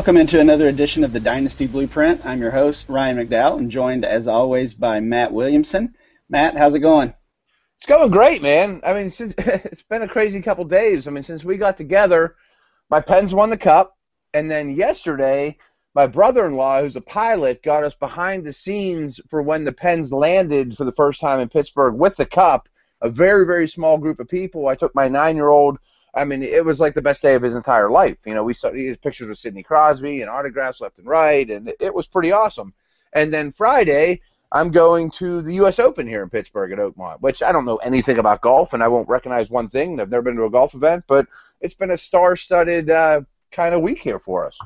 Welcome 0.00 0.16
into 0.16 0.40
another 0.40 0.68
edition 0.68 1.04
of 1.04 1.12
the 1.12 1.20
Dynasty 1.20 1.66
Blueprint. 1.66 2.24
I'm 2.24 2.40
your 2.40 2.50
host, 2.50 2.88
Ryan 2.88 3.18
McDowell, 3.18 3.58
and 3.58 3.70
joined 3.70 4.06
as 4.06 4.26
always 4.26 4.72
by 4.72 4.98
Matt 4.98 5.30
Williamson. 5.30 5.94
Matt, 6.30 6.56
how's 6.56 6.74
it 6.74 6.78
going? 6.78 7.12
It's 7.76 7.86
going 7.86 8.10
great, 8.10 8.40
man. 8.40 8.80
I 8.82 8.94
mean, 8.94 9.10
since, 9.10 9.34
it's 9.38 9.82
been 9.82 10.00
a 10.00 10.08
crazy 10.08 10.40
couple 10.40 10.64
days. 10.64 11.06
I 11.06 11.10
mean, 11.10 11.22
since 11.22 11.44
we 11.44 11.58
got 11.58 11.76
together, 11.76 12.36
my 12.88 13.02
Pens 13.02 13.34
won 13.34 13.50
the 13.50 13.58
cup, 13.58 13.94
and 14.32 14.50
then 14.50 14.74
yesterday, 14.74 15.58
my 15.94 16.06
brother-in-law, 16.06 16.80
who's 16.80 16.96
a 16.96 17.02
pilot, 17.02 17.62
got 17.62 17.84
us 17.84 17.94
behind 17.94 18.46
the 18.46 18.54
scenes 18.54 19.20
for 19.28 19.42
when 19.42 19.66
the 19.66 19.72
Pens 19.72 20.10
landed 20.10 20.78
for 20.78 20.86
the 20.86 20.92
first 20.92 21.20
time 21.20 21.40
in 21.40 21.50
Pittsburgh 21.50 21.92
with 21.92 22.16
the 22.16 22.24
cup. 22.24 22.70
A 23.02 23.10
very, 23.10 23.44
very 23.44 23.68
small 23.68 23.98
group 23.98 24.18
of 24.18 24.28
people. 24.28 24.66
I 24.66 24.76
took 24.76 24.94
my 24.94 25.08
nine-year-old 25.08 25.76
I 26.14 26.24
mean, 26.24 26.42
it 26.42 26.64
was 26.64 26.80
like 26.80 26.94
the 26.94 27.02
best 27.02 27.22
day 27.22 27.34
of 27.34 27.42
his 27.42 27.54
entire 27.54 27.90
life. 27.90 28.18
You 28.26 28.34
know, 28.34 28.42
we 28.42 28.54
saw 28.54 28.72
his 28.72 28.96
pictures 28.96 29.28
with 29.28 29.38
Sidney 29.38 29.62
Crosby 29.62 30.22
and 30.22 30.30
autographs 30.30 30.80
left 30.80 30.98
and 30.98 31.06
right, 31.06 31.48
and 31.48 31.72
it 31.78 31.94
was 31.94 32.06
pretty 32.06 32.32
awesome. 32.32 32.74
And 33.12 33.32
then 33.32 33.52
Friday, 33.52 34.20
I'm 34.52 34.70
going 34.70 35.10
to 35.12 35.42
the 35.42 35.54
U.S. 35.54 35.78
Open 35.78 36.08
here 36.08 36.22
in 36.22 36.30
Pittsburgh 36.30 36.72
at 36.72 36.78
Oakmont, 36.78 37.20
which 37.20 37.42
I 37.42 37.52
don't 37.52 37.64
know 37.64 37.76
anything 37.76 38.18
about 38.18 38.40
golf, 38.40 38.72
and 38.72 38.82
I 38.82 38.88
won't 38.88 39.08
recognize 39.08 39.50
one 39.50 39.68
thing. 39.68 40.00
I've 40.00 40.10
never 40.10 40.22
been 40.22 40.36
to 40.36 40.44
a 40.44 40.50
golf 40.50 40.74
event, 40.74 41.04
but 41.06 41.26
it's 41.60 41.74
been 41.74 41.92
a 41.92 41.98
star-studded 41.98 42.90
uh, 42.90 43.20
kind 43.52 43.74
of 43.74 43.82
week 43.82 44.00
here 44.00 44.18
for 44.18 44.46
us. 44.46 44.58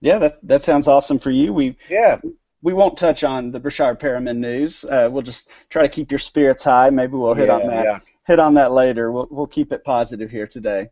Yeah, 0.00 0.18
that 0.18 0.38
that 0.46 0.64
sounds 0.64 0.88
awesome 0.88 1.18
for 1.18 1.30
you. 1.30 1.52
We 1.52 1.76
yeah 1.88 2.20
we 2.62 2.72
won't 2.72 2.96
touch 2.96 3.24
on 3.24 3.50
the 3.50 3.60
Breshad 3.60 4.00
Perriman 4.00 4.38
news. 4.38 4.84
Uh, 4.84 5.08
we'll 5.10 5.22
just 5.22 5.50
try 5.68 5.82
to 5.82 5.88
keep 5.88 6.10
your 6.10 6.18
spirits 6.18 6.64
high. 6.64 6.90
Maybe 6.90 7.14
we'll 7.14 7.34
hit 7.34 7.48
yeah, 7.48 7.54
on 7.54 7.66
that 7.68 7.84
yeah 7.84 7.98
hit 8.26 8.38
on 8.38 8.54
that 8.54 8.72
later. 8.72 9.12
We'll, 9.12 9.28
we'll 9.30 9.46
keep 9.46 9.72
it 9.72 9.84
positive 9.84 10.30
here 10.30 10.46
today. 10.46 10.88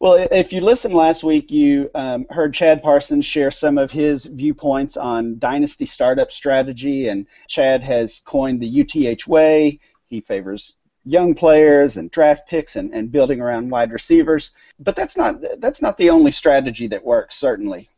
Well, 0.00 0.26
if 0.32 0.52
you 0.52 0.60
listened 0.60 0.94
last 0.94 1.22
week, 1.22 1.52
you 1.52 1.88
um, 1.94 2.26
heard 2.28 2.52
Chad 2.52 2.82
Parsons 2.82 3.24
share 3.24 3.52
some 3.52 3.78
of 3.78 3.92
his 3.92 4.26
viewpoints 4.26 4.96
on 4.96 5.38
dynasty 5.38 5.86
startup 5.86 6.32
strategy, 6.32 7.06
and 7.06 7.26
Chad 7.46 7.84
has 7.84 8.20
coined 8.20 8.60
the 8.60 8.80
UTH 8.80 9.28
way. 9.28 9.78
He 10.06 10.20
favors 10.20 10.74
young 11.04 11.34
players 11.34 11.96
and 11.96 12.10
draft 12.10 12.48
picks 12.48 12.76
and, 12.76 12.92
and 12.92 13.10
building 13.10 13.40
around 13.40 13.70
wide 13.70 13.92
receivers. 13.92 14.50
But 14.78 14.96
that's 14.96 15.16
not 15.16 15.36
that's 15.58 15.82
not 15.82 15.96
the 15.96 16.10
only 16.10 16.32
strategy 16.32 16.86
that 16.88 17.04
works, 17.04 17.36
certainly. 17.36 17.88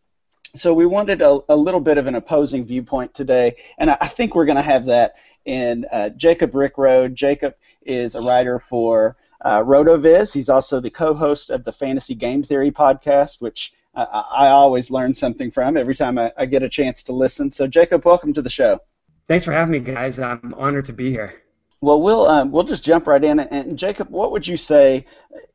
So 0.56 0.72
we 0.72 0.86
wanted 0.86 1.20
a, 1.20 1.40
a 1.48 1.56
little 1.56 1.80
bit 1.80 1.98
of 1.98 2.06
an 2.06 2.14
opposing 2.14 2.64
viewpoint 2.64 3.12
today, 3.12 3.56
and 3.78 3.90
I, 3.90 3.96
I 4.00 4.08
think 4.08 4.34
we're 4.34 4.44
going 4.44 4.56
to 4.56 4.62
have 4.62 4.86
that 4.86 5.14
in 5.44 5.84
uh, 5.92 6.10
Jacob 6.10 6.52
Rickroad. 6.52 7.14
Jacob 7.14 7.54
is 7.82 8.14
a 8.14 8.20
writer 8.20 8.58
for 8.58 9.16
uh, 9.44 9.60
RotoViz. 9.60 10.32
He's 10.32 10.48
also 10.48 10.80
the 10.80 10.90
co-host 10.90 11.50
of 11.50 11.64
the 11.64 11.72
Fantasy 11.72 12.14
Game 12.14 12.42
Theory 12.42 12.70
podcast, 12.70 13.40
which 13.40 13.72
I, 13.94 14.02
I 14.04 14.48
always 14.48 14.90
learn 14.90 15.14
something 15.14 15.50
from 15.50 15.76
every 15.76 15.94
time 15.94 16.18
I, 16.18 16.32
I, 16.36 16.46
get 16.46 16.62
a 16.62 16.68
chance 16.68 17.02
to 17.04 17.12
listen. 17.12 17.52
So, 17.52 17.66
Jacob, 17.66 18.04
welcome 18.04 18.32
to 18.32 18.42
the 18.42 18.50
show. 18.50 18.80
Thanks 19.26 19.44
for 19.44 19.52
having 19.52 19.72
me, 19.72 19.80
guys. 19.80 20.18
I'm 20.18 20.54
honored 20.56 20.86
to 20.86 20.92
be 20.92 21.10
here. 21.10 21.34
Well, 21.80 22.00
we'll 22.00 22.26
um, 22.26 22.50
we'll 22.50 22.64
just 22.64 22.82
jump 22.82 23.06
right 23.06 23.22
in. 23.22 23.40
And 23.40 23.78
Jacob, 23.78 24.08
what 24.08 24.32
would 24.32 24.46
you 24.46 24.56
say 24.56 25.06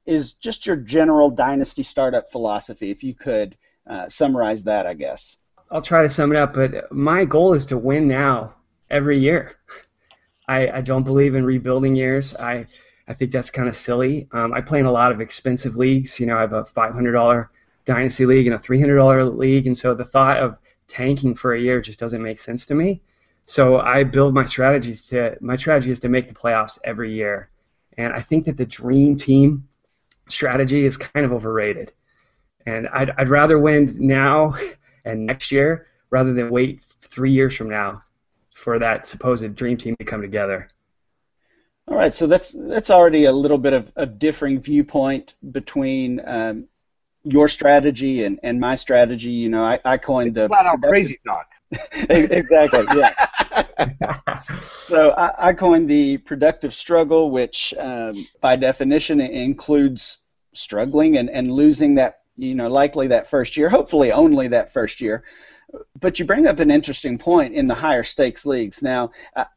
is 0.05 0.33
just 0.33 0.67
your 0.67 0.75
general 0.75 1.31
dynasty 1.31 1.81
startup 1.81 2.31
philosophy, 2.31 2.91
if 2.91 3.03
you 3.03 3.15
could 3.15 3.57
uh, 3.87 4.07
summarize 4.09 4.63
that? 4.65 4.85
I 4.85 4.93
guess. 4.93 5.37
I'll 5.71 5.81
try 5.81 6.03
to 6.03 6.09
sum 6.09 6.31
it 6.31 6.37
up, 6.37 6.53
but 6.53 6.91
my 6.91 7.25
goal 7.25 7.53
is 7.53 7.65
to 7.67 7.77
win 7.77 8.07
now 8.07 8.55
every 8.89 9.19
year. 9.19 9.57
I, 10.47 10.69
I 10.69 10.81
don't 10.81 11.03
believe 11.03 11.35
in 11.35 11.45
rebuilding 11.45 11.95
years. 11.95 12.35
I 12.35 12.65
I 13.07 13.13
think 13.13 13.31
that's 13.31 13.49
kind 13.49 13.67
of 13.67 13.75
silly. 13.75 14.27
Um, 14.33 14.53
I 14.53 14.61
play 14.61 14.79
in 14.79 14.85
a 14.85 14.91
lot 14.91 15.11
of 15.11 15.19
expensive 15.19 15.75
leagues. 15.75 16.19
You 16.19 16.27
know, 16.27 16.37
I 16.37 16.41
have 16.41 16.53
a 16.53 16.63
$500 16.63 17.49
dynasty 17.85 18.25
league 18.25 18.45
and 18.45 18.55
a 18.55 18.59
$300 18.59 19.35
league, 19.35 19.65
and 19.65 19.75
so 19.75 19.95
the 19.95 20.05
thought 20.05 20.37
of 20.37 20.57
tanking 20.87 21.33
for 21.33 21.53
a 21.53 21.59
year 21.59 21.81
just 21.81 21.99
doesn't 21.99 22.21
make 22.21 22.37
sense 22.37 22.67
to 22.67 22.75
me. 22.75 23.01
So 23.45 23.79
I 23.79 24.03
build 24.03 24.35
my 24.35 24.45
strategies 24.45 25.07
to 25.07 25.37
my 25.41 25.55
strategy 25.55 25.89
is 25.89 25.99
to 26.01 26.09
make 26.09 26.27
the 26.27 26.35
playoffs 26.35 26.77
every 26.83 27.11
year, 27.11 27.49
and 27.97 28.13
I 28.13 28.21
think 28.21 28.45
that 28.45 28.57
the 28.57 28.65
dream 28.65 29.15
team 29.15 29.67
strategy 30.27 30.85
is 30.85 30.97
kind 30.97 31.25
of 31.25 31.33
overrated. 31.33 31.91
And 32.67 32.87
I'd, 32.89 33.09
I'd 33.17 33.29
rather 33.29 33.57
win 33.57 33.89
now 33.99 34.55
and 35.05 35.25
next 35.25 35.51
year 35.51 35.87
rather 36.11 36.33
than 36.33 36.51
wait 36.51 36.83
three 37.01 37.31
years 37.31 37.55
from 37.55 37.69
now 37.69 38.01
for 38.59 38.79
that 38.79 39.05
supposed 39.05 39.55
dream 39.55 39.77
team 39.77 39.95
to 39.99 40.05
come 40.05 40.21
together. 40.21 40.67
All 41.87 41.95
right, 41.95 42.13
so 42.13 42.27
that's 42.27 42.51
that's 42.51 42.91
already 42.91 43.25
a 43.25 43.31
little 43.31 43.57
bit 43.57 43.73
of 43.73 43.91
a 43.95 44.05
differing 44.05 44.61
viewpoint 44.61 45.33
between 45.51 46.21
um, 46.23 46.65
your 47.23 47.47
strategy 47.47 48.25
and, 48.25 48.39
and 48.43 48.59
my 48.59 48.75
strategy. 48.75 49.31
You 49.31 49.49
know, 49.49 49.63
I, 49.63 49.79
I 49.83 49.97
coined 49.97 50.35
the 50.35 50.47
flat 50.47 50.67
out 50.67 50.81
crazy 50.81 51.19
talk. 51.25 51.47
exactly, 52.09 52.85
yeah. 52.95 53.27
so 54.83 55.11
I, 55.11 55.49
I, 55.49 55.53
coined 55.53 55.89
the 55.89 56.17
productive 56.17 56.73
struggle, 56.73 57.29
which 57.29 57.75
um, 57.77 58.25
by 58.41 58.55
definition 58.55 59.21
includes 59.21 60.17
struggling 60.53 61.17
and, 61.17 61.29
and 61.29 61.51
losing 61.51 61.95
that, 61.95 62.21
you 62.37 62.55
know, 62.55 62.69
likely 62.69 63.07
that 63.07 63.29
first 63.29 63.55
year, 63.55 63.69
hopefully 63.69 64.11
only 64.11 64.47
that 64.47 64.73
first 64.73 64.99
year. 64.99 65.23
But 65.99 66.19
you 66.19 66.25
bring 66.25 66.47
up 66.47 66.59
an 66.59 66.71
interesting 66.71 67.17
point 67.17 67.53
in 67.53 67.67
the 67.67 67.75
higher 67.75 68.03
stakes 68.03 68.45
leagues. 68.45 68.81
Now, 68.81 69.11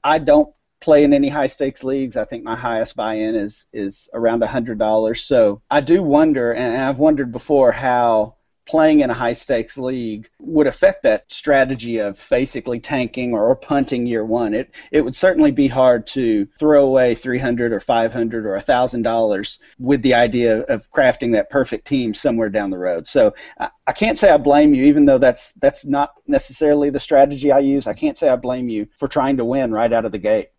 I 0.05 0.19
don't 0.19 0.53
play 0.81 1.05
in 1.05 1.15
any 1.15 1.28
high 1.28 1.47
stakes 1.47 1.84
leagues. 1.84 2.17
I 2.17 2.25
think 2.25 2.43
my 2.45 2.56
highest 2.56 2.97
buy 2.97 3.15
in 3.15 3.34
is 3.34 3.67
is 3.73 4.09
around 4.12 4.43
hundred 4.43 4.78
dollars. 4.78 5.22
So 5.22 5.62
I 5.71 5.81
do 5.81 6.03
wonder, 6.03 6.53
and 6.53 6.83
I've 6.83 6.99
wondered 6.99 7.33
before 7.33 7.72
how 7.72 8.34
playing 8.67 9.00
in 9.00 9.11
a 9.11 9.15
high 9.15 9.33
stakes 9.33 9.77
league 9.77 10.28
would 10.39 10.67
affect 10.67 11.03
that 11.03 11.25
strategy 11.28 11.99
of 11.99 12.25
basically 12.31 12.81
tanking 12.81 13.34
or 13.34 13.55
punting 13.56 14.06
year 14.06 14.25
one. 14.25 14.55
It 14.55 14.71
it 14.91 15.00
would 15.00 15.17
certainly 15.17 15.50
be 15.50 15.69
hard 15.69 16.06
to 16.09 16.47
throw 16.59 16.84
away 16.84 17.15
300 17.15 17.72
or 17.72 17.81
500 17.81 18.47
or 18.47 18.56
$1,000 18.59 19.59
with 19.78 20.03
the 20.03 20.15
idea 20.15 20.61
of 20.62 20.91
crafting 20.91 21.33
that 21.33 21.51
perfect 21.51 21.87
team 21.87 22.15
somewhere 22.15 22.49
down 22.49 22.71
the 22.71 22.78
road. 22.78 23.09
So 23.09 23.34
I, 23.59 23.71
I 23.87 23.93
can't 23.93 24.19
say 24.19 24.31
I 24.31 24.37
blame 24.37 24.75
you, 24.75 24.84
even 24.84 25.05
though 25.05 25.19
that's 25.19 25.53
that's 25.55 25.84
not 25.84 26.15
necessarily 26.27 26.91
the 26.91 27.01
strategy 27.01 27.51
I 27.53 27.59
use. 27.59 27.87
I 27.87 27.95
can't 27.95 28.17
say 28.17 28.28
I 28.28 28.37
blame 28.37 28.69
you 28.69 28.87
for 28.97 29.09
trying 29.09 29.37
to 29.39 29.45
win 29.45 29.72
right 29.72 29.93
out 29.93 30.05
of 30.05 30.12
the 30.12 30.19
gate. 30.19 30.51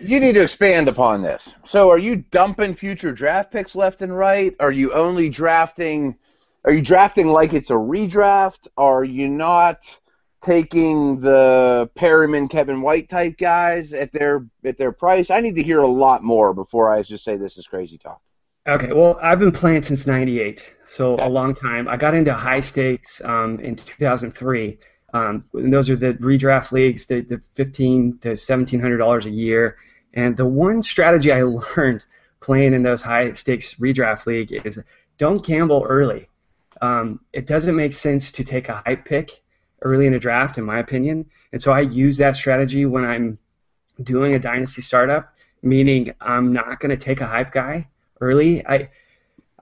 You 0.00 0.20
need 0.20 0.32
to 0.32 0.42
expand 0.42 0.88
upon 0.88 1.22
this. 1.22 1.42
So, 1.64 1.90
are 1.90 1.98
you 1.98 2.16
dumping 2.16 2.74
future 2.74 3.12
draft 3.12 3.50
picks 3.50 3.74
left 3.74 4.00
and 4.00 4.16
right? 4.16 4.54
Are 4.58 4.72
you 4.72 4.92
only 4.94 5.28
drafting 5.28 6.16
are 6.66 6.72
you 6.72 6.82
drafting 6.82 7.28
like 7.28 7.54
it's 7.54 7.70
a 7.70 7.74
redraft? 7.74 8.66
Are 8.76 9.04
you 9.04 9.28
not 9.28 9.78
taking 10.42 11.20
the 11.20 11.88
Perriman, 11.96 12.50
Kevin 12.50 12.82
White 12.82 13.08
type 13.08 13.38
guys 13.38 13.92
at 13.92 14.12
their 14.12 14.44
at 14.64 14.76
their 14.76 14.90
price? 14.90 15.30
I 15.30 15.40
need 15.40 15.54
to 15.56 15.62
hear 15.62 15.80
a 15.80 15.86
lot 15.86 16.24
more 16.24 16.52
before 16.52 16.90
I 16.90 17.02
just 17.02 17.24
say 17.24 17.36
this 17.36 17.56
is 17.56 17.68
crazy 17.68 17.98
talk. 17.98 18.20
Okay, 18.68 18.92
well, 18.92 19.16
I've 19.22 19.38
been 19.38 19.52
playing 19.52 19.82
since 19.82 20.08
'98, 20.08 20.74
so 20.88 21.16
a 21.20 21.28
long 21.28 21.54
time. 21.54 21.86
I 21.86 21.96
got 21.96 22.14
into 22.14 22.34
high 22.34 22.60
stakes 22.60 23.22
um, 23.24 23.60
in 23.60 23.76
2003. 23.76 24.78
Um, 25.14 25.44
and 25.54 25.72
those 25.72 25.88
are 25.88 25.96
the 25.96 26.14
redraft 26.14 26.72
leagues, 26.72 27.06
the, 27.06 27.20
the 27.20 27.40
15 27.54 28.18
to 28.22 28.30
1700 28.30 28.96
dollars 28.96 29.26
a 29.26 29.30
year. 29.30 29.76
And 30.14 30.36
the 30.36 30.44
one 30.44 30.82
strategy 30.82 31.30
I 31.30 31.42
learned 31.76 32.04
playing 32.40 32.74
in 32.74 32.82
those 32.82 33.02
high 33.02 33.32
stakes 33.32 33.74
redraft 33.74 34.26
league 34.26 34.52
is 34.64 34.82
don't 35.16 35.44
gamble 35.44 35.86
early. 35.88 36.28
Um, 36.80 37.20
it 37.32 37.46
doesn't 37.46 37.76
make 37.76 37.92
sense 37.92 38.30
to 38.32 38.44
take 38.44 38.68
a 38.68 38.82
hype 38.86 39.04
pick 39.04 39.42
early 39.82 40.06
in 40.06 40.14
a 40.14 40.18
draft, 40.18 40.58
in 40.58 40.64
my 40.64 40.78
opinion. 40.78 41.26
And 41.52 41.60
so 41.60 41.72
I 41.72 41.80
use 41.80 42.16
that 42.18 42.36
strategy 42.36 42.86
when 42.86 43.04
I'm 43.04 43.38
doing 44.02 44.34
a 44.34 44.38
dynasty 44.38 44.82
startup, 44.82 45.34
meaning 45.62 46.14
I'm 46.20 46.52
not 46.52 46.80
going 46.80 46.90
to 46.90 46.96
take 46.96 47.20
a 47.20 47.26
hype 47.26 47.52
guy 47.52 47.88
early. 48.20 48.66
I 48.66 48.88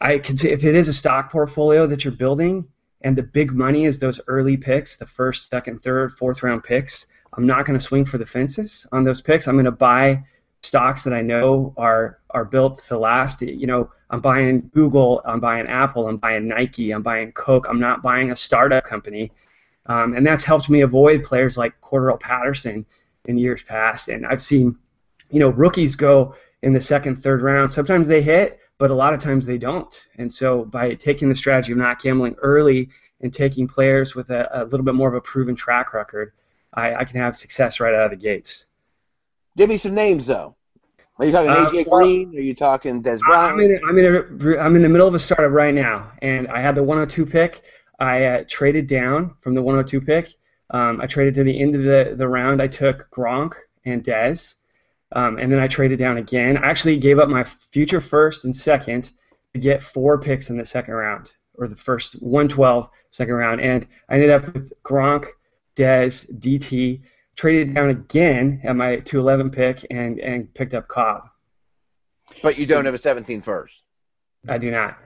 I 0.01 0.19
can 0.19 0.37
say 0.37 0.51
if 0.51 0.65
it 0.65 0.75
is 0.75 0.89
a 0.89 0.93
stock 0.93 1.31
portfolio 1.31 1.87
that 1.87 2.05
you're 2.05 2.13
building 2.13 2.67
and 3.03 3.17
the 3.17 3.23
big 3.23 3.53
money 3.53 3.85
is 3.85 3.99
those 3.99 4.21
early 4.27 4.57
picks, 4.57 4.97
the 4.97 5.07
first, 5.07 5.49
second, 5.49 5.83
third, 5.83 6.13
fourth 6.13 6.43
round 6.43 6.65
picks, 6.65 7.07
I'm 7.37 7.47
not 7.47 7.65
going 7.65 7.79
to 7.79 7.85
swing 7.85 8.05
for 8.05 8.19
the 8.19 8.27
fences 8.27 8.87
on 8.93 9.05
those 9.05 9.21
picks. 9.21 9.47
I'm 9.47 9.55
going 9.55 9.65
to 9.65 9.71
buy 9.71 10.23
stocks 10.65 11.05
that 11.05 11.13
I 11.13 11.23
know 11.23 11.75
are 11.77 12.19
are 12.31 12.45
built 12.45 12.77
to 12.89 12.99
last. 12.99 13.43
You 13.43 13.67
know, 13.67 13.91
I'm 14.11 14.21
buying 14.21 14.71
Google, 14.75 15.21
I'm 15.25 15.41
buying 15.41 15.67
Apple, 15.67 16.09
I'm 16.09 16.17
buying 16.17 16.49
Nike, 16.49 16.91
I'm 16.93 17.03
buying 17.03 17.33
Coke. 17.33 17.67
I'm 17.69 17.81
not 17.81 18.03
buying 18.03 18.31
a 18.31 18.37
startup 18.37 18.85
company, 18.85 19.31
um, 19.87 20.15
and 20.15 20.27
that's 20.27 20.45
helped 20.45 20.69
me 20.71 20.81
avoid 20.81 21.23
players 21.23 21.57
like 21.57 21.81
Cordarrelle 21.81 22.21
Patterson 22.21 22.87
in 23.27 23.39
years 23.39 23.63
past. 23.63 24.09
And 24.09 24.27
I've 24.27 24.41
seen, 24.41 24.77
you 25.31 25.41
know, 25.41 25.51
rookies 25.51 25.97
go 25.97 26.35
in 26.63 26.73
the 26.73 26.81
second, 26.81 27.17
third 27.17 27.43
round. 27.43 27.71
Sometimes 27.71 28.09
they 28.09 28.23
hit, 28.23 28.61
but 28.79 28.91
a 28.91 28.95
lot 28.95 29.15
of 29.15 29.21
times 29.21 29.47
they 29.47 29.59
don't. 29.59 29.95
And 30.19 30.33
so 30.33 30.65
by 30.65 30.95
taking 30.95 31.29
the 31.29 31.37
strategy 31.37 31.73
of 31.73 31.79
not 31.79 32.01
gambling 32.01 32.37
early 32.43 32.89
and 33.21 33.33
taking 33.33 33.69
players 33.69 34.15
with 34.15 34.31
a, 34.31 34.49
a 34.53 34.65
little 34.65 34.85
bit 34.85 34.95
more 34.95 35.09
of 35.09 35.15
a 35.15 35.21
proven 35.21 35.55
track 35.55 35.95
record, 35.95 36.33
I, 36.75 36.95
I 36.97 37.05
can 37.05 37.21
have 37.21 37.37
success 37.37 37.81
right 37.81 37.95
out 37.95 38.05
of 38.05 38.11
the 38.11 38.17
gates. 38.17 38.67
Give 39.57 39.69
me 39.69 39.77
some 39.77 39.95
names 39.95 40.27
though. 40.27 40.57
Are 41.19 41.25
you 41.25 41.33
talking 41.33 41.51
Uh, 41.51 41.67
AJ 41.67 41.87
well- 41.87 42.01
Green? 42.01 42.37
Are 42.37 42.41
you 42.41 42.55
talking 42.55 43.03
Dez 43.03 43.21
Bryant? 43.21 43.55
I'm 43.55 43.61
in, 43.61 43.71
a, 43.73 43.89
I'm, 43.89 43.99
in 43.99 44.05
a, 44.57 44.59
I'm 44.59 44.77
in 44.77 44.83
the 44.83 44.89
middle 44.89 45.07
of 45.07 45.15
a 45.15 45.19
startup 45.19 45.53
right 45.53 45.73
now, 45.75 46.11
and 46.23 46.49
I 46.49 46.61
had 46.61 46.75
the 46.75 46.83
102 46.83 47.25
pick. 47.25 47.63
I 48.01 48.25
uh, 48.25 48.45
traded 48.49 48.89
down 48.89 49.35
from 49.41 49.55
the 49.55 49.63
102 49.63 50.01
pick. 50.05 50.35
Um, 50.71 51.01
I 51.01 51.07
traded 51.07 51.35
to 51.35 51.45
the 51.45 51.61
end 51.61 51.77
of 51.77 51.83
the, 51.83 52.15
the 52.17 52.27
round. 52.27 52.61
I 52.61 52.67
took 52.67 53.09
Gronk 53.13 53.53
and 53.85 54.03
Dez, 54.03 54.57
um, 55.13 55.39
and 55.39 55.53
then 55.53 55.61
I 55.61 55.69
traded 55.69 56.01
down 56.01 56.17
again. 56.17 56.57
I 56.57 56.67
actually 56.69 56.97
gave 56.97 57.21
up 57.21 57.29
my 57.29 57.45
future 57.45 58.01
first 58.01 58.45
and 58.45 58.55
second 58.55 59.13
to 59.53 59.61
get 59.61 59.85
four 59.85 60.19
picks 60.19 60.51
in 60.51 60.57
the 60.57 60.65
second 60.65 60.95
round, 60.95 61.33
or 61.55 61.69
the 61.69 61.77
first 61.77 62.15
112 62.15 62.91
second 63.13 63.35
round, 63.35 63.61
and 63.61 63.87
I 64.09 64.15
ended 64.15 64.31
up 64.31 64.53
with 64.53 64.73
Gronk, 64.83 65.27
Dez, 65.77 66.29
DT. 66.41 67.03
Traded 67.37 67.75
down 67.75 67.91
again 67.91 68.61
at 68.65 68.77
my 68.77 68.97
211 68.97 69.51
pick 69.51 69.87
and, 69.91 70.21
and 70.21 70.53
picked 70.55 70.75
up 70.75 70.87
Cobb. 70.89 71.23
but 72.43 72.57
you 72.57 72.67
don't 72.67 72.85
have 72.85 72.95
a 72.95 72.99
17 72.99 73.43
first. 73.43 73.81
I 74.49 74.59
do 74.59 74.71
not. 74.71 74.99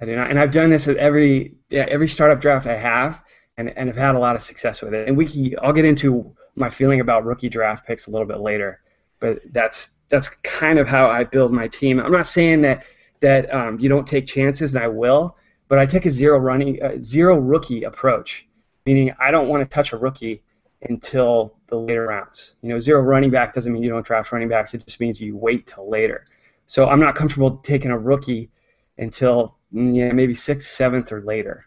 I 0.00 0.04
do 0.04 0.16
not. 0.16 0.30
And 0.30 0.38
I've 0.38 0.50
done 0.50 0.70
this 0.70 0.88
at 0.88 0.96
every 0.96 1.54
yeah, 1.70 1.86
every 1.88 2.08
startup 2.08 2.40
draft 2.40 2.66
I 2.66 2.76
have, 2.76 3.22
and 3.56 3.70
and 3.76 3.88
have 3.88 3.96
had 3.96 4.14
a 4.14 4.18
lot 4.18 4.36
of 4.36 4.42
success 4.42 4.82
with 4.82 4.94
it. 4.94 5.08
And 5.08 5.16
we 5.16 5.26
can, 5.26 5.54
I'll 5.62 5.72
get 5.72 5.84
into 5.84 6.34
my 6.54 6.70
feeling 6.70 7.00
about 7.00 7.24
rookie 7.24 7.48
draft 7.48 7.86
picks 7.86 8.06
a 8.06 8.10
little 8.10 8.26
bit 8.26 8.40
later, 8.40 8.80
but 9.20 9.40
that's 9.52 9.90
that's 10.08 10.28
kind 10.28 10.78
of 10.78 10.86
how 10.86 11.08
I 11.08 11.24
build 11.24 11.52
my 11.52 11.68
team. 11.68 12.00
I'm 12.00 12.12
not 12.12 12.26
saying 12.26 12.62
that 12.62 12.84
that 13.20 13.52
um, 13.54 13.78
you 13.78 13.88
don't 13.88 14.06
take 14.06 14.26
chances, 14.26 14.74
and 14.74 14.82
I 14.82 14.88
will, 14.88 15.36
but 15.68 15.78
I 15.78 15.86
take 15.86 16.06
a 16.06 16.10
zero 16.10 16.38
running 16.38 16.82
uh, 16.82 16.96
zero 17.00 17.38
rookie 17.38 17.84
approach, 17.84 18.46
meaning 18.84 19.14
I 19.18 19.30
don't 19.30 19.48
want 19.48 19.62
to 19.62 19.74
touch 19.74 19.92
a 19.92 19.96
rookie 19.96 20.42
until 20.82 21.56
the 21.68 21.76
later 21.76 22.06
rounds. 22.06 22.54
You 22.62 22.70
know, 22.70 22.78
zero 22.78 23.00
running 23.00 23.30
back 23.30 23.52
doesn't 23.52 23.72
mean 23.72 23.82
you 23.82 23.90
don't 23.90 24.06
draft 24.06 24.32
running 24.32 24.48
backs. 24.48 24.74
It 24.74 24.86
just 24.86 25.00
means 25.00 25.20
you 25.20 25.36
wait 25.36 25.66
till 25.66 25.88
later. 25.88 26.26
So 26.66 26.88
I'm 26.88 27.00
not 27.00 27.14
comfortable 27.14 27.58
taking 27.58 27.90
a 27.90 27.98
rookie 27.98 28.50
until 28.98 29.56
yeah 29.72 30.12
maybe 30.12 30.34
sixth, 30.34 30.68
seventh, 30.68 31.12
or 31.12 31.22
later. 31.22 31.66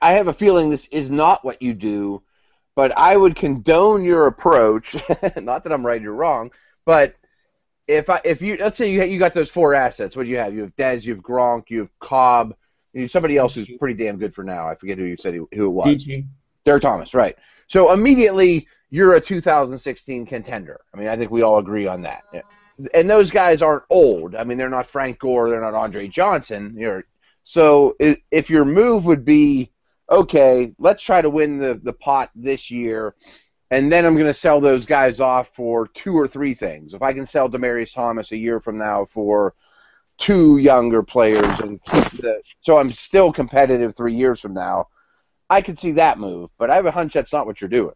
I 0.00 0.12
have 0.12 0.28
a 0.28 0.32
feeling 0.32 0.68
this 0.68 0.86
is 0.86 1.10
not 1.10 1.44
what 1.44 1.60
you 1.60 1.74
do, 1.74 2.22
but 2.74 2.96
I 2.96 3.16
would 3.16 3.36
condone 3.36 4.04
your 4.04 4.26
approach. 4.26 4.94
not 5.36 5.64
that 5.64 5.72
I'm 5.72 5.84
right 5.86 6.04
or 6.04 6.14
wrong, 6.14 6.50
but 6.84 7.16
if 7.88 8.08
I 8.08 8.20
if 8.24 8.40
you 8.40 8.56
let's 8.58 8.78
say 8.78 8.90
you 8.90 9.02
you 9.04 9.18
got 9.18 9.34
those 9.34 9.50
four 9.50 9.74
assets, 9.74 10.16
what 10.16 10.24
do 10.24 10.28
you 10.30 10.38
have? 10.38 10.54
You 10.54 10.62
have 10.62 10.76
Dez, 10.76 11.04
you 11.04 11.14
have 11.14 11.22
Gronk, 11.22 11.64
you 11.68 11.80
have 11.80 11.98
Cobb, 11.98 12.54
you 12.92 13.02
have 13.02 13.10
somebody 13.10 13.36
else 13.36 13.54
who's 13.54 13.70
pretty 13.78 14.02
damn 14.02 14.18
good 14.18 14.34
for 14.34 14.44
now. 14.44 14.68
I 14.68 14.74
forget 14.74 14.98
who 14.98 15.04
you 15.04 15.16
said 15.18 15.34
who 15.34 15.48
who 15.52 15.66
it 15.66 15.70
was. 15.70 16.04
DG. 16.04 16.26
Derek 16.64 16.82
Thomas, 16.82 17.12
right? 17.12 17.36
So 17.72 17.90
immediately 17.90 18.68
you're 18.90 19.14
a 19.14 19.20
2016 19.20 20.26
contender. 20.26 20.78
I 20.92 20.98
mean, 20.98 21.08
I 21.08 21.16
think 21.16 21.30
we 21.30 21.40
all 21.40 21.56
agree 21.56 21.86
on 21.86 22.02
that. 22.02 22.22
And 22.92 23.08
those 23.08 23.30
guys 23.30 23.62
aren't 23.62 23.84
old. 23.88 24.34
I 24.34 24.44
mean, 24.44 24.58
they're 24.58 24.68
not 24.68 24.86
Frank 24.86 25.18
Gore, 25.18 25.48
they're 25.48 25.62
not 25.62 25.72
Andre 25.72 26.06
Johnson. 26.06 26.74
You're 26.76 27.04
so 27.44 27.96
if 27.98 28.50
your 28.50 28.66
move 28.66 29.06
would 29.06 29.24
be 29.24 29.72
okay, 30.10 30.74
let's 30.78 31.02
try 31.02 31.22
to 31.22 31.30
win 31.30 31.56
the 31.56 31.80
the 31.82 31.94
pot 31.94 32.30
this 32.34 32.70
year, 32.70 33.14
and 33.70 33.90
then 33.90 34.04
I'm 34.04 34.16
going 34.16 34.26
to 34.26 34.34
sell 34.34 34.60
those 34.60 34.84
guys 34.84 35.18
off 35.18 35.48
for 35.54 35.88
two 35.88 36.14
or 36.14 36.28
three 36.28 36.52
things. 36.52 36.92
If 36.92 37.00
I 37.00 37.14
can 37.14 37.24
sell 37.24 37.48
Demaryius 37.48 37.94
Thomas 37.94 38.32
a 38.32 38.36
year 38.36 38.60
from 38.60 38.76
now 38.76 39.06
for 39.06 39.54
two 40.18 40.58
younger 40.58 41.02
players 41.02 41.58
and 41.60 41.82
keep 41.84 42.20
the 42.20 42.42
so 42.60 42.76
I'm 42.76 42.92
still 42.92 43.32
competitive 43.32 43.96
three 43.96 44.14
years 44.14 44.40
from 44.40 44.52
now. 44.52 44.88
I 45.52 45.60
could 45.60 45.78
see 45.78 45.92
that 45.92 46.18
move, 46.18 46.48
but 46.58 46.70
I 46.70 46.76
have 46.76 46.86
a 46.86 46.90
hunch 46.90 47.12
that's 47.12 47.32
not 47.32 47.46
what 47.46 47.60
you're 47.60 47.68
doing. 47.68 47.94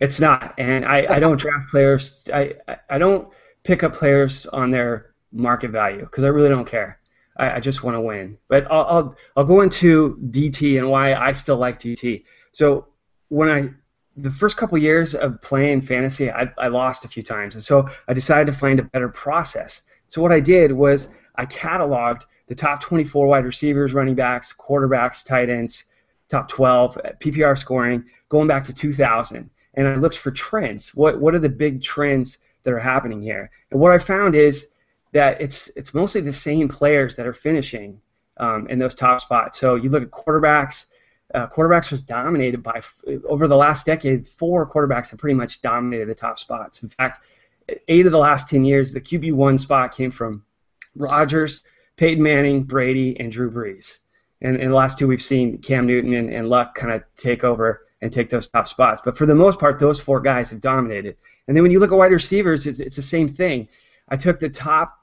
It's 0.00 0.20
not, 0.20 0.54
and 0.58 0.84
I, 0.84 1.06
I 1.08 1.18
don't 1.20 1.38
draft 1.40 1.68
players. 1.70 2.28
I, 2.34 2.54
I- 2.90 2.98
don't 2.98 3.28
pick 3.62 3.82
up 3.84 3.92
players 3.92 4.46
on 4.46 4.70
their 4.70 5.14
market 5.32 5.70
value 5.70 6.00
because 6.00 6.24
I 6.24 6.28
really 6.28 6.48
don't 6.48 6.66
care. 6.66 6.98
I, 7.36 7.52
I 7.56 7.60
just 7.60 7.84
want 7.84 7.94
to 7.96 8.00
win. 8.00 8.36
But 8.48 8.66
I'll, 8.70 8.84
I'll 8.84 9.16
I'll 9.36 9.44
go 9.44 9.60
into 9.60 10.18
DT 10.30 10.78
and 10.78 10.88
why 10.90 11.14
I 11.14 11.32
still 11.32 11.56
like 11.56 11.78
DT. 11.78 12.24
So 12.52 12.86
when 13.28 13.48
I 13.48 13.70
the 14.16 14.30
first 14.30 14.56
couple 14.56 14.76
years 14.78 15.14
of 15.14 15.40
playing 15.42 15.82
fantasy, 15.82 16.30
I, 16.30 16.50
I 16.58 16.68
lost 16.68 17.04
a 17.04 17.08
few 17.08 17.22
times, 17.22 17.54
and 17.54 17.62
so 17.62 17.88
I 18.08 18.12
decided 18.14 18.50
to 18.52 18.58
find 18.58 18.78
a 18.80 18.84
better 18.84 19.08
process. 19.08 19.82
So 20.08 20.20
what 20.22 20.32
I 20.32 20.40
did 20.40 20.72
was 20.72 21.08
I 21.36 21.46
cataloged 21.46 22.22
the 22.48 22.54
top 22.54 22.80
24 22.80 23.26
wide 23.26 23.44
receivers, 23.44 23.92
running 23.94 24.14
backs, 24.14 24.52
quarterbacks, 24.58 25.24
tight 25.24 25.48
ends, 25.50 25.84
top 26.28 26.48
12 26.48 26.98
PPR 27.20 27.56
scoring 27.56 28.04
going 28.28 28.48
back 28.48 28.64
to 28.64 28.72
2000 28.72 29.50
and 29.76 29.86
I 29.86 29.94
looked 29.96 30.18
for 30.18 30.30
trends. 30.30 30.94
What 30.94 31.20
what 31.20 31.34
are 31.34 31.38
the 31.38 31.48
big 31.48 31.82
trends 31.82 32.38
that 32.62 32.72
are 32.72 32.78
happening 32.78 33.22
here? 33.22 33.50
And 33.70 33.78
what 33.78 33.92
I 33.92 33.98
found 33.98 34.34
is 34.34 34.68
that 35.12 35.40
it's 35.40 35.68
it's 35.76 35.94
mostly 35.94 36.20
the 36.20 36.32
same 36.32 36.68
players 36.68 37.14
that 37.16 37.26
are 37.26 37.32
finishing 37.32 38.00
um, 38.38 38.66
in 38.68 38.78
those 38.78 38.94
top 38.94 39.20
spots. 39.20 39.60
So 39.60 39.74
you 39.76 39.90
look 39.90 40.02
at 40.02 40.10
quarterbacks. 40.10 40.86
Uh, 41.34 41.46
quarterbacks 41.48 41.90
was 41.90 42.02
dominated 42.02 42.62
by 42.62 42.80
over 43.28 43.48
the 43.48 43.56
last 43.56 43.84
decade. 43.84 44.26
Four 44.26 44.68
quarterbacks 44.68 45.10
have 45.10 45.18
pretty 45.18 45.34
much 45.34 45.60
dominated 45.60 46.08
the 46.08 46.14
top 46.14 46.38
spots. 46.38 46.82
In 46.82 46.88
fact, 46.88 47.26
eight 47.88 48.06
of 48.06 48.12
the 48.12 48.18
last 48.18 48.48
ten 48.48 48.64
years, 48.64 48.92
the 48.92 49.00
QB 49.00 49.32
one 49.32 49.58
spot 49.58 49.92
came 49.92 50.10
from 50.10 50.44
Rodgers, 50.94 51.64
Peyton 51.96 52.22
Manning, 52.22 52.62
Brady, 52.62 53.18
and 53.18 53.30
Drew 53.30 53.50
Brees. 53.50 53.98
And 54.42 54.56
in 54.56 54.70
the 54.70 54.76
last 54.76 54.98
two, 54.98 55.08
we've 55.08 55.22
seen 55.22 55.58
Cam 55.58 55.86
Newton 55.86 56.12
and, 56.14 56.30
and 56.30 56.48
Luck 56.48 56.74
kind 56.74 56.92
of 56.92 57.02
take 57.16 57.44
over 57.44 57.86
and 58.02 58.12
take 58.12 58.28
those 58.28 58.48
top 58.48 58.68
spots. 58.68 59.00
But 59.04 59.16
for 59.16 59.26
the 59.26 59.34
most 59.34 59.58
part, 59.58 59.78
those 59.78 59.98
four 59.98 60.20
guys 60.20 60.50
have 60.50 60.60
dominated. 60.60 61.16
And 61.48 61.56
then 61.56 61.62
when 61.62 61.72
you 61.72 61.80
look 61.80 61.92
at 61.92 61.98
wide 61.98 62.12
receivers, 62.12 62.66
it's, 62.66 62.80
it's 62.80 62.96
the 62.96 63.02
same 63.02 63.28
thing. 63.28 63.68
I 64.08 64.16
took 64.16 64.38
the 64.38 64.50
top, 64.50 64.98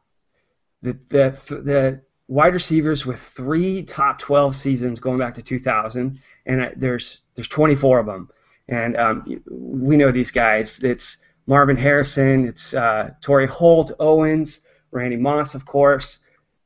the, 0.82 0.98
the, 1.10 1.38
the 1.50 2.02
wide 2.28 2.54
receivers 2.54 3.06
with 3.06 3.20
three 3.20 3.84
top 3.84 4.20
12 4.20 4.56
seasons 4.56 5.00
going 5.00 5.18
back 5.18 5.34
to 5.36 5.44
2000, 5.44 6.20
and 6.46 6.62
I, 6.62 6.72
there's 6.76 7.22
there's 7.36 7.48
24 7.48 8.00
of 8.00 8.06
them. 8.06 8.30
And 8.70 8.96
um, 8.96 9.42
we 9.50 9.98
know 9.98 10.12
these 10.12 10.32
guys. 10.32 10.82
It's 10.84 11.18
Marvin 11.48 11.76
Harrison, 11.76 12.48
it's 12.48 12.74
uh, 12.74 13.12
Torry 13.22 13.48
Holt, 13.48 13.92
Owens, 14.00 14.62
Randy 14.92 15.18
Moss, 15.18 15.56
of 15.56 15.66
course, 15.66 16.20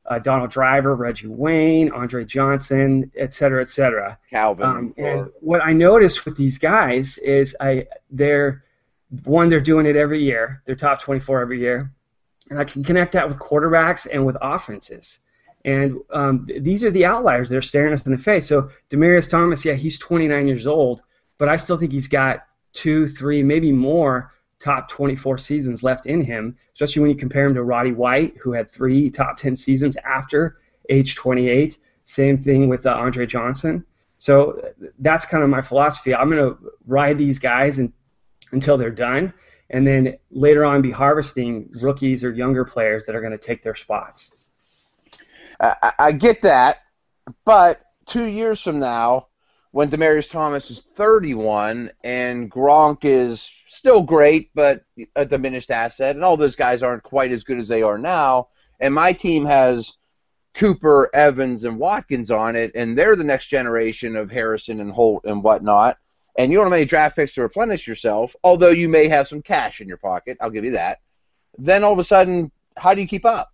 uh, 0.08 0.18
Donald 0.18 0.50
Driver, 0.50 0.94
Reggie 0.96 1.28
Wayne, 1.28 1.92
Andre 1.92 2.24
Johnson, 2.24 3.10
et 3.16 3.34
cetera, 3.34 3.62
et 3.62 3.68
cetera. 3.68 4.18
Calvin. 4.30 4.66
Um, 4.66 4.94
and 4.96 5.30
what 5.40 5.62
I 5.62 5.72
noticed 5.72 6.24
with 6.24 6.36
these 6.36 6.58
guys 6.58 7.18
is 7.18 7.54
I 7.60 7.86
they're 8.10 8.64
one 9.24 9.48
they're 9.48 9.60
doing 9.60 9.86
it 9.86 9.96
every 9.96 10.22
year. 10.22 10.62
They're 10.64 10.76
top 10.76 11.00
24 11.00 11.42
every 11.42 11.60
year, 11.60 11.92
and 12.50 12.58
I 12.58 12.64
can 12.64 12.82
connect 12.82 13.12
that 13.12 13.28
with 13.28 13.38
quarterbacks 13.38 14.06
and 14.10 14.24
with 14.24 14.36
offenses. 14.40 15.20
And 15.64 15.98
um, 16.12 16.48
these 16.60 16.84
are 16.84 16.90
the 16.90 17.04
outliers. 17.04 17.50
They're 17.50 17.60
staring 17.60 17.92
us 17.92 18.06
in 18.06 18.12
the 18.12 18.18
face. 18.18 18.46
So 18.46 18.70
Demaryius 18.90 19.28
Thomas, 19.28 19.64
yeah, 19.64 19.74
he's 19.74 19.98
29 19.98 20.46
years 20.46 20.66
old, 20.66 21.02
but 21.36 21.48
I 21.48 21.56
still 21.56 21.76
think 21.76 21.92
he's 21.92 22.08
got 22.08 22.46
two, 22.72 23.08
three, 23.08 23.42
maybe 23.42 23.72
more 23.72 24.32
top 24.58 24.88
24 24.88 25.38
seasons 25.38 25.82
left 25.82 26.06
in 26.06 26.20
him. 26.20 26.56
Especially 26.72 27.00
when 27.02 27.10
you 27.10 27.16
compare 27.16 27.46
him 27.46 27.54
to 27.54 27.62
Roddy 27.62 27.92
White, 27.92 28.36
who 28.38 28.52
had 28.52 28.68
three 28.68 29.10
top 29.10 29.36
10 29.36 29.54
seasons 29.56 29.96
after 30.04 30.56
age 30.88 31.14
28. 31.16 31.78
Same 32.04 32.38
thing 32.38 32.68
with 32.68 32.86
uh, 32.86 32.94
Andre 32.94 33.26
Johnson. 33.26 33.84
So 34.16 34.60
that's 34.98 35.24
kind 35.24 35.44
of 35.44 35.50
my 35.50 35.62
philosophy. 35.62 36.14
I'm 36.14 36.28
going 36.30 36.42
to 36.42 36.58
ride 36.86 37.18
these 37.18 37.38
guys 37.38 37.78
and, 37.78 37.92
until 38.52 38.76
they're 38.76 38.90
done, 38.90 39.32
and 39.70 39.86
then 39.86 40.16
later 40.30 40.64
on 40.64 40.82
be 40.82 40.90
harvesting 40.90 41.70
rookies 41.80 42.24
or 42.24 42.32
younger 42.32 42.64
players 42.64 43.04
that 43.06 43.14
are 43.14 43.20
going 43.20 43.32
to 43.32 43.38
take 43.38 43.62
their 43.62 43.74
spots. 43.76 44.34
I, 45.60 45.76
I- 45.82 45.92
I 45.98 46.12
get 46.12 46.42
that, 46.42 46.78
but 47.44 47.80
two 48.06 48.24
years 48.24 48.60
from 48.60 48.78
now, 48.80 49.27
when 49.70 49.90
Demaryius 49.90 50.30
Thomas 50.30 50.70
is 50.70 50.84
31 50.94 51.90
and 52.02 52.50
Gronk 52.50 53.04
is 53.04 53.50
still 53.68 54.02
great, 54.02 54.50
but 54.54 54.82
a 55.14 55.26
diminished 55.26 55.70
asset, 55.70 56.16
and 56.16 56.24
all 56.24 56.36
those 56.36 56.56
guys 56.56 56.82
aren't 56.82 57.02
quite 57.02 57.32
as 57.32 57.44
good 57.44 57.58
as 57.58 57.68
they 57.68 57.82
are 57.82 57.98
now, 57.98 58.48
and 58.80 58.94
my 58.94 59.12
team 59.12 59.44
has 59.44 59.92
Cooper, 60.54 61.10
Evans, 61.14 61.64
and 61.64 61.78
Watkins 61.78 62.30
on 62.30 62.56
it, 62.56 62.72
and 62.74 62.96
they're 62.96 63.16
the 63.16 63.24
next 63.24 63.48
generation 63.48 64.16
of 64.16 64.30
Harrison 64.30 64.80
and 64.80 64.90
Holt 64.90 65.24
and 65.24 65.42
whatnot, 65.42 65.98
and 66.38 66.50
you 66.50 66.58
don't 66.58 66.66
have 66.66 66.72
any 66.72 66.84
draft 66.84 67.16
picks 67.16 67.34
to 67.34 67.42
replenish 67.42 67.86
yourself, 67.86 68.34
although 68.42 68.70
you 68.70 68.88
may 68.88 69.06
have 69.08 69.28
some 69.28 69.42
cash 69.42 69.80
in 69.80 69.88
your 69.88 69.98
pocket, 69.98 70.38
I'll 70.40 70.50
give 70.50 70.64
you 70.64 70.72
that, 70.72 70.98
then 71.58 71.84
all 71.84 71.92
of 71.92 71.98
a 71.98 72.04
sudden, 72.04 72.50
how 72.76 72.94
do 72.94 73.02
you 73.02 73.08
keep 73.08 73.26
up? 73.26 73.52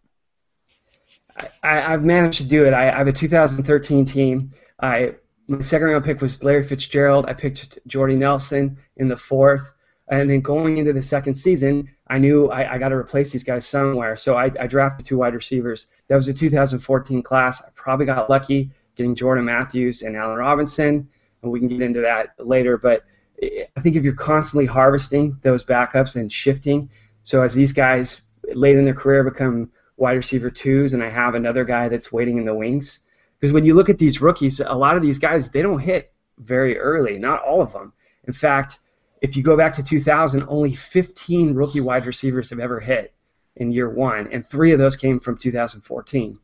I, 1.62 1.92
I've 1.92 2.04
managed 2.04 2.38
to 2.38 2.49
do 2.49 2.64
it. 2.64 2.73
I, 2.73 2.90
I 2.90 2.99
have 2.99 3.09
a 3.09 3.12
2013 3.12 4.04
team. 4.04 4.52
I 4.80 5.14
my 5.49 5.61
second 5.61 5.89
round 5.89 6.05
pick 6.05 6.21
was 6.21 6.43
Larry 6.43 6.63
Fitzgerald. 6.63 7.27
I 7.27 7.35
picked 7.35 7.79
Jordy 7.87 8.17
Nelson 8.17 8.77
in 8.97 9.09
the 9.09 9.17
fourth, 9.17 9.73
and 10.09 10.31
then 10.31 10.41
going 10.41 10.79
into 10.79 10.93
the 10.93 11.03
second 11.03 11.35
season, 11.35 11.89
I 12.09 12.19
knew 12.19 12.49
I, 12.49 12.75
I 12.75 12.79
got 12.79 12.91
to 12.91 12.97
replace 12.97 13.33
these 13.33 13.45
guys 13.45 13.67
somewhere. 13.67 14.17
So 14.17 14.37
I, 14.37 14.51
I 14.61 14.67
drafted 14.67 15.07
two 15.07 15.19
wide 15.19 15.35
receivers. 15.35 15.87
That 16.09 16.17
was 16.17 16.29
a 16.29 16.35
2014 16.35 17.23
class. 17.23 17.63
I 17.63 17.69
probably 17.75 18.07
got 18.07 18.31
lucky 18.31 18.71
getting 18.97 19.15
Jordan 19.15 19.45
Matthews 19.45 20.03
and 20.03 20.17
Allen 20.17 20.39
Robinson, 20.39 21.09
and 21.43 21.53
we 21.53 21.59
can 21.59 21.69
get 21.69 21.83
into 21.83 22.01
that 22.01 22.35
later. 22.39 22.79
But 22.79 23.05
I 23.43 23.81
think 23.81 23.97
if 23.97 24.05
you're 24.05 24.15
constantly 24.15 24.67
harvesting 24.67 25.39
those 25.43 25.65
backups 25.65 26.17
and 26.17 26.31
shifting, 26.31 26.89
so 27.23 27.43
as 27.43 27.55
these 27.55 27.73
guys 27.73 28.23
late 28.55 28.77
in 28.77 28.85
their 28.85 28.95
career 28.95 29.25
become 29.25 29.71
wide 29.97 30.13
receiver 30.13 30.51
twos, 30.51 30.93
and 30.93 31.03
I 31.03 31.11
have 31.11 31.35
another 31.35 31.65
guy 31.65 31.89
that's 31.89 32.13
waiting 32.13 32.39
in 32.39 32.45
the 32.45 32.55
wings. 32.55 33.01
Because 33.38 33.53
when 33.53 33.64
you 33.64 33.75
look 33.75 33.88
at 33.88 33.99
these 33.99 34.21
rookies, 34.21 34.61
a 34.61 34.75
lot 34.75 34.97
of 34.97 35.03
these 35.03 35.19
guys 35.19 35.49
they 35.49 35.62
don't 35.62 35.81
hit 35.81 36.12
very 36.38 36.79
early. 36.79 37.19
Not 37.19 37.43
all 37.43 37.62
of 37.62 37.73
them. 37.73 37.93
In 38.26 38.33
fact, 38.33 38.79
if 39.21 39.37
you 39.37 39.43
go 39.43 39.57
back 39.57 39.73
to 39.75 39.83
2000, 39.83 40.45
only 40.49 40.75
15 40.75 41.55
rookie 41.55 41.81
wide 41.81 42.07
receivers 42.07 42.50
have 42.50 42.61
ever 42.61 42.81
hit 42.81 43.14
in 43.57 43.71
year 43.71 43.88
one, 43.88 44.29
and 44.33 44.45
three 44.45 44.73
of 44.73 44.79
those 44.79 44.97
came 44.97 45.21
from 45.21 45.37
2014. 45.37 46.38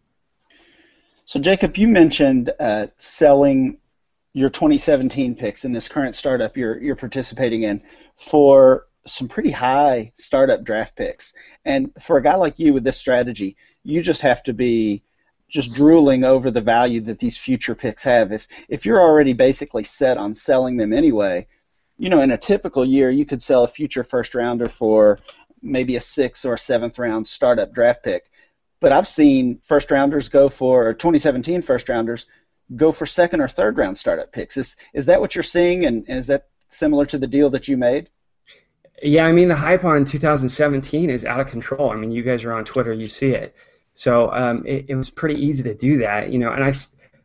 So, 1.25 1.41
Jacob, 1.41 1.77
you 1.77 1.89
mentioned 1.89 2.53
uh, 2.59 2.89
selling 2.99 3.79
your 4.33 4.49
2017 4.49 5.35
picks 5.35 5.65
in 5.65 5.73
this 5.73 5.89
current 5.89 6.15
startup 6.15 6.57
you're 6.57 6.81
you're 6.81 6.95
participating 6.97 7.65
in 7.65 7.83
for 8.17 8.87
some 9.07 9.29
pretty 9.29 9.51
high 9.51 10.13
startup 10.15 10.63
draft 10.63 10.95
picks. 10.95 11.35
And 11.65 11.91
for 12.01 12.17
a 12.17 12.23
guy 12.23 12.35
like 12.37 12.59
you 12.59 12.73
with 12.73 12.85
this 12.85 12.99
strategy, 12.99 13.57
you 13.83 14.03
just 14.03 14.21
have 14.21 14.43
to 14.45 14.53
be 14.53 15.03
just 15.51 15.73
drooling 15.73 16.25
over 16.25 16.51
the 16.51 16.61
value 16.61 17.01
that 17.03 17.19
these 17.19 17.37
future 17.37 17.75
picks 17.75 18.03
have. 18.05 18.33
If 18.33 18.47
if 18.69 18.87
you're 18.87 19.01
already 19.01 19.33
basically 19.33 19.85
set 19.85 20.17
on 20.17 20.33
selling 20.33 20.77
them 20.77 20.93
anyway, 20.93 21.47
you 21.99 22.09
know, 22.09 22.21
in 22.21 22.31
a 22.31 22.39
typical 22.39 22.85
year, 22.85 23.11
you 23.11 23.27
could 23.27 23.43
sell 23.43 23.65
a 23.65 23.69
future 23.69 24.03
first 24.03 24.35
rounder 24.35 24.69
for 24.69 25.19
maybe 25.63 25.97
a 25.97 26.01
sixth 26.01 26.45
or 26.45 26.55
a 26.55 26.59
seventh 26.59 26.99
round 26.99 27.29
startup 27.29 27.73
draft 27.75 28.03
pick. 28.03 28.31
But 28.81 28.93
I've 28.93 29.09
seen 29.09 29.61
first 29.63 29.91
rounders 29.91 30.29
go 30.29 30.49
for 30.49 30.95
2017 30.95 31.61
first 31.61 31.89
rounders 31.89 32.27
go 32.77 32.93
for 32.93 33.05
second 33.07 33.41
or 33.41 33.49
third 33.49 33.77
round 33.77 33.99
startup 33.99 34.33
picks. 34.33 34.57
Is 34.57 34.77
is 34.95 35.07
that 35.07 35.21
what 35.21 35.35
you're 35.35 35.43
seeing, 35.43 35.87
and 35.87 36.09
is 36.09 36.27
that 36.29 36.49
similar 36.69 37.05
to 37.07 37.19
the 37.19 37.27
deal 37.27 37.51
that 37.51 37.69
you 37.69 37.77
made? 37.77 38.09
Yeah, 39.03 39.25
I 39.25 39.33
mean 39.33 39.49
the 39.49 39.57
hype 39.57 39.85
on 39.85 40.05
2017 40.05 41.11
is 41.11 41.25
out 41.25 41.41
of 41.41 41.47
control. 41.47 41.91
I 41.91 41.97
mean, 41.97 42.11
you 42.11 42.23
guys 42.23 42.45
are 42.45 42.53
on 42.53 42.65
Twitter, 42.65 42.93
you 42.93 43.09
see 43.09 43.31
it. 43.31 43.55
So 43.95 44.33
um, 44.33 44.65
it, 44.67 44.87
it, 44.89 44.95
was 44.95 45.11
pretty 45.11 45.35
easy 45.35 45.63
to 45.65 45.75
do 45.75 45.99
that, 45.99 46.31
you 46.33 46.39
know. 46.39 46.53
And 46.53 46.65
I, 46.65 46.73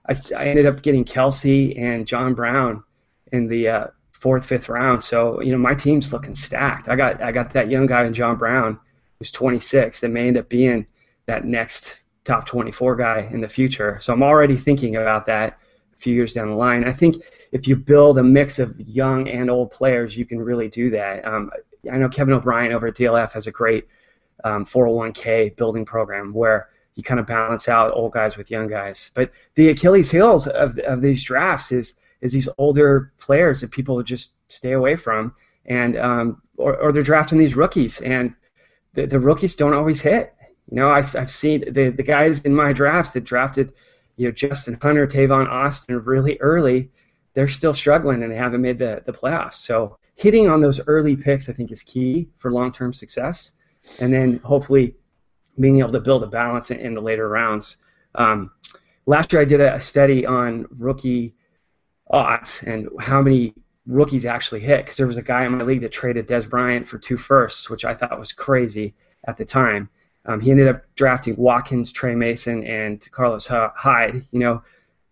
I, 0.09 0.15
I 0.35 0.47
ended 0.47 0.65
up 0.65 0.81
getting 0.81 1.05
Kelce 1.05 1.79
and 1.79 2.07
John 2.07 2.33
Brown 2.33 2.83
in 3.31 3.47
the 3.47 3.67
uh, 3.67 3.87
fourth, 4.11 4.45
fifth 4.45 4.69
round. 4.69 5.03
So 5.03 5.41
you 5.41 5.51
know 5.51 5.57
my 5.57 5.75
team's 5.75 6.11
looking 6.11 6.35
stacked. 6.35 6.89
I 6.89 6.95
got 6.95 7.21
I 7.21 7.31
got 7.31 7.53
that 7.53 7.69
young 7.69 7.85
guy 7.85 8.05
in 8.05 8.13
John 8.13 8.37
Brown 8.37 8.79
who's 9.19 9.31
26 9.31 10.01
that 10.01 10.09
may 10.09 10.27
end 10.27 10.37
up 10.37 10.49
being 10.49 10.85
that 11.25 11.45
next 11.45 12.01
top 12.23 12.45
24 12.45 12.95
guy 12.95 13.29
in 13.31 13.39
the 13.39 13.47
future. 13.47 13.97
So 14.01 14.13
I'm 14.13 14.23
already 14.23 14.57
thinking 14.57 14.95
about 14.97 15.25
that 15.27 15.57
a 15.93 15.97
few 15.97 16.13
years 16.13 16.33
down 16.33 16.49
the 16.49 16.55
line. 16.55 16.83
I 16.85 16.91
think 16.91 17.17
if 17.51 17.67
you 17.67 17.75
build 17.75 18.17
a 18.17 18.23
mix 18.23 18.59
of 18.59 18.77
young 18.79 19.29
and 19.29 19.49
old 19.49 19.71
players, 19.71 20.17
you 20.17 20.25
can 20.25 20.41
really 20.41 20.67
do 20.67 20.89
that. 20.89 21.25
Um, 21.25 21.51
I 21.91 21.97
know 21.97 22.09
Kevin 22.09 22.33
O'Brien 22.33 22.73
over 22.73 22.87
at 22.87 22.95
DLF 22.95 23.31
has 23.31 23.47
a 23.47 23.51
great 23.51 23.87
um, 24.43 24.65
401k 24.65 25.55
building 25.55 25.85
program 25.85 26.33
where 26.33 26.69
you 26.95 27.03
kind 27.03 27.19
of 27.19 27.27
balance 27.27 27.67
out 27.67 27.93
old 27.93 28.13
guys 28.13 28.37
with 28.37 28.51
young 28.51 28.67
guys. 28.67 29.11
But 29.13 29.31
the 29.55 29.69
Achilles 29.69 30.11
heels 30.11 30.47
of, 30.47 30.77
of 30.79 31.01
these 31.01 31.23
drafts 31.23 31.71
is 31.71 31.93
is 32.21 32.31
these 32.31 32.49
older 32.57 33.11
players 33.17 33.61
that 33.61 33.71
people 33.71 34.01
just 34.01 34.31
stay 34.47 34.71
away 34.71 34.95
from, 34.95 35.35
and 35.65 35.97
um, 35.97 36.41
or, 36.57 36.77
or 36.77 36.91
they're 36.91 37.03
drafting 37.03 37.37
these 37.37 37.55
rookies, 37.55 38.01
and 38.01 38.33
the, 38.93 39.05
the 39.05 39.19
rookies 39.19 39.55
don't 39.55 39.73
always 39.73 40.01
hit. 40.01 40.33
You 40.71 40.77
know, 40.77 40.89
I've, 40.89 41.15
I've 41.15 41.29
seen 41.29 41.71
the, 41.71 41.89
the 41.89 42.03
guys 42.03 42.41
in 42.41 42.55
my 42.55 42.73
drafts 42.73 43.11
that 43.11 43.23
drafted, 43.23 43.73
you 44.15 44.27
know, 44.27 44.31
Justin 44.31 44.77
Hunter, 44.81 45.05
Tavon 45.05 45.47
Austin 45.47 46.03
really 46.03 46.37
early, 46.39 46.89
they're 47.33 47.47
still 47.47 47.73
struggling 47.73 48.23
and 48.23 48.31
they 48.31 48.37
haven't 48.37 48.61
made 48.61 48.79
the, 48.79 49.03
the 49.05 49.11
playoffs. 49.11 49.55
So 49.55 49.97
hitting 50.15 50.49
on 50.49 50.61
those 50.61 50.79
early 50.87 51.15
picks, 51.15 51.49
I 51.49 51.53
think, 51.53 51.71
is 51.71 51.83
key 51.83 52.29
for 52.37 52.51
long 52.51 52.71
term 52.71 52.93
success. 52.93 53.51
And 53.99 54.13
then 54.13 54.37
hopefully 54.37 54.95
being 55.59 55.79
able 55.79 55.91
to 55.91 55.99
build 55.99 56.23
a 56.23 56.27
balance 56.27 56.71
in, 56.71 56.79
in 56.79 56.93
the 56.93 57.01
later 57.01 57.29
rounds. 57.29 57.77
Um, 58.15 58.51
last 59.05 59.31
year 59.31 59.41
I 59.41 59.45
did 59.45 59.61
a, 59.61 59.79
study 59.79 60.25
on 60.25 60.65
rookie 60.69 61.35
odds 62.09 62.63
and 62.63 62.89
how 62.99 63.21
many 63.21 63.53
rookies 63.87 64.25
actually 64.25 64.61
hit 64.61 64.85
because 64.85 64.97
there 64.97 65.07
was 65.07 65.17
a 65.17 65.21
guy 65.21 65.45
in 65.45 65.51
my 65.51 65.63
league 65.63 65.81
that 65.81 65.91
traded 65.91 66.27
Dez 66.27 66.49
Bryant 66.49 66.87
for 66.87 66.97
two 66.97 67.17
firsts, 67.17 67.69
which 67.69 67.85
I 67.85 67.93
thought 67.93 68.17
was 68.19 68.33
crazy 68.33 68.93
at 69.27 69.37
the 69.37 69.45
time. 69.45 69.89
Um, 70.25 70.39
he 70.39 70.51
ended 70.51 70.67
up 70.67 70.83
drafting 70.95 71.35
Watkins, 71.35 71.91
Tre 71.91 72.15
Mason, 72.15 72.63
and 72.63 73.05
Carlos 73.11 73.45
Hyde. 73.45 74.23
You 74.31 74.39
know, 74.39 74.63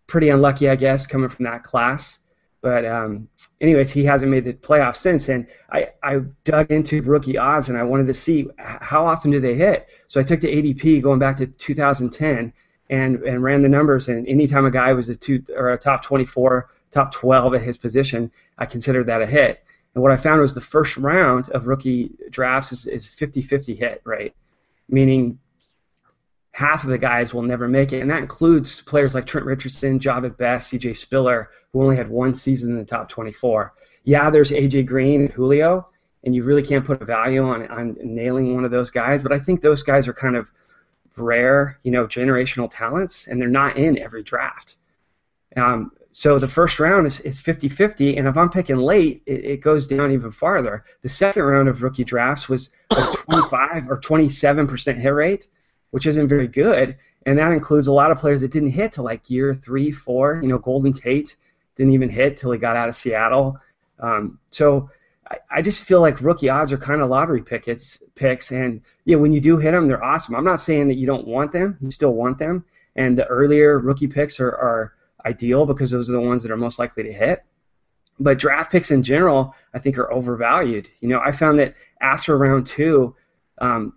pretty 0.08 0.30
unlucky, 0.30 0.70
I 0.70 0.75
guess, 0.75 1.06
coming 1.06 1.30
from 1.30 1.46
that 1.46 1.63
class. 1.63 2.20
But 2.63 2.86
um, 2.86 3.27
anyways, 3.60 3.91
he 3.91 4.05
hasn't 4.05 4.32
made 4.32 4.46
the 4.46 4.53
playoffs 4.53 4.96
since. 4.96 5.27
And 5.27 5.48
I, 5.70 5.89
I 6.01 6.22
dug 6.46 6.72
into 6.72 7.01
rookie 7.01 7.38
odds 7.38 7.67
and 7.67 7.77
I 7.77 7.84
wanted 7.84 8.08
to 8.08 8.13
see 8.13 8.48
how 8.58 9.05
often 9.05 9.32
do 9.32 9.41
they 9.41 9.53
hit. 9.53 9.89
So 10.08 10.22
I 10.22 10.24
took 10.24 10.39
the 10.39 10.48
ADP 10.48 11.01
going 11.01 11.20
back 11.20 11.36
to 11.38 11.46
2010 11.46 12.53
and, 12.89 13.15
and 13.17 13.43
ran 13.43 13.63
the 13.63 13.70
numbers. 13.70 14.08
And 14.08 14.25
anytime 14.29 14.65
a 14.65 14.72
guy 14.72 14.93
was 14.93 15.10
a 15.10 15.15
two 15.15 15.43
or 15.58 15.74
a 15.74 15.77
top 15.77 16.03
24, 16.03 16.70
top 16.89 17.12
12 17.12 17.55
at 17.55 17.62
his 17.62 17.77
position, 17.77 18.32
I 18.58 18.65
considered 18.65 19.08
that 19.08 19.22
a 19.22 19.27
hit. 19.27 19.62
And 19.93 20.01
what 20.01 20.13
I 20.13 20.17
found 20.17 20.39
was 20.39 20.55
the 20.55 20.62
first 20.62 20.96
round 20.96 21.50
of 21.50 21.67
rookie 21.67 22.12
drafts 22.29 22.72
is, 22.72 22.88
is 22.88 23.05
50-50 23.05 23.77
hit 23.77 24.01
rate 24.05 24.34
meaning 24.89 25.39
half 26.53 26.83
of 26.83 26.91
the 26.91 26.98
guys 26.98 27.33
will 27.33 27.41
never 27.41 27.67
make 27.67 27.93
it, 27.93 28.01
and 28.01 28.10
that 28.10 28.22
includes 28.22 28.81
players 28.81 29.15
like 29.15 29.25
Trent 29.25 29.45
Richardson, 29.45 30.00
Jahvid 30.00 30.38
Best, 30.38 30.69
C.J. 30.69 30.93
Spiller, 30.93 31.50
who 31.72 31.81
only 31.81 31.95
had 31.95 32.10
one 32.10 32.33
season 32.33 32.72
in 32.72 32.77
the 32.77 32.86
top 32.86 33.10
24. 33.10 33.74
Yeah, 34.03 34.29
there's 34.29 34.51
A.J. 34.51 34.83
Green 34.83 35.22
and 35.22 35.31
Julio, 35.31 35.88
and 36.24 36.36
you 36.36 36.43
really 36.43 36.63
can't 36.63 36.86
put 36.86 37.01
a 37.01 37.05
value 37.05 37.43
on 37.43 37.67
on 37.67 37.98
nailing 38.01 38.53
one 38.53 38.65
of 38.65 38.72
those 38.72 38.91
guys. 38.91 39.24
But 39.24 39.31
I 39.31 39.39
think 39.39 39.62
those 39.62 39.81
guys 39.81 40.07
are 40.07 40.13
kind 40.13 40.36
of 40.36 40.51
rare, 41.17 41.79
you 41.83 41.91
know, 41.91 42.05
generational 42.05 42.69
talents, 42.72 43.27
and 43.27 43.41
they're 43.41 43.50
not 43.50 43.77
in 43.77 43.98
every 43.98 44.24
draft. 44.24 44.75
Um, 45.55 45.91
so 46.12 46.38
the 46.38 46.48
first 46.48 46.79
round 46.79 47.07
is, 47.07 47.19
is 47.22 47.39
50-50, 47.39 48.17
and 48.19 48.27
if 48.27 48.38
I'm 48.38 48.50
picking 48.50 48.77
late, 48.77 49.24
it, 49.25 49.45
it, 49.45 49.62
goes 49.62 49.88
down 49.88 50.12
even 50.12 50.29
farther. 50.29 50.83
The 51.01 51.10
second 51.10 51.43
round 51.43 51.67
of 51.67 51.81
rookie 51.81 52.03
drafts 52.03 52.48
was 52.48 52.69
a 52.91 53.12
25 53.12 53.89
or 53.89 54.00
27% 54.00 54.95
hit 54.95 55.10
rate, 55.10 55.48
which 55.93 56.07
isn't 56.07 56.27
very 56.27 56.47
good, 56.47 56.97
and 57.27 57.38
that 57.38 57.51
includes 57.51 57.85
a 57.85 57.93
lot 57.93 58.09
of 58.09 58.17
players 58.17 58.41
that 58.41 58.50
didn't 58.50 58.71
hit 58.71 58.93
till 58.93 59.03
like 59.03 59.29
year 59.29 59.53
three, 59.53 59.91
four. 59.91 60.39
You 60.41 60.47
know, 60.47 60.57
Golden 60.57 60.91
Tate 60.91 61.35
didn't 61.75 61.93
even 61.93 62.09
hit 62.09 62.35
till 62.35 62.51
he 62.51 62.57
got 62.57 62.75
out 62.75 62.89
of 62.89 62.95
Seattle. 62.95 63.59
Um, 64.00 64.39
so 64.50 64.89
I, 65.29 65.38
I, 65.51 65.62
just 65.62 65.83
feel 65.83 66.01
like 66.01 66.19
rookie 66.19 66.50
odds 66.50 66.71
are 66.71 66.79
kind 66.79 67.03
of 67.03 67.12
lottery 67.12 67.43
pickets, 67.43 68.01
picks, 68.15 68.51
and 68.51 68.81
yeah, 69.05 69.17
when 69.17 69.33
you 69.33 69.39
do 69.39 69.57
hit 69.57 69.69
them, 69.69 69.88
they're 69.88 70.03
awesome. 70.03 70.33
I'm 70.33 70.43
not 70.43 70.62
saying 70.62 70.88
that 70.88 70.95
you 70.95 71.05
don't 71.05 71.27
want 71.27 71.51
them; 71.51 71.77
you 71.79 71.91
still 71.91 72.15
want 72.15 72.39
them, 72.39 72.65
and 72.95 73.15
the 73.15 73.27
earlier 73.27 73.77
rookie 73.77 74.07
picks 74.07 74.39
are, 74.39 74.50
are 74.50 74.93
ideal 75.27 75.67
because 75.67 75.91
those 75.91 76.09
are 76.09 76.13
the 76.13 76.21
ones 76.21 76.41
that 76.41 76.51
are 76.51 76.57
most 76.57 76.79
likely 76.79 77.03
to 77.03 77.13
hit. 77.13 77.43
But 78.19 78.39
draft 78.39 78.71
picks 78.71 78.89
in 78.89 79.03
general, 79.03 79.53
I 79.75 79.77
think, 79.77 80.00
are 80.00 80.12
overvalued. 80.12 80.89
You 81.01 81.09
know, 81.09 81.21
I 81.23 81.31
found 81.31 81.59
that 81.59 81.75
after 82.01 82.35
round 82.35 82.65
two, 82.65 83.15
um, 83.59 83.93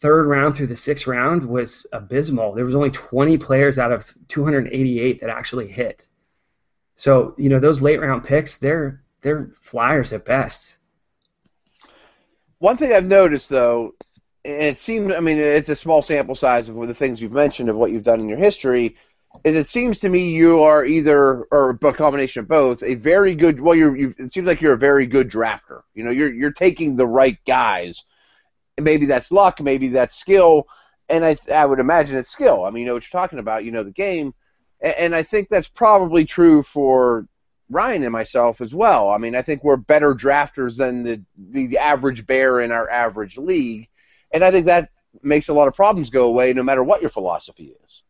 third 0.00 0.26
round 0.26 0.56
through 0.56 0.68
the 0.68 0.76
sixth 0.76 1.06
round 1.06 1.44
was 1.44 1.86
abysmal. 1.92 2.54
There 2.54 2.64
was 2.64 2.74
only 2.74 2.90
20 2.90 3.38
players 3.38 3.78
out 3.78 3.92
of 3.92 4.12
288 4.28 5.20
that 5.20 5.30
actually 5.30 5.68
hit. 5.68 6.06
So 6.94 7.34
you 7.38 7.48
know, 7.48 7.60
those 7.60 7.82
late 7.82 8.00
round 8.00 8.24
picks, 8.24 8.56
they're 8.56 9.02
they're 9.22 9.50
flyers 9.60 10.12
at 10.12 10.24
best. 10.24 10.78
One 12.58 12.76
thing 12.76 12.92
I've 12.92 13.04
noticed 13.04 13.48
though, 13.48 13.94
it 14.44 14.80
seems, 14.80 15.12
I 15.12 15.20
mean, 15.20 15.38
it's 15.38 15.68
a 15.68 15.76
small 15.76 16.02
sample 16.02 16.34
size 16.34 16.68
of 16.68 16.86
the 16.86 16.94
things 16.94 17.20
you've 17.20 17.32
mentioned 17.32 17.68
of 17.68 17.76
what 17.76 17.92
you've 17.92 18.02
done 18.02 18.20
in 18.20 18.28
your 18.28 18.38
history 18.38 18.96
is 19.44 19.56
it 19.56 19.68
seems 19.68 19.98
to 20.00 20.08
me 20.08 20.30
you 20.30 20.62
are 20.62 20.84
either 20.84 21.44
or 21.50 21.78
a 21.82 21.92
combination 21.92 22.40
of 22.40 22.48
both 22.48 22.82
a 22.82 22.94
very 22.94 23.34
good 23.34 23.60
well 23.60 23.74
you're 23.74 23.96
you 23.96 24.14
it 24.18 24.32
seems 24.32 24.46
like 24.46 24.60
you're 24.60 24.72
a 24.72 24.78
very 24.78 25.06
good 25.06 25.30
drafter 25.30 25.82
you 25.94 26.02
know 26.02 26.10
you're 26.10 26.32
you're 26.32 26.52
taking 26.52 26.96
the 26.96 27.06
right 27.06 27.38
guys 27.46 28.04
maybe 28.80 29.06
that's 29.06 29.30
luck 29.30 29.60
maybe 29.60 29.88
that's 29.88 30.16
skill 30.16 30.66
and 31.08 31.24
I 31.24 31.36
I 31.52 31.66
would 31.66 31.80
imagine 31.80 32.16
it's 32.16 32.30
skill 32.30 32.64
I 32.64 32.70
mean 32.70 32.82
you 32.82 32.86
know 32.86 32.94
what 32.94 33.02
you're 33.02 33.20
talking 33.20 33.38
about 33.38 33.64
you 33.64 33.72
know 33.72 33.82
the 33.82 33.90
game 33.90 34.34
and, 34.80 34.94
and 34.94 35.16
I 35.16 35.22
think 35.22 35.48
that's 35.48 35.68
probably 35.68 36.24
true 36.24 36.62
for 36.62 37.26
Ryan 37.70 38.02
and 38.02 38.12
myself 38.12 38.60
as 38.60 38.74
well 38.74 39.10
I 39.10 39.18
mean 39.18 39.34
I 39.34 39.42
think 39.42 39.64
we're 39.64 39.76
better 39.76 40.14
drafters 40.14 40.76
than 40.76 41.02
the 41.02 41.22
the 41.36 41.78
average 41.78 42.26
bear 42.26 42.60
in 42.60 42.72
our 42.72 42.88
average 42.88 43.36
league 43.36 43.88
and 44.32 44.44
I 44.44 44.50
think 44.50 44.66
that 44.66 44.90
makes 45.22 45.48
a 45.48 45.54
lot 45.54 45.68
of 45.68 45.74
problems 45.74 46.10
go 46.10 46.26
away 46.26 46.52
no 46.52 46.62
matter 46.62 46.84
what 46.84 47.00
your 47.00 47.10
philosophy 47.10 47.74
is 47.84 48.02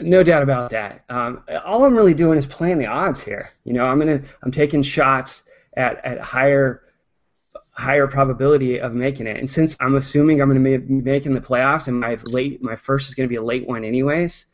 no 0.00 0.22
doubt 0.22 0.42
about 0.42 0.70
that. 0.70 1.04
Um, 1.08 1.44
all 1.64 1.84
I'm 1.84 1.94
really 1.94 2.14
doing 2.14 2.38
is 2.38 2.46
playing 2.46 2.78
the 2.78 2.86
odds 2.86 3.22
here. 3.22 3.50
You 3.64 3.74
know, 3.74 3.84
I'm 3.84 3.98
gonna 3.98 4.22
I'm 4.42 4.50
taking 4.50 4.82
shots 4.82 5.42
at, 5.76 6.04
at 6.04 6.20
higher 6.20 6.82
higher 7.72 8.06
probability 8.06 8.78
of 8.78 8.92
making 8.92 9.26
it. 9.26 9.38
And 9.38 9.50
since 9.50 9.76
I'm 9.80 9.96
assuming 9.96 10.40
I'm 10.40 10.48
going 10.48 10.62
to 10.62 10.78
be 10.78 10.94
making 10.94 11.34
the 11.34 11.40
playoffs 11.40 11.88
and 11.88 11.98
my 11.98 12.18
late 12.26 12.62
my 12.62 12.76
first 12.76 13.08
is 13.08 13.14
going 13.14 13.28
to 13.28 13.32
be 13.32 13.36
a 13.36 13.42
late 13.42 13.66
one 13.66 13.84
anyways, 13.84 14.46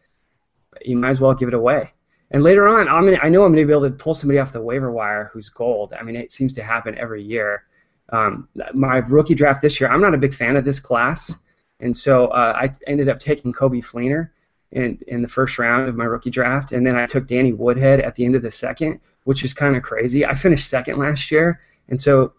you 0.82 0.96
might 0.96 1.10
as 1.10 1.20
well 1.20 1.34
give 1.34 1.48
it 1.48 1.54
away. 1.54 1.90
And 2.30 2.42
later 2.42 2.68
on, 2.68 2.88
I'm 2.88 3.04
gonna, 3.06 3.18
I 3.22 3.28
know 3.28 3.44
I'm 3.44 3.52
going 3.52 3.62
to 3.62 3.66
be 3.66 3.72
able 3.72 3.88
to 3.88 3.90
pull 3.90 4.14
somebody 4.14 4.38
off 4.38 4.52
the 4.52 4.60
waiver 4.60 4.90
wire 4.92 5.30
who's 5.32 5.48
gold. 5.48 5.94
I 5.98 6.02
mean, 6.02 6.14
it 6.14 6.30
seems 6.30 6.54
to 6.54 6.62
happen 6.62 6.96
every 6.98 7.22
year. 7.22 7.64
Um, 8.10 8.48
my 8.74 8.98
rookie 8.98 9.34
draft 9.34 9.62
this 9.62 9.80
year, 9.80 9.90
I'm 9.90 10.00
not 10.00 10.14
a 10.14 10.18
big 10.18 10.34
fan 10.34 10.56
of 10.56 10.64
this 10.64 10.80
class, 10.80 11.34
and 11.80 11.96
so 11.96 12.28
uh, 12.28 12.54
I 12.56 12.72
ended 12.86 13.08
up 13.08 13.18
taking 13.18 13.52
Coby 13.52 13.84
Fleener 13.84 14.30
in 14.72 14.98
in 15.08 15.20
the 15.22 15.28
first 15.28 15.58
round 15.58 15.88
of 15.88 15.94
my 15.94 16.04
rookie 16.04 16.30
draft, 16.30 16.72
and 16.72 16.86
then 16.86 16.96
I 16.96 17.06
took 17.06 17.26
Danny 17.26 17.52
Woodhead 17.52 18.00
at 18.00 18.14
the 18.14 18.24
end 18.24 18.34
of 18.34 18.42
the 18.42 18.50
second, 18.50 19.00
which 19.24 19.44
is 19.44 19.52
kind 19.52 19.76
of 19.76 19.82
crazy. 19.82 20.24
I 20.24 20.32
finished 20.32 20.68
second 20.68 20.98
last 20.98 21.30
year, 21.30 21.60
and 21.90 22.00
so 22.00 22.32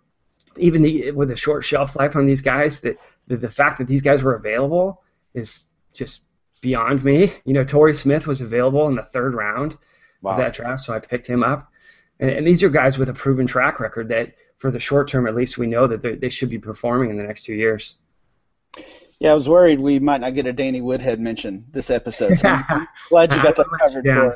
even 0.59 0.81
the, 0.81 1.11
with 1.11 1.31
a 1.31 1.35
short 1.35 1.63
shelf 1.65 1.95
life 1.95 2.15
on 2.15 2.25
these 2.25 2.41
guys, 2.41 2.79
that 2.81 2.97
the, 3.27 3.37
the 3.37 3.49
fact 3.49 3.77
that 3.79 3.87
these 3.87 4.01
guys 4.01 4.23
were 4.23 4.35
available 4.35 5.01
is 5.33 5.65
just 5.93 6.21
beyond 6.61 7.03
me. 7.03 7.33
You 7.45 7.53
know, 7.53 7.63
Torrey 7.63 7.93
Smith 7.93 8.27
was 8.27 8.41
available 8.41 8.87
in 8.87 8.95
the 8.95 9.03
third 9.03 9.33
round 9.33 9.77
wow. 10.21 10.31
of 10.31 10.37
that 10.37 10.53
draft, 10.53 10.81
so 10.81 10.93
I 10.93 10.99
picked 10.99 11.27
him 11.27 11.43
up. 11.43 11.71
And, 12.19 12.29
and, 12.29 12.47
these 12.47 12.63
are 12.63 12.69
guys 12.69 12.97
with 12.97 13.09
a 13.09 13.13
proven 13.13 13.47
track 13.47 13.79
record 13.79 14.09
that, 14.09 14.33
for 14.57 14.71
the 14.71 14.79
short 14.79 15.07
term 15.07 15.25
at 15.25 15.35
least, 15.35 15.57
we 15.57 15.67
know 15.67 15.87
that 15.87 16.19
they 16.19 16.29
should 16.29 16.49
be 16.49 16.59
performing 16.59 17.11
in 17.11 17.17
the 17.17 17.23
next 17.23 17.43
two 17.43 17.53
years. 17.53 17.95
Yeah, 19.19 19.31
I 19.31 19.33
was 19.33 19.49
worried 19.49 19.79
we 19.79 19.99
might 19.99 20.21
not 20.21 20.33
get 20.33 20.47
a 20.47 20.53
Danny 20.53 20.81
Woodhead 20.81 21.19
mention 21.19 21.65
this 21.71 21.89
episode. 21.89 22.37
So 22.37 22.47
I'm 22.49 22.87
glad 23.09 23.33
you 23.33 23.41
got 23.43 23.55
that 23.57 23.67
covered 23.79 24.05
yeah. 24.05 24.31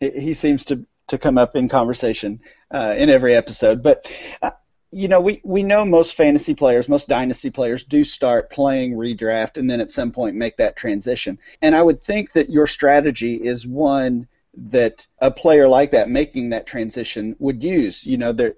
for 0.00 0.20
He 0.20 0.34
seems 0.34 0.64
to, 0.66 0.86
to 1.08 1.18
come 1.18 1.38
up 1.38 1.56
in 1.56 1.68
conversation 1.68 2.40
uh, 2.70 2.94
in 2.96 3.08
every 3.08 3.34
episode. 3.34 3.82
But 3.82 4.10
uh, 4.42 4.50
you 4.92 5.08
know, 5.08 5.20
we, 5.20 5.40
we 5.44 5.62
know 5.62 5.84
most 5.84 6.14
fantasy 6.14 6.54
players, 6.54 6.88
most 6.88 7.08
dynasty 7.08 7.50
players 7.50 7.84
do 7.84 8.04
start 8.04 8.50
playing 8.50 8.94
redraft 8.94 9.56
and 9.56 9.68
then 9.68 9.80
at 9.80 9.90
some 9.90 10.12
point 10.12 10.36
make 10.36 10.56
that 10.56 10.76
transition. 10.76 11.38
And 11.60 11.74
I 11.74 11.82
would 11.82 12.02
think 12.02 12.32
that 12.32 12.50
your 12.50 12.66
strategy 12.66 13.34
is 13.34 13.66
one 13.66 14.28
that 14.56 15.06
a 15.18 15.30
player 15.30 15.68
like 15.68 15.90
that 15.90 16.08
making 16.08 16.50
that 16.50 16.66
transition 16.66 17.36
would 17.38 17.62
use. 17.62 18.04
You 18.06 18.16
know, 18.16 18.32
they're 18.32 18.54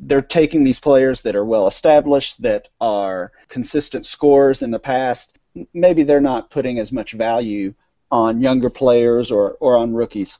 they're 0.00 0.22
taking 0.22 0.64
these 0.64 0.80
players 0.80 1.22
that 1.22 1.36
are 1.36 1.44
well 1.44 1.66
established, 1.66 2.42
that 2.42 2.68
are 2.80 3.32
consistent 3.48 4.06
scores 4.06 4.62
in 4.62 4.70
the 4.70 4.78
past. 4.78 5.38
Maybe 5.72 6.02
they're 6.02 6.20
not 6.20 6.50
putting 6.50 6.78
as 6.78 6.90
much 6.92 7.12
value 7.12 7.74
on 8.10 8.40
younger 8.40 8.70
players 8.70 9.30
or, 9.30 9.52
or 9.60 9.76
on 9.76 9.94
rookies. 9.94 10.38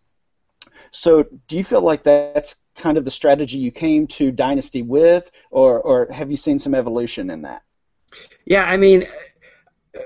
So, 0.97 1.25
do 1.49 1.57
you 1.57 1.65
feel 1.65 1.81
like 1.81 2.05
that's 2.05 2.55
kind 2.77 2.97
of 2.97 3.05
the 3.05 3.11
strategy 3.11 3.59
you 3.59 3.73
came 3.73 4.07
to 4.07 4.31
Dynasty 4.31 4.83
with, 4.83 5.29
or, 5.51 5.81
or 5.81 6.07
have 6.13 6.31
you 6.31 6.37
seen 6.37 6.61
some 6.61 6.73
evolution 6.73 7.31
in 7.31 7.43
that? 7.43 7.63
Yeah, 8.45 8.63
I 8.63 8.77
mean, 8.77 9.09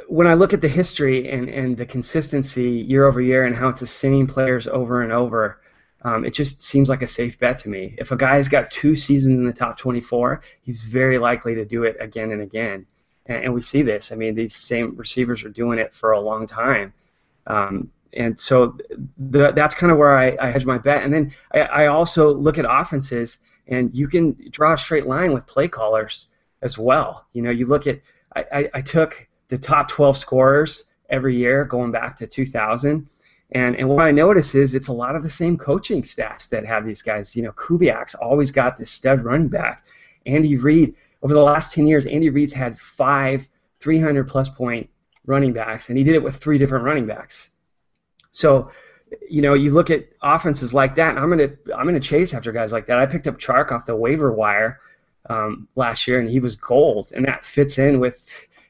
when 0.09 0.27
I 0.27 0.33
look 0.33 0.55
at 0.55 0.63
the 0.63 0.69
history 0.69 1.31
and, 1.31 1.51
and 1.51 1.77
the 1.77 1.85
consistency 1.85 2.71
year 2.71 3.05
over 3.05 3.21
year 3.21 3.45
and 3.45 3.55
how 3.55 3.69
it's 3.69 3.83
the 3.83 3.87
same 3.87 4.27
players 4.27 4.67
over 4.67 5.03
and 5.03 5.13
over, 5.13 5.61
um, 6.03 6.25
it 6.25 6.33
just 6.33 6.63
seems 6.63 6.89
like 6.89 7.03
a 7.03 7.07
safe 7.07 7.39
bet 7.39 7.59
to 7.59 7.69
me. 7.69 7.95
If 7.99 8.11
a 8.11 8.17
guy's 8.17 8.49
got 8.49 8.71
two 8.71 8.95
seasons 8.95 9.39
in 9.39 9.45
the 9.45 9.53
top 9.53 9.77
24, 9.77 10.41
he's 10.63 10.83
very 10.83 11.19
likely 11.19 11.55
to 11.55 11.67
do 11.67 11.85
it 11.85 11.99
again 12.01 12.33
and 12.33 12.41
again. 12.41 12.87
And, 13.27 13.53
we 13.53 13.61
see 13.61 13.83
this. 13.83 14.11
I 14.11 14.15
mean, 14.15 14.35
these 14.35 14.57
same 14.57 14.97
receivers 14.97 15.45
are 15.45 15.51
doing 15.51 15.79
it 15.79 15.93
for 15.93 16.13
a 16.13 16.21
long 16.21 16.47
time. 16.47 16.95
Um, 17.47 17.91
and 18.15 18.39
so 18.39 18.77
the, 19.19 19.53
that's 19.53 19.75
kind 19.75 19.93
of 19.93 19.99
where 19.99 20.17
I, 20.17 20.37
I 20.41 20.51
hedge 20.51 20.65
my 20.65 20.79
bet. 20.79 21.05
And 21.05 21.13
then 21.13 21.33
I, 21.53 21.61
I 21.61 21.87
also 21.87 22.33
look 22.33 22.59
at 22.59 22.65
offenses, 22.69 23.39
and 23.67 23.95
you 23.95 24.09
can 24.09 24.37
draw 24.51 24.73
a 24.73 24.79
straight 24.79 25.07
line 25.07 25.33
with 25.33 25.47
play 25.47 25.69
callers 25.69 26.29
as 26.63 26.79
well. 26.79 27.27
You 27.33 27.43
know, 27.43 27.51
you 27.51 27.67
look 27.67 27.87
at 27.87 28.01
I, 28.37 28.71
I, 28.75 28.83
took 28.83 29.27
the 29.49 29.59
top 29.59 29.89
12 29.89 30.17
scorers 30.17 30.85
every 31.11 31.37
year 31.37 31.65
going 31.65 31.91
back 31.91 32.15
to 32.17 32.27
2000. 32.27 33.09
And, 33.53 33.77
and 33.77 33.89
what 33.89 34.05
I 34.05 34.11
notice 34.11 34.55
is 34.55 34.75
it's 34.75 34.89
a 34.89 34.93
lot 34.93 35.17
of 35.17 35.23
the 35.23 35.31
same 35.31 35.57
coaching 35.57 36.05
staffs 36.05 36.49
that 36.49 36.67
have 36.67 36.87
these 36.87 37.03
guys. 37.03 37.35
You 37.35 37.43
know, 37.43 37.53
Kubiak's 37.53 38.15
always 38.15 38.51
got 38.51 38.79
this 38.79 38.91
stud 38.91 39.25
running 39.25 39.49
back. 39.49 39.85
Andy 40.27 40.57
Reid, 40.57 40.95
over 41.23 41.33
the 41.33 41.43
last 41.43 41.73
10 41.75 41.87
years, 41.87 42.07
Andy 42.07 42.29
Reid's 42.29 42.53
had 42.53 42.79
five 42.79 43.49
300 43.81 44.29
plus 44.29 44.49
point 44.49 44.89
running 45.27 45.53
backs, 45.53 45.89
and 45.89 45.97
he 45.97 46.05
did 46.05 46.15
it 46.15 46.23
with 46.23 46.37
three 46.37 46.59
different 46.59 46.85
running 46.85 47.07
backs. 47.07 47.51
So, 48.39 48.71
you 49.29 49.43
know, 49.43 49.55
you 49.55 49.73
look 49.73 49.91
at 49.91 50.05
offenses 50.23 50.73
like 50.73 50.95
that, 50.95 51.11
and 51.11 51.19
I'm 51.19 51.29
gonna 51.29 51.51
I'm 51.77 51.87
gonna 51.87 51.99
chase 51.99 52.33
after 52.33 52.53
guys 52.53 52.71
like 52.71 52.87
that. 52.87 52.99
I 52.99 53.05
picked 53.05 53.27
up 53.27 53.37
Chark 53.37 53.73
off 53.73 53.85
the 53.85 53.97
waiver 53.97 54.33
wire 54.33 54.79
um, 55.29 55.67
last 55.75 56.07
year, 56.07 56.21
and 56.21 56.29
he 56.29 56.39
was 56.39 56.55
gold, 56.55 57.11
and 57.17 57.27
that 57.27 57.45
fits 57.45 57.79
in 57.79 57.99
with 57.99 58.25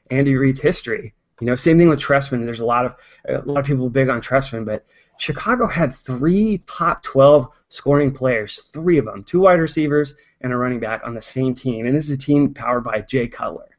Andy 0.09 0.35
Reid's 0.35 0.59
history. 0.59 1.13
You 1.39 1.45
know, 1.45 1.53
same 1.53 1.77
thing 1.77 1.87
with 1.87 1.99
Trestman. 1.99 2.43
There's 2.45 2.61
a 2.61 2.65
lot 2.65 2.85
of 2.85 2.95
a 3.27 3.47
lot 3.47 3.59
of 3.59 3.65
people 3.67 3.91
big 3.91 4.09
on 4.09 4.21
Trestman, 4.21 4.65
but 4.65 4.85
Chicago 5.19 5.67
had 5.67 5.93
three 5.93 6.63
top 6.65 7.03
12 7.03 7.47
scoring 7.67 8.11
players, 8.11 8.63
three 8.73 8.97
of 8.97 9.05
them, 9.05 9.23
two 9.23 9.41
wide 9.41 9.59
receivers 9.59 10.15
and 10.41 10.51
a 10.51 10.57
running 10.57 10.79
back 10.79 11.01
on 11.05 11.13
the 11.13 11.21
same 11.21 11.53
team, 11.53 11.85
and 11.85 11.95
this 11.95 12.05
is 12.05 12.11
a 12.11 12.17
team 12.17 12.55
powered 12.55 12.85
by 12.85 13.01
Jay 13.01 13.27
Cutler. 13.27 13.77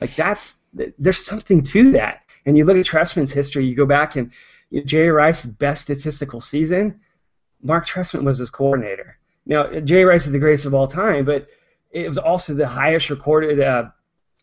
Like 0.00 0.14
that's 0.14 0.60
there's 0.72 1.24
something 1.24 1.60
to 1.62 1.90
that. 1.92 2.20
And 2.46 2.56
you 2.56 2.64
look 2.64 2.76
at 2.76 2.86
Trestman's 2.86 3.32
history, 3.32 3.66
you 3.66 3.74
go 3.74 3.86
back 3.86 4.14
and 4.14 4.30
Jerry 4.82 5.10
Rice's 5.10 5.52
best 5.52 5.82
statistical 5.82 6.40
season, 6.40 7.00
Mark 7.62 7.86
Trestman 7.86 8.24
was 8.24 8.38
his 8.38 8.50
coordinator. 8.50 9.18
Now 9.46 9.80
Jerry 9.80 10.04
Rice 10.04 10.26
is 10.26 10.32
the 10.32 10.38
greatest 10.38 10.66
of 10.66 10.74
all 10.74 10.86
time, 10.86 11.24
but 11.24 11.46
it 11.90 12.08
was 12.08 12.18
also 12.18 12.54
the 12.54 12.66
highest 12.66 13.10
recorded 13.10 13.60
uh, 13.60 13.90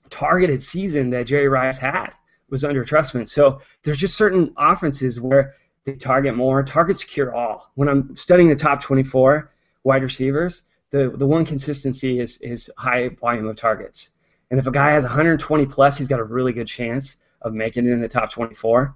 targeted 0.09 0.63
season 0.63 1.09
that 1.11 1.27
Jerry 1.27 1.47
Rice 1.47 1.77
had 1.77 2.11
was 2.49 2.63
under 2.63 2.85
Trestman. 2.85 3.27
So 3.27 3.59
there's 3.83 3.97
just 3.97 4.15
certain 4.15 4.53
offenses 4.57 5.19
where 5.19 5.55
they 5.85 5.93
target 5.93 6.35
more. 6.35 6.63
Targets 6.63 7.03
cure 7.03 7.33
all. 7.33 7.71
When 7.75 7.87
I'm 7.87 8.15
studying 8.15 8.49
the 8.49 8.55
top 8.55 8.81
24 8.81 9.51
wide 9.83 10.03
receivers, 10.03 10.61
the 10.91 11.13
the 11.15 11.25
one 11.25 11.45
consistency 11.45 12.19
is 12.19 12.37
is 12.41 12.69
high 12.77 13.09
volume 13.09 13.47
of 13.47 13.55
targets. 13.55 14.11
And 14.51 14.59
if 14.59 14.67
a 14.67 14.71
guy 14.71 14.91
has 14.91 15.03
120 15.03 15.65
plus, 15.65 15.97
he's 15.97 16.09
got 16.09 16.19
a 16.19 16.23
really 16.23 16.51
good 16.51 16.67
chance 16.67 17.17
of 17.41 17.53
making 17.53 17.87
it 17.87 17.91
in 17.91 18.01
the 18.01 18.07
top 18.07 18.29
24. 18.29 18.93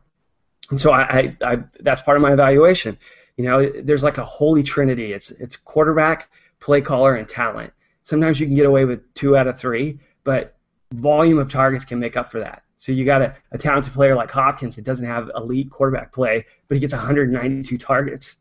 And 0.71 0.81
so 0.81 0.91
I, 0.91 1.01
I, 1.19 1.37
I 1.41 1.63
that's 1.81 2.01
part 2.01 2.17
of 2.17 2.21
my 2.21 2.33
evaluation. 2.33 2.97
You 3.37 3.45
know, 3.45 3.71
there's 3.83 4.03
like 4.03 4.17
a 4.17 4.25
holy 4.25 4.63
trinity. 4.63 5.13
It's 5.13 5.31
it's 5.31 5.55
quarterback, 5.55 6.29
play 6.59 6.81
caller, 6.81 7.15
and 7.15 7.27
talent. 7.27 7.71
Sometimes 8.03 8.39
you 8.39 8.45
can 8.45 8.55
get 8.55 8.65
away 8.65 8.85
with 8.85 9.13
two 9.13 9.35
out 9.35 9.47
of 9.47 9.59
three, 9.59 9.99
but 10.23 10.55
volume 10.93 11.39
of 11.39 11.49
targets 11.49 11.85
can 11.85 11.99
make 11.99 12.15
up 12.17 12.31
for 12.31 12.39
that. 12.39 12.63
So 12.77 12.91
you 12.91 13.05
got 13.05 13.21
a, 13.21 13.35
a 13.51 13.57
talented 13.57 13.93
player 13.93 14.15
like 14.15 14.29
Hopkins 14.29 14.75
that 14.75 14.85
doesn't 14.85 15.05
have 15.05 15.31
elite 15.35 15.69
quarterback 15.71 16.13
play, 16.13 16.45
but 16.67 16.75
he 16.75 16.81
gets 16.81 16.93
192 16.93 17.77
targets. 17.77 18.37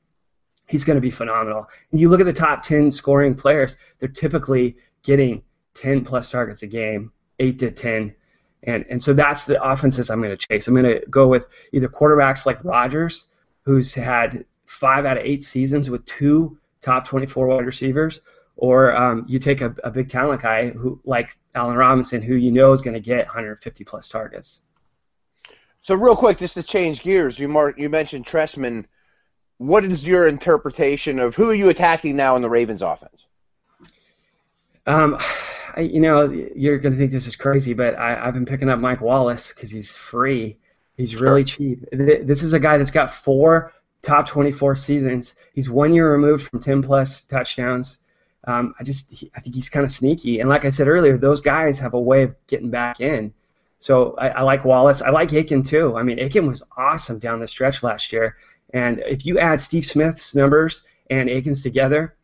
He's 0.67 0.85
going 0.85 0.97
to 0.97 1.01
be 1.01 1.11
phenomenal. 1.11 1.69
And 1.91 2.01
you 2.01 2.09
look 2.09 2.21
at 2.21 2.27
the 2.27 2.33
top 2.33 2.63
10 2.63 2.91
scoring 2.91 3.35
players, 3.35 3.77
they're 3.99 4.09
typically 4.09 4.77
getting 5.03 5.43
10 5.75 6.05
plus 6.05 6.31
targets 6.31 6.63
a 6.63 6.67
game, 6.67 7.13
8 7.39 7.59
to 7.61 7.71
10. 7.71 8.15
And, 8.64 8.85
and 8.88 9.03
so 9.03 9.12
that's 9.12 9.44
the 9.44 9.62
offenses 9.62 10.11
I'm 10.11 10.20
going 10.20 10.37
to 10.37 10.46
chase. 10.48 10.68
I'm 10.68 10.74
going 10.74 11.00
to 11.00 11.05
go 11.11 11.29
with 11.29 11.48
either 11.72 11.88
quarterbacks 11.88 12.46
like 12.46 12.64
Rodgers, 12.64 13.27
who's 13.62 13.92
had 13.92 14.44
five 14.66 15.05
out 15.05 15.18
of 15.18 15.24
eight 15.24 15.44
seasons 15.44 15.90
with 15.90 16.05
two 16.07 16.59
top 16.81 17.07
24 17.07 17.46
wide 17.46 17.66
receivers, 17.66 18.20
or 18.57 18.94
um, 18.96 19.24
you 19.29 19.38
take 19.38 19.61
a, 19.61 19.74
a, 19.85 19.90
big 19.90 20.09
talent 20.09 20.42
guy 20.42 20.70
who 20.70 21.00
like 21.05 21.37
Allen 21.55 21.77
Robinson, 21.77 22.22
who 22.22 22.35
you 22.35 22.53
know 22.53 22.72
is 22.72 22.83
going 22.83 22.94
to 22.94 23.00
get 23.00 23.27
150 23.27 23.85
plus 23.85 24.09
targets. 24.09 24.62
So 25.81 25.94
real 25.94 26.16
quick, 26.16 26.38
just 26.38 26.55
to 26.55 26.62
change 26.62 27.03
gears, 27.03 27.38
you 27.38 27.48
mark 27.48 27.79
you 27.79 27.88
mentioned 27.88 28.27
Trestman. 28.27 28.87
What 29.59 29.85
is 29.85 30.05
your 30.05 30.29
interpretation 30.29 31.18
of 31.18 31.35
who 31.35 31.50
are 31.50 31.55
you 31.55 31.68
attacking 31.68 32.16
now 32.16 32.37
in 32.37 32.42
the 32.42 32.50
Ravens 32.50 32.83
offense? 32.83 33.24
Um, 34.87 35.18
I, 35.77 35.81
you 35.81 35.99
know, 35.99 36.31
you're 36.31 36.79
going 36.79 36.92
to 36.92 36.99
think 36.99 37.11
this 37.11 37.27
is 37.27 37.35
crazy, 37.35 37.75
but 37.75 37.97
I, 37.97 38.27
have 38.27 38.35
been 38.35 38.47
picking 38.47 38.68
up 38.68 38.79
Mike 38.79 39.01
Wallace 39.01 39.53
because 39.53 39.73
he's 39.73 39.97
free. 39.97 40.57
He's 40.97 41.16
really 41.16 41.44
sure. 41.44 41.59
cheap. 41.59 41.85
This 41.90 42.44
is 42.44 42.53
a 42.53 42.61
guy 42.61 42.79
that's 42.79 42.92
got 42.92 43.11
four 43.11 43.73
top 44.01 44.27
24 44.27 44.77
seasons. 44.77 45.35
He's 45.53 45.68
one 45.68 45.92
year 45.92 46.12
removed 46.12 46.49
from 46.49 46.61
10 46.61 46.83
plus 46.83 47.25
touchdowns. 47.25 47.99
Um, 48.47 48.75
I 48.79 48.85
just 48.85 49.11
he, 49.11 49.31
I 49.35 49.40
think 49.40 49.55
he's 49.55 49.68
kind 49.68 49.85
of 49.85 49.90
sneaky, 49.90 50.40
and 50.40 50.49
like 50.51 50.64
I 50.66 50.68
said 50.68 50.87
earlier, 50.87 51.16
those 51.16 51.40
guys 51.40 51.79
have 51.79 51.94
a 51.94 52.01
way 52.01 52.25
of 52.25 52.35
getting 52.47 52.70
back 52.70 53.01
in. 53.01 53.33
So 53.79 54.14
I, 54.18 54.29
I 54.29 54.42
like 54.42 54.64
Wallace. 54.66 55.01
I 55.01 55.11
like 55.11 55.33
Aiken 55.33 55.62
too. 55.62 55.97
I 55.97 56.03
mean, 56.03 56.18
Aiken 56.18 56.47
was 56.47 56.62
awesome 56.77 57.18
down 57.18 57.40
the 57.40 57.49
stretch 57.49 57.83
last 57.83 58.12
year, 58.12 58.37
and 58.75 59.03
if 59.07 59.25
you 59.25 59.38
add 59.38 59.62
Steve 59.62 59.87
Smith's 59.87 60.35
numbers 60.35 60.83
and 61.09 61.31
Aiken's 61.31 61.62
together, 61.62 62.16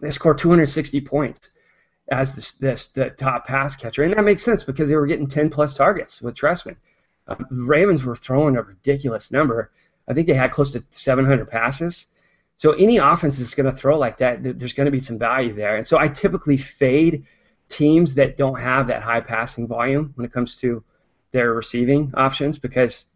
they 0.00 0.10
score 0.10 0.34
260 0.34 1.00
points 1.00 1.51
as 2.12 2.32
the, 2.32 2.66
the, 2.66 2.88
the 2.94 3.10
top 3.10 3.46
pass 3.46 3.74
catcher, 3.74 4.02
and 4.02 4.14
that 4.14 4.24
makes 4.24 4.42
sense 4.42 4.62
because 4.62 4.88
they 4.88 4.96
were 4.96 5.06
getting 5.06 5.26
10 5.26 5.50
plus 5.50 5.74
targets 5.74 6.20
with 6.22 6.34
Trestman. 6.34 6.76
Um, 7.28 7.46
the 7.50 7.64
Ravens 7.64 8.04
were 8.04 8.16
throwing 8.16 8.56
a 8.56 8.62
ridiculous 8.62 9.32
number. 9.32 9.70
I 10.08 10.14
think 10.14 10.26
they 10.26 10.34
had 10.34 10.50
close 10.50 10.72
to 10.72 10.84
700 10.90 11.48
passes. 11.48 12.06
So 12.56 12.72
any 12.72 12.98
offense 12.98 13.38
that's 13.38 13.54
going 13.54 13.70
to 13.70 13.76
throw 13.76 13.98
like 13.98 14.18
that, 14.18 14.42
there's 14.42 14.72
going 14.72 14.84
to 14.86 14.92
be 14.92 15.00
some 15.00 15.18
value 15.18 15.54
there. 15.54 15.76
And 15.76 15.86
so 15.86 15.98
I 15.98 16.08
typically 16.08 16.56
fade 16.56 17.24
teams 17.68 18.14
that 18.14 18.36
don't 18.36 18.60
have 18.60 18.86
that 18.88 19.02
high 19.02 19.20
passing 19.20 19.66
volume 19.66 20.12
when 20.14 20.24
it 20.24 20.32
comes 20.32 20.56
to 20.56 20.84
their 21.30 21.54
receiving 21.54 22.12
options 22.14 22.58
because 22.58 23.06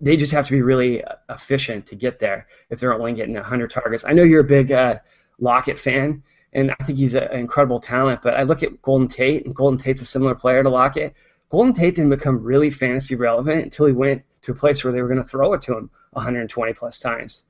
they 0.00 0.16
just 0.16 0.32
have 0.32 0.44
to 0.46 0.52
be 0.52 0.62
really 0.62 1.02
efficient 1.30 1.86
to 1.86 1.94
get 1.94 2.18
there 2.18 2.46
if 2.68 2.80
they're 2.80 2.92
only 2.92 3.14
getting 3.14 3.34
100 3.34 3.70
targets. 3.70 4.04
I 4.04 4.12
know 4.12 4.22
you're 4.22 4.40
a 4.40 4.44
big 4.44 4.72
uh, 4.72 4.98
Lockett 5.38 5.78
fan, 5.78 6.22
and 6.52 6.74
I 6.78 6.84
think 6.84 6.98
he's 6.98 7.14
an 7.14 7.30
incredible 7.32 7.80
talent. 7.80 8.22
But 8.22 8.34
I 8.34 8.42
look 8.42 8.62
at 8.62 8.82
Golden 8.82 9.08
Tate, 9.08 9.44
and 9.44 9.54
Golden 9.54 9.78
Tate's 9.78 10.02
a 10.02 10.06
similar 10.06 10.34
player 10.34 10.62
to 10.62 10.70
Lockett. 10.70 11.14
Golden 11.48 11.72
Tate 11.72 11.94
didn't 11.94 12.10
become 12.10 12.42
really 12.42 12.70
fantasy 12.70 13.14
relevant 13.14 13.64
until 13.64 13.86
he 13.86 13.92
went 13.92 14.22
to 14.42 14.52
a 14.52 14.54
place 14.54 14.82
where 14.82 14.92
they 14.92 15.02
were 15.02 15.08
going 15.08 15.22
to 15.22 15.28
throw 15.28 15.52
it 15.52 15.62
to 15.62 15.76
him 15.76 15.90
120 16.12 16.72
plus 16.74 16.98
times. 16.98 17.44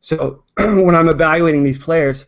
So 0.00 0.44
when 0.56 0.94
I'm 0.94 1.08
evaluating 1.08 1.62
these 1.62 1.78
players, 1.78 2.26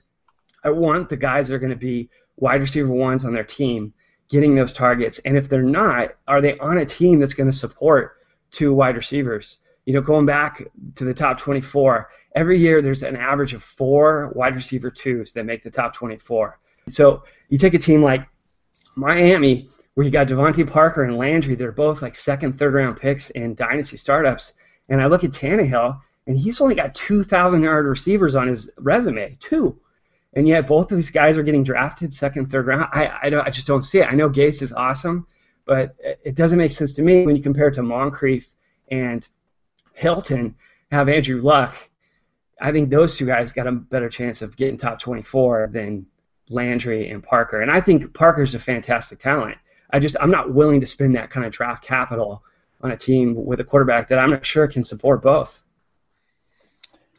I 0.65 0.71
want 0.71 1.09
the 1.09 1.17
guys 1.17 1.49
that 1.49 1.55
are 1.55 1.59
going 1.59 1.71
to 1.71 1.77
be 1.77 2.11
wide 2.37 2.61
receiver 2.61 2.93
ones 2.93 3.25
on 3.25 3.33
their 3.33 3.45
team 3.45 3.93
getting 4.29 4.55
those 4.55 4.73
targets. 4.73 5.19
And 5.21 5.37
if 5.37 5.49
they're 5.49 5.63
not, 5.63 6.15
are 6.29 6.41
they 6.41 6.59
on 6.59 6.79
a 6.79 6.87
team 6.87 7.19
that's 7.19 7.35
going 7.35 7.51
to 7.51 7.57
support 7.57 8.17
two 8.51 8.73
wide 8.73 8.97
receivers? 8.97 9.59
You 9.87 9.95
know, 9.95 10.01
going 10.01 10.27
back 10.27 10.63
to 10.95 11.05
the 11.05 11.15
top 11.15 11.39
24, 11.39 12.09
every 12.35 12.59
year 12.59 12.83
there's 12.83 13.03
an 13.03 13.16
average 13.16 13.55
of 13.55 13.62
four 13.62 14.33
wide 14.35 14.55
receiver 14.55 14.90
twos 14.90 15.33
that 15.33 15.45
make 15.45 15.62
the 15.62 15.71
top 15.71 15.95
24. 15.95 16.59
So 16.88 17.25
you 17.49 17.59
take 17.59 17.75
a 17.75 17.79
team 17.79 18.03
like 18.03 18.29
Miami, 18.97 19.69
where 19.95 20.05
you 20.05 20.11
got 20.11 20.29
DeVante 20.29 20.69
Parker 20.71 21.05
and 21.05 21.16
Landry, 21.16 21.55
they're 21.55 21.73
both 21.73 22.03
like 22.03 22.14
second, 22.14 22.59
third 22.59 22.75
round 22.75 22.97
picks 22.97 23.31
in 23.31 23.55
dynasty 23.55 23.97
startups. 23.97 24.55
And 24.88 25.01
I 25.01 25.07
look 25.07 25.25
at 25.25 25.31
Tannehill, 25.31 26.01
and 26.27 26.38
he's 26.38 26.61
only 26.61 26.75
got 26.75 26.95
2,000 26.95 27.62
yard 27.62 27.87
receivers 27.87 28.37
on 28.37 28.49
his 28.49 28.71
resume, 28.79 29.37
two. 29.40 29.79
And 30.35 30.47
yet 30.47 30.66
both 30.66 30.93
of 30.93 30.97
these 30.97 31.11
guys 31.11 31.37
are 31.37 31.43
getting 31.43 31.64
drafted 31.64 32.12
second, 32.12 32.51
third 32.51 32.66
round. 32.66 32.88
I, 32.93 33.19
I, 33.25 33.31
don't, 33.31 33.47
I 33.47 33.51
just 33.51 33.66
don't 33.66 33.83
see 33.83 33.99
it. 33.99 34.07
I 34.07 34.14
know 34.14 34.31
Gase 34.31 34.62
is 34.62 34.73
awesome, 34.73 35.27
but 35.66 35.97
it 36.25 36.37
doesn't 36.37 36.59
make 36.59 36.73
sense 36.73 36.95
to 36.95 37.03
me 37.03 37.27
when 37.27 37.37
you 37.37 37.43
compare 37.43 37.69
it 37.69 37.75
to 37.75 37.83
Moncrief 37.83 38.49
and 38.90 39.27
Hilton, 39.95 40.55
have 40.93 41.09
Andrew 41.09 41.40
Luck. 41.40 41.75
I 42.61 42.73
think 42.73 42.90
those 42.90 43.16
two 43.16 43.27
guys 43.27 43.53
got 43.53 43.66
a 43.66 43.73
better 43.73 44.09
chance 44.09 44.42
of 44.42 44.57
getting 44.57 44.77
top 44.77 44.99
24 44.99 45.70
than 45.73 46.07
Landry 46.49 47.11
and 47.11 47.23
Parker. 47.23 47.61
And 47.61 47.70
I 47.70 47.81
think 47.81 48.12
Parker's 48.12 48.55
a 48.55 48.59
fantastic 48.59 49.18
talent. 49.18 49.57
I 49.92 49.99
just 49.99 50.16
I'm 50.20 50.31
not 50.31 50.53
willing 50.53 50.81
to 50.81 50.87
spend 50.87 51.16
that 51.16 51.31
kind 51.31 51.46
of 51.46 51.53
draft 51.53 51.83
capital 51.83 52.42
on 52.83 52.90
a 52.90 52.96
team 52.96 53.35
with 53.35 53.61
a 53.61 53.64
quarterback 53.64 54.09
that 54.09 54.18
I'm 54.18 54.31
not 54.31 54.44
sure 54.44 54.66
can 54.66 54.85
support 54.85 55.23
both. 55.23 55.62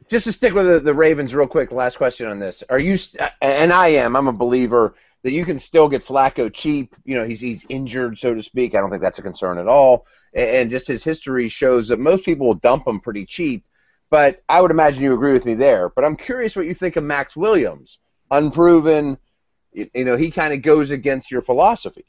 Just 0.10 0.26
to 0.26 0.34
stick 0.34 0.54
with 0.54 0.68
the, 0.68 0.80
the 0.80 0.94
Ravens 0.94 1.34
real 1.34 1.48
quick, 1.48 1.72
last 1.72 1.98
question 1.98 2.28
on 2.28 2.40
this. 2.40 2.64
Are 2.70 2.80
you 2.80 2.98
and 3.42 3.72
I 3.72 3.90
am, 3.90 4.16
I'm 4.16 4.28
a 4.28 4.34
believer 4.34 4.96
that 5.24 5.32
you 5.32 5.46
can 5.46 5.60
still 5.60 5.88
get 5.88 6.06
Flacco 6.06 6.52
cheap. 6.54 6.96
You 7.06 7.16
know, 7.16 7.26
he's 7.26 7.40
he's 7.40 7.66
injured, 7.70 8.18
so 8.20 8.34
to 8.34 8.44
speak. 8.44 8.76
I 8.76 8.80
don't 8.80 8.90
think 8.90 9.02
that's 9.02 9.20
a 9.20 9.24
concern 9.24 9.58
at 9.58 9.68
all. 9.68 10.06
And 10.34 10.70
just 10.70 10.88
his 10.88 11.04
history 11.04 11.50
shows 11.50 11.88
that 11.90 12.00
most 12.00 12.26
people 12.26 12.48
will 12.48 12.56
dump 12.56 12.88
him 12.88 13.00
pretty 13.00 13.26
cheap. 13.26 13.66
But 14.12 14.44
I 14.50 14.62
would 14.62 14.70
imagine 14.70 15.02
you 15.02 15.14
agree 15.14 15.34
with 15.34 15.46
me 15.46 15.56
there. 15.56 15.90
But 15.90 16.06
I'm 16.06 16.16
curious 16.16 16.56
what 16.56 16.68
you 16.68 16.76
think 16.76 16.98
of 16.98 17.04
Maxx 17.04 17.36
Williams, 17.36 17.98
unproven. 18.30 19.18
You, 19.72 19.90
you 19.96 20.06
know, 20.06 20.18
he 20.18 20.30
kind 20.30 20.54
of 20.54 20.62
goes 20.62 20.92
against 20.92 21.32
your 21.32 21.42
philosophy. 21.42 22.06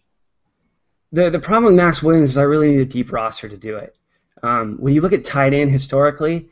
The 1.12 1.30
the 1.30 1.38
problem 1.38 1.72
with 1.72 1.74
Maxx 1.82 2.02
Williams 2.02 2.30
is 2.30 2.38
I 2.38 2.42
really 2.42 2.72
need 2.72 2.80
a 2.80 2.84
deep 2.84 3.12
roster 3.12 3.48
to 3.48 3.56
do 3.56 3.76
it. 3.76 3.96
Um, 4.42 4.76
when 4.78 4.92
you 4.92 5.00
look 5.00 5.12
at 5.12 5.24
tight 5.24 5.54
end 5.54 5.70
historically, 5.70 6.48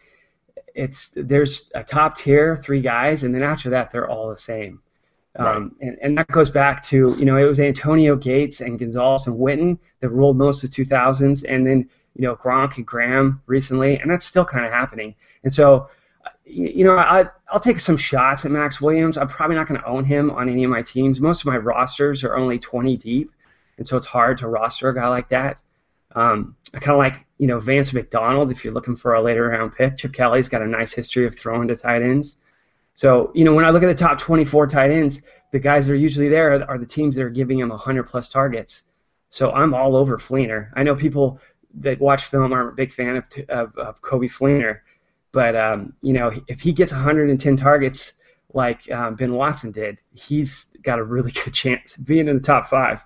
it's 0.74 1.10
there's 1.16 1.72
a 1.74 1.82
top 1.82 2.16
tier 2.16 2.56
three 2.56 2.80
guys, 2.80 3.24
and 3.24 3.34
then 3.34 3.42
after 3.42 3.70
that 3.70 3.90
they're 3.90 4.08
all 4.08 4.30
the 4.30 4.38
same. 4.38 4.80
Um, 5.36 5.76
and, 5.80 5.96
and 6.02 6.18
that 6.18 6.28
goes 6.28 6.50
back 6.50 6.82
to, 6.84 7.14
you 7.18 7.24
know, 7.24 7.36
it 7.36 7.44
was 7.44 7.60
Antonio 7.60 8.16
Gates 8.16 8.60
and 8.60 8.78
Gonzalez 8.78 9.26
and 9.26 9.38
Witten 9.38 9.78
that 10.00 10.08
ruled 10.08 10.36
most 10.36 10.64
of 10.64 10.70
the 10.70 10.84
2000s, 10.84 11.44
and 11.48 11.66
then, 11.66 11.88
you 12.16 12.22
know, 12.22 12.34
Gronk 12.34 12.76
and 12.76 12.86
Graham 12.86 13.40
recently, 13.46 13.98
and 13.98 14.10
that's 14.10 14.26
still 14.26 14.44
kind 14.44 14.66
of 14.66 14.72
happening. 14.72 15.14
And 15.44 15.54
so, 15.54 15.88
you 16.44 16.84
know, 16.84 16.96
I, 16.96 17.26
I'll 17.48 17.60
take 17.60 17.78
some 17.78 17.96
shots 17.96 18.44
at 18.44 18.50
Maxx 18.50 18.80
Williams. 18.80 19.16
I'm 19.16 19.28
probably 19.28 19.56
not 19.56 19.68
going 19.68 19.80
to 19.80 19.86
own 19.86 20.04
him 20.04 20.30
on 20.30 20.48
any 20.48 20.64
of 20.64 20.70
my 20.70 20.82
teams. 20.82 21.20
Most 21.20 21.42
of 21.42 21.46
my 21.46 21.56
rosters 21.56 22.24
are 22.24 22.36
only 22.36 22.58
20 22.58 22.96
deep, 22.96 23.30
and 23.78 23.86
so 23.86 23.96
it's 23.96 24.06
hard 24.06 24.38
to 24.38 24.48
roster 24.48 24.88
a 24.88 24.94
guy 24.94 25.06
like 25.08 25.28
that. 25.28 25.62
Um, 26.16 26.56
I 26.74 26.80
kind 26.80 26.92
of 26.92 26.98
like, 26.98 27.24
you 27.38 27.46
know, 27.46 27.60
Vance 27.60 27.92
McDonald 27.92 28.50
if 28.50 28.64
you're 28.64 28.74
looking 28.74 28.96
for 28.96 29.14
a 29.14 29.22
later 29.22 29.48
round 29.48 29.76
pick. 29.76 29.96
Chip 29.96 30.12
Kelly's 30.12 30.48
got 30.48 30.60
a 30.60 30.66
nice 30.66 30.92
history 30.92 31.24
of 31.24 31.38
throwing 31.38 31.68
to 31.68 31.76
tight 31.76 32.02
ends. 32.02 32.36
So, 33.00 33.32
you 33.34 33.44
know, 33.44 33.54
when 33.54 33.64
I 33.64 33.70
look 33.70 33.82
at 33.82 33.86
the 33.86 33.94
top 33.94 34.18
24 34.18 34.66
tight 34.66 34.90
ends, 34.90 35.22
the 35.52 35.58
guys 35.58 35.86
that 35.86 35.94
are 35.94 35.96
usually 35.96 36.28
there 36.28 36.62
are 36.68 36.76
the 36.76 36.84
teams 36.84 37.16
that 37.16 37.22
are 37.22 37.30
giving 37.30 37.58
him 37.58 37.70
100 37.70 38.02
plus 38.02 38.28
targets. 38.28 38.82
So 39.30 39.52
I'm 39.52 39.72
all 39.72 39.96
over 39.96 40.18
Fleener. 40.18 40.68
I 40.76 40.82
know 40.82 40.94
people 40.94 41.40
that 41.76 41.98
watch 41.98 42.24
film 42.24 42.52
aren't 42.52 42.72
a 42.72 42.74
big 42.74 42.92
fan 42.92 43.16
of, 43.16 43.26
of, 43.48 43.74
of 43.78 44.02
Coby 44.02 44.30
Fleener, 44.30 44.80
but, 45.32 45.56
um, 45.56 45.94
you 46.02 46.12
know, 46.12 46.30
if 46.46 46.60
he 46.60 46.74
gets 46.74 46.92
110 46.92 47.56
targets 47.56 48.12
like 48.52 48.90
um, 48.92 49.14
Ben 49.14 49.32
Watson 49.32 49.70
did, 49.70 49.96
he's 50.12 50.66
got 50.82 50.98
a 50.98 51.02
really 51.02 51.32
good 51.44 51.54
chance 51.54 51.96
of 51.96 52.04
being 52.04 52.28
in 52.28 52.36
the 52.36 52.42
top 52.42 52.66
five. 52.66 53.02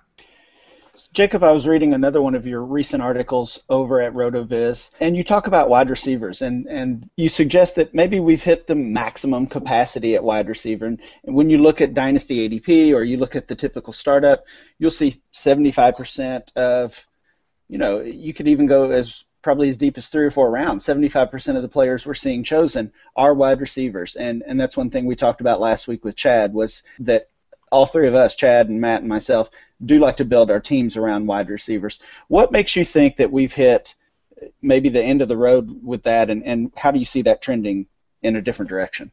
Jacob, 1.13 1.43
I 1.43 1.51
was 1.51 1.67
reading 1.67 1.93
another 1.93 2.21
one 2.21 2.35
of 2.35 2.45
your 2.45 2.63
recent 2.63 3.01
articles 3.01 3.59
over 3.69 4.01
at 4.01 4.13
RotoViz, 4.13 4.91
and 4.99 5.15
you 5.15 5.23
talk 5.23 5.47
about 5.47 5.69
wide 5.69 5.89
receivers, 5.89 6.41
and, 6.41 6.67
and 6.67 7.09
you 7.15 7.29
suggest 7.29 7.75
that 7.75 7.93
maybe 7.93 8.19
we've 8.19 8.43
hit 8.43 8.67
the 8.67 8.75
maximum 8.75 9.47
capacity 9.47 10.15
at 10.15 10.23
wide 10.23 10.47
receiver. 10.47 10.85
And, 10.85 10.99
when 11.23 11.49
you 11.49 11.57
look 11.57 11.81
at 11.81 11.93
Dynasty 11.93 12.47
ADP 12.47 12.93
or 12.93 13.03
you 13.03 13.17
look 13.17 13.35
at 13.35 13.47
the 13.47 13.55
typical 13.55 13.93
startup, 13.93 14.45
you'll 14.77 14.91
see 14.91 15.21
75% 15.33 16.55
of, 16.55 17.05
you 17.67 17.77
know, 17.77 18.01
you 18.01 18.33
could 18.33 18.47
even 18.47 18.65
go 18.65 18.91
as 18.91 19.23
probably 19.41 19.69
as 19.69 19.77
deep 19.77 19.97
as 19.97 20.07
three 20.07 20.25
or 20.25 20.31
four 20.31 20.49
rounds. 20.49 20.85
75% 20.85 21.55
of 21.55 21.61
the 21.61 21.67
players 21.67 22.05
we're 22.05 22.13
seeing 22.13 22.43
chosen 22.43 22.91
are 23.15 23.33
wide 23.33 23.61
receivers, 23.61 24.15
and 24.15 24.43
and 24.47 24.59
that's 24.59 24.75
one 24.75 24.89
thing 24.89 25.05
we 25.05 25.15
talked 25.15 25.41
about 25.41 25.59
last 25.59 25.87
week 25.87 26.03
with 26.03 26.15
Chad 26.15 26.53
was 26.53 26.83
that 26.99 27.29
all 27.71 27.85
three 27.85 28.07
of 28.07 28.15
us, 28.15 28.35
Chad 28.35 28.69
and 28.69 28.79
Matt 28.79 29.01
and 29.01 29.09
myself, 29.09 29.49
do 29.83 29.99
like 29.99 30.17
to 30.17 30.25
build 30.25 30.51
our 30.51 30.59
teams 30.59 30.95
around 30.95 31.27
wide 31.27 31.49
receivers. 31.49 31.99
What 32.27 32.51
makes 32.51 32.75
you 32.75 32.85
think 32.85 33.17
that 33.17 33.31
we've 33.31 33.53
hit 33.53 33.95
maybe 34.61 34.89
the 34.89 35.03
end 35.03 35.21
of 35.21 35.27
the 35.27 35.37
road 35.37 35.83
with 35.83 36.03
that, 36.03 36.29
and, 36.29 36.43
and 36.43 36.71
how 36.75 36.91
do 36.91 36.99
you 36.99 37.05
see 37.05 37.21
that 37.23 37.41
trending 37.41 37.87
in 38.23 38.35
a 38.35 38.41
different 38.41 38.69
direction? 38.69 39.11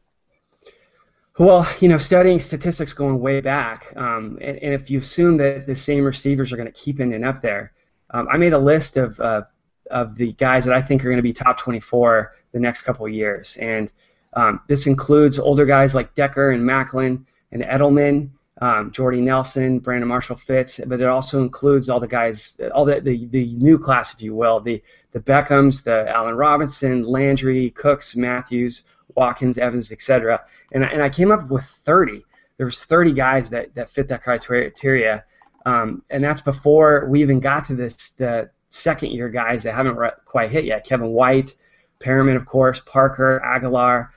Well, 1.37 1.67
you 1.79 1.87
know, 1.87 1.97
studying 1.97 2.39
statistics 2.39 2.93
going 2.93 3.19
way 3.19 3.41
back, 3.41 3.91
um, 3.95 4.37
and, 4.39 4.57
and, 4.57 4.73
if 4.73 4.91
you 4.91 4.99
assume 4.99 5.37
that 5.37 5.65
the 5.65 5.73
same 5.73 6.03
receivers 6.03 6.53
are 6.53 6.57
going 6.57 6.71
to 6.71 6.79
keep 6.79 6.99
ending 6.99 7.23
up 7.23 7.41
there, 7.41 7.73
um, 8.11 8.27
I 8.31 8.37
made 8.37 8.53
a 8.53 8.59
list 8.59 8.97
of 8.97 9.19
uh, 9.19 9.41
of 9.89 10.15
the 10.15 10.33
guys 10.33 10.63
that 10.65 10.75
I 10.75 10.81
think 10.81 11.01
are 11.01 11.09
going 11.09 11.17
to 11.17 11.23
be 11.23 11.33
top 11.33 11.57
24 11.57 12.33
the 12.51 12.59
next 12.59 12.83
couple 12.83 13.07
years, 13.09 13.57
and 13.57 13.91
um, 14.33 14.61
this 14.67 14.85
includes 14.85 15.39
older 15.39 15.65
guys 15.65 15.95
like 15.95 16.13
Decker 16.13 16.51
and 16.51 16.63
Maclin 16.63 17.25
and 17.51 17.63
Edelman, 17.63 18.29
um, 18.61 18.91
Jordy 18.91 19.19
Nelson, 19.19 19.79
Brandon 19.79 20.07
Marshall 20.07 20.35
Fitz, 20.35 20.79
but 20.85 21.01
it 21.01 21.07
also 21.07 21.41
includes 21.41 21.89
all 21.89 21.99
the 21.99 22.07
guys, 22.07 22.59
all 22.73 22.85
the, 22.85 23.01
the, 23.01 23.25
the 23.27 23.55
new 23.55 23.79
class, 23.79 24.13
if 24.13 24.21
you 24.21 24.35
will, 24.35 24.59
the 24.59 24.81
the 25.11 25.19
Beckhams, 25.19 25.83
the 25.83 26.09
Allen 26.09 26.35
Robinson, 26.35 27.03
Landry, 27.03 27.69
Cooks, 27.71 28.15
Matthews, 28.15 28.83
Watkins, 29.15 29.57
Evans, 29.57 29.91
etc. 29.91 30.41
And 30.71 30.83
and 30.83 31.01
I 31.01 31.09
came 31.09 31.31
up 31.31 31.49
with 31.49 31.63
30. 31.63 32.23
There 32.57 32.65
was 32.65 32.83
30 32.83 33.13
guys 33.13 33.49
that, 33.49 33.73
that 33.73 33.89
fit 33.89 34.07
that 34.09 34.23
criteria, 34.23 35.25
um, 35.65 36.03
and 36.11 36.23
that's 36.23 36.41
before 36.41 37.07
we 37.09 37.21
even 37.21 37.39
got 37.39 37.63
to 37.65 37.75
this 37.75 38.11
the 38.11 38.49
second 38.69 39.11
year 39.11 39.29
guys 39.29 39.63
that 39.63 39.73
haven't 39.73 39.95
re- 39.95 40.11
quite 40.25 40.51
hit 40.51 40.65
yet. 40.65 40.85
Kevin 40.85 41.09
White, 41.09 41.55
Perriman, 41.99 42.35
of 42.35 42.45
course, 42.45 42.79
Parker, 42.81 43.41
Agholor, 43.45 44.09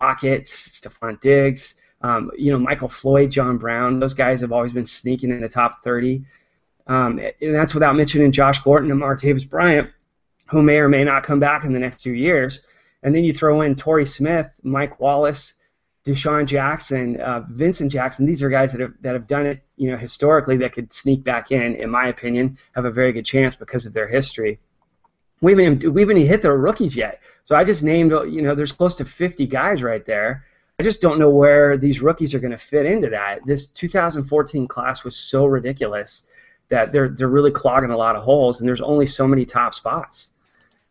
Lockett, 0.00 0.46
Stefon 0.46 1.20
Diggs. 1.20 1.74
Um, 2.04 2.30
you 2.36 2.52
know, 2.52 2.58
Michael 2.58 2.88
Floyd, 2.88 3.30
John 3.30 3.56
Brown, 3.56 3.98
those 3.98 4.12
guys 4.12 4.42
have 4.42 4.52
always 4.52 4.74
been 4.74 4.84
sneaking 4.84 5.30
in 5.30 5.40
the 5.40 5.48
top 5.48 5.82
30. 5.82 6.22
Um, 6.86 7.18
and 7.18 7.54
that's 7.54 7.72
without 7.72 7.96
mentioning 7.96 8.30
Josh 8.30 8.58
Gordon 8.62 8.90
and 8.90 9.00
Martavis 9.00 9.48
Bryant, 9.48 9.88
who 10.48 10.60
may 10.60 10.76
or 10.76 10.88
may 10.90 11.02
not 11.02 11.24
come 11.24 11.40
back 11.40 11.64
in 11.64 11.72
the 11.72 11.78
next 11.78 12.02
two 12.02 12.12
years. 12.12 12.66
And 13.02 13.16
then 13.16 13.24
you 13.24 13.32
throw 13.32 13.62
in 13.62 13.74
Torrey 13.74 14.04
Smith, 14.04 14.50
Mike 14.62 15.00
Wallace, 15.00 15.54
DeSean 16.04 16.44
Jackson, 16.44 17.18
uh, 17.22 17.40
Vincent 17.48 17.90
Jackson. 17.90 18.26
These 18.26 18.42
are 18.42 18.50
guys 18.50 18.72
that 18.72 18.82
have 18.82 18.92
that 19.00 19.14
have 19.14 19.26
done 19.26 19.46
it, 19.46 19.62
you 19.76 19.90
know, 19.90 19.96
historically 19.96 20.58
that 20.58 20.74
could 20.74 20.92
sneak 20.92 21.24
back 21.24 21.52
in. 21.52 21.74
In 21.74 21.88
my 21.88 22.08
opinion, 22.08 22.58
have 22.74 22.84
a 22.84 22.90
very 22.90 23.12
good 23.12 23.24
chance 23.24 23.54
because 23.54 23.86
of 23.86 23.94
their 23.94 24.08
history. 24.08 24.60
We 25.40 25.52
haven't 25.52 25.90
we 25.90 26.02
haven't 26.02 26.18
hit 26.18 26.42
the 26.42 26.52
rookies 26.52 26.94
yet. 26.94 27.20
So 27.44 27.56
I 27.56 27.64
just 27.64 27.82
named, 27.82 28.10
you 28.10 28.42
know, 28.42 28.54
there's 28.54 28.72
close 28.72 28.94
to 28.96 29.06
50 29.06 29.46
guys 29.46 29.82
right 29.82 30.04
there 30.04 30.44
I 30.78 30.82
just 30.82 31.00
don't 31.00 31.18
know 31.18 31.30
where 31.30 31.76
these 31.76 32.00
rookies 32.00 32.34
are 32.34 32.40
going 32.40 32.50
to 32.50 32.58
fit 32.58 32.86
into 32.86 33.08
that. 33.10 33.46
This 33.46 33.66
2014 33.66 34.66
class 34.66 35.04
was 35.04 35.16
so 35.16 35.46
ridiculous 35.46 36.24
that 36.68 36.92
they're 36.92 37.10
they're 37.10 37.28
really 37.28 37.50
clogging 37.50 37.90
a 37.90 37.96
lot 37.96 38.16
of 38.16 38.22
holes, 38.22 38.60
and 38.60 38.68
there's 38.68 38.80
only 38.80 39.06
so 39.06 39.26
many 39.28 39.44
top 39.44 39.74
spots 39.74 40.30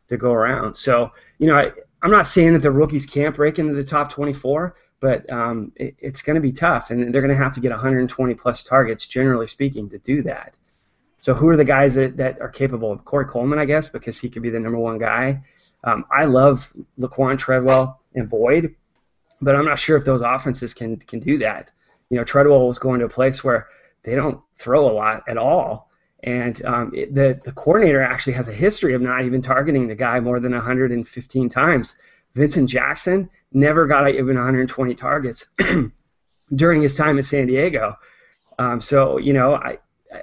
to 0.08 0.18
go 0.18 0.32
around. 0.32 0.76
So 0.76 1.12
you 1.38 1.48
know, 1.48 1.58
I, 1.58 1.72
I'm 2.02 2.12
not 2.12 2.28
saying 2.28 2.54
that 2.54 2.62
the 2.62 2.72
rookies 2.72 3.06
can't 3.06 3.36
break 3.36 3.60
into 3.60 3.74
the 3.74 3.84
top 3.84 4.12
24, 4.12 4.76
but 5.00 5.30
um, 5.32 5.72
it, 5.76 5.96
it's 6.00 6.22
going 6.22 6.36
to 6.36 6.42
be 6.42 6.52
tough, 6.52 6.92
and 6.92 7.14
they're 7.14 7.22
going 7.22 7.36
to 7.36 7.44
have 7.44 7.54
to 7.54 7.60
get 7.60 7.72
120 7.72 8.34
plus 8.36 8.64
targets, 8.64 9.06
generally 9.06 9.48
speaking, 9.48 9.90
to 9.90 9.98
do 9.98 10.22
that. 10.24 10.58
So 11.20 11.34
who 11.34 11.48
are 11.48 11.56
the 11.56 11.64
guys 11.64 11.96
that, 11.96 12.18
that 12.18 12.42
are 12.42 12.50
capable 12.50 12.92
of 12.92 13.06
Corey 13.06 13.26
Coleman, 13.26 13.58
I 13.58 13.64
guess, 13.64 13.88
because 13.88 14.20
he 14.20 14.30
could 14.30 14.42
be 14.42 14.50
the 14.50 14.60
number 14.60 14.78
one 14.78 14.98
guy. 14.98 15.42
Um, 15.86 16.06
I 16.12 16.26
love 16.26 16.72
Laquan 17.00 17.38
Treadwell 17.38 18.02
and 18.16 18.30
Boyd, 18.30 18.76
but 19.42 19.56
I'm 19.56 19.66
not 19.66 19.80
sure 19.80 19.98
if 19.98 20.06
those 20.06 20.22
offenses 20.22 20.74
can 20.74 20.98
can 20.98 21.20
do 21.20 21.38
that. 21.40 21.72
You 22.10 22.18
know, 22.18 22.24
Treadwell 22.24 22.68
was 22.68 22.80
going 22.80 23.00
to 23.00 23.06
a 23.06 23.10
place 23.10 23.44
where 23.44 23.68
they 24.04 24.16
don't 24.16 24.42
throw 24.56 24.90
a 24.90 24.94
lot 24.94 25.24
at 25.28 25.38
all. 25.38 25.90
And 26.24 26.64
um, 26.66 26.92
it, 26.96 27.14
the 27.14 27.40
the 27.44 27.52
coordinator 27.52 28.02
actually 28.02 28.34
has 28.34 28.48
a 28.48 28.54
history 28.54 28.94
of 28.94 29.02
not 29.02 29.24
even 29.24 29.42
targeting 29.42 29.88
the 29.88 29.96
guy 29.96 30.20
more 30.20 30.40
than 30.40 30.54
115 30.54 31.50
times. 31.50 31.96
Vincent 32.34 32.70
Jackson 32.70 33.30
never 33.52 33.86
got 33.86 34.10
even 34.10 34.36
120 34.36 34.96
targets 34.96 35.46
during 36.56 36.82
his 36.82 36.96
time 36.96 37.18
in 37.18 37.24
San 37.24 37.48
Diego. 37.48 37.96
Um, 38.58 38.80
so 38.80 39.18
you 39.18 39.34
know, 39.34 39.56
I 39.56 39.80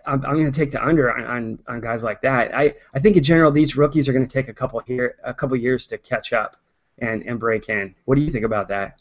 I'm, 0.07 0.25
I'm 0.25 0.35
going 0.35 0.51
to 0.51 0.59
take 0.59 0.73
the 0.73 0.85
under 0.85 1.13
on, 1.13 1.25
on, 1.25 1.59
on 1.67 1.81
guys 1.81 2.03
like 2.03 2.23
that. 2.23 2.55
I, 2.55 2.75
I 2.95 3.01
think 3.01 3.17
in 3.17 3.23
general 3.23 3.51
these 3.51 3.77
rookies 3.77 4.09
are 4.09 4.13
going 4.13 4.27
to 4.27 4.33
take 4.33 4.49
a 4.49 4.55
couple 4.55 4.81
here 4.81 5.17
a 5.25 5.35
couple 5.35 5.57
years 5.57 5.87
to 5.89 5.99
catch 5.99 6.33
up 6.33 6.57
and, 7.01 7.23
and 7.23 7.39
break 7.39 7.69
in. 7.69 7.95
What 8.05 8.17
do 8.17 8.23
you 8.23 8.31
think 8.31 8.45
about 8.45 8.69
that? 8.69 9.01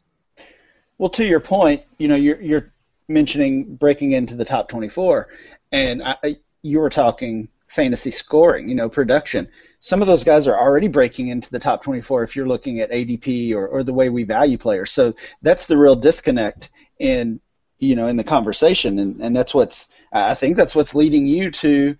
Well, 0.97 1.09
to 1.11 1.25
your 1.25 1.39
point, 1.39 1.83
you 1.97 2.07
know, 2.07 2.15
you're 2.15 2.41
you're 2.41 2.73
mentioning 3.07 3.75
breaking 3.75 4.11
into 4.11 4.35
the 4.35 4.45
top 4.45 4.69
24, 4.69 5.27
and 5.71 6.03
I, 6.03 6.37
you 6.61 6.79
were 6.79 6.89
talking 6.89 7.47
fantasy 7.67 8.11
scoring, 8.11 8.67
you 8.67 8.75
know, 8.75 8.89
production. 8.89 9.47
Some 9.79 10.01
of 10.01 10.07
those 10.07 10.23
guys 10.23 10.47
are 10.47 10.59
already 10.59 10.87
breaking 10.87 11.29
into 11.29 11.49
the 11.49 11.59
top 11.59 11.83
24 11.83 12.23
if 12.23 12.35
you're 12.35 12.47
looking 12.47 12.81
at 12.81 12.91
ADP 12.91 13.53
or, 13.53 13.67
or 13.67 13.83
the 13.83 13.93
way 13.93 14.09
we 14.09 14.23
value 14.23 14.57
players. 14.57 14.91
So 14.91 15.13
that's 15.41 15.67
the 15.67 15.77
real 15.77 15.95
disconnect 15.95 16.69
in 16.99 17.39
you 17.79 17.95
know 17.95 18.07
in 18.07 18.17
the 18.17 18.23
conversation, 18.23 18.99
and, 18.99 19.21
and 19.21 19.35
that's 19.35 19.53
what's 19.53 19.87
I 20.11 20.35
think 20.35 20.57
that's 20.57 20.75
what's 20.75 20.95
leading 20.95 21.25
you 21.25 21.49
to 21.51 21.95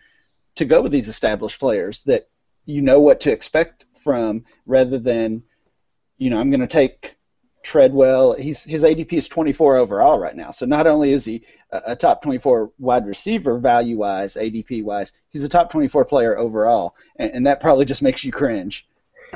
to 0.56 0.66
go 0.66 0.82
with 0.82 0.92
these 0.92 1.08
established 1.08 1.60
players 1.60 2.02
that 2.02 2.28
you 2.66 2.82
know 2.82 3.00
what 3.00 3.22
to 3.22 3.32
expect 3.32 3.86
from 4.04 4.44
rather 4.66 5.00
than 5.00 5.42
you 6.20 6.30
know 6.30 6.40
I'm 6.40 6.52
going 6.52 6.62
to 6.62 6.68
take 6.68 7.18
Treadwell, 7.64 8.34
he's 8.34 8.64
his 8.64 8.84
ADP 8.84 9.14
is 9.14 9.28
24 9.28 9.78
overall 9.78 10.18
right 10.18 10.36
now. 10.36 10.52
So 10.52 10.66
not 10.66 10.88
only 10.88 11.12
is 11.12 11.26
he 11.26 11.44
a, 11.72 11.82
a 11.88 11.96
top 11.96 12.22
24 12.22 12.72
wide 12.80 13.06
receiver 13.06 13.58
value 13.58 13.98
wise, 13.98 14.36
ADP 14.36 14.84
wise, 14.84 15.12
he's 15.30 15.44
a 15.44 15.50
top 15.50 15.70
24 15.70 16.06
player 16.06 16.38
overall, 16.38 16.96
and, 17.18 17.32
and 17.32 17.48
that 17.48 17.60
probably 17.60 17.86
just 17.86 18.02
makes 18.02 18.24
you 18.24 18.32
cringe. 18.32 18.88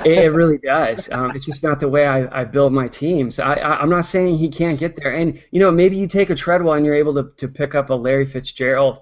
it 0.06 0.32
really 0.32 0.58
does. 0.58 1.12
Um, 1.12 1.32
it's 1.36 1.46
just 1.46 1.64
not 1.64 1.80
the 1.80 1.88
way 1.88 2.08
I, 2.08 2.42
I 2.42 2.44
build 2.46 2.74
my 2.74 2.88
teams. 2.88 3.40
I, 3.40 3.56
I, 3.56 3.84
am 3.84 3.90
not 3.90 4.06
saying 4.06 4.38
he 4.38 4.50
can't 4.50 4.80
get 4.80 4.96
there. 4.96 5.14
And, 5.14 5.40
you 5.52 5.60
know, 5.60 5.70
maybe 5.70 5.98
you 5.98 6.08
take 6.08 6.32
a 6.32 6.36
Treadwell 6.36 6.74
and 6.74 6.86
you're 6.86 6.96
able 6.96 7.14
to, 7.14 7.30
to 7.38 7.48
pick 7.48 7.76
up 7.76 7.92
a 7.92 7.94
Larry 7.94 8.26
Fitzgerald 8.26 9.02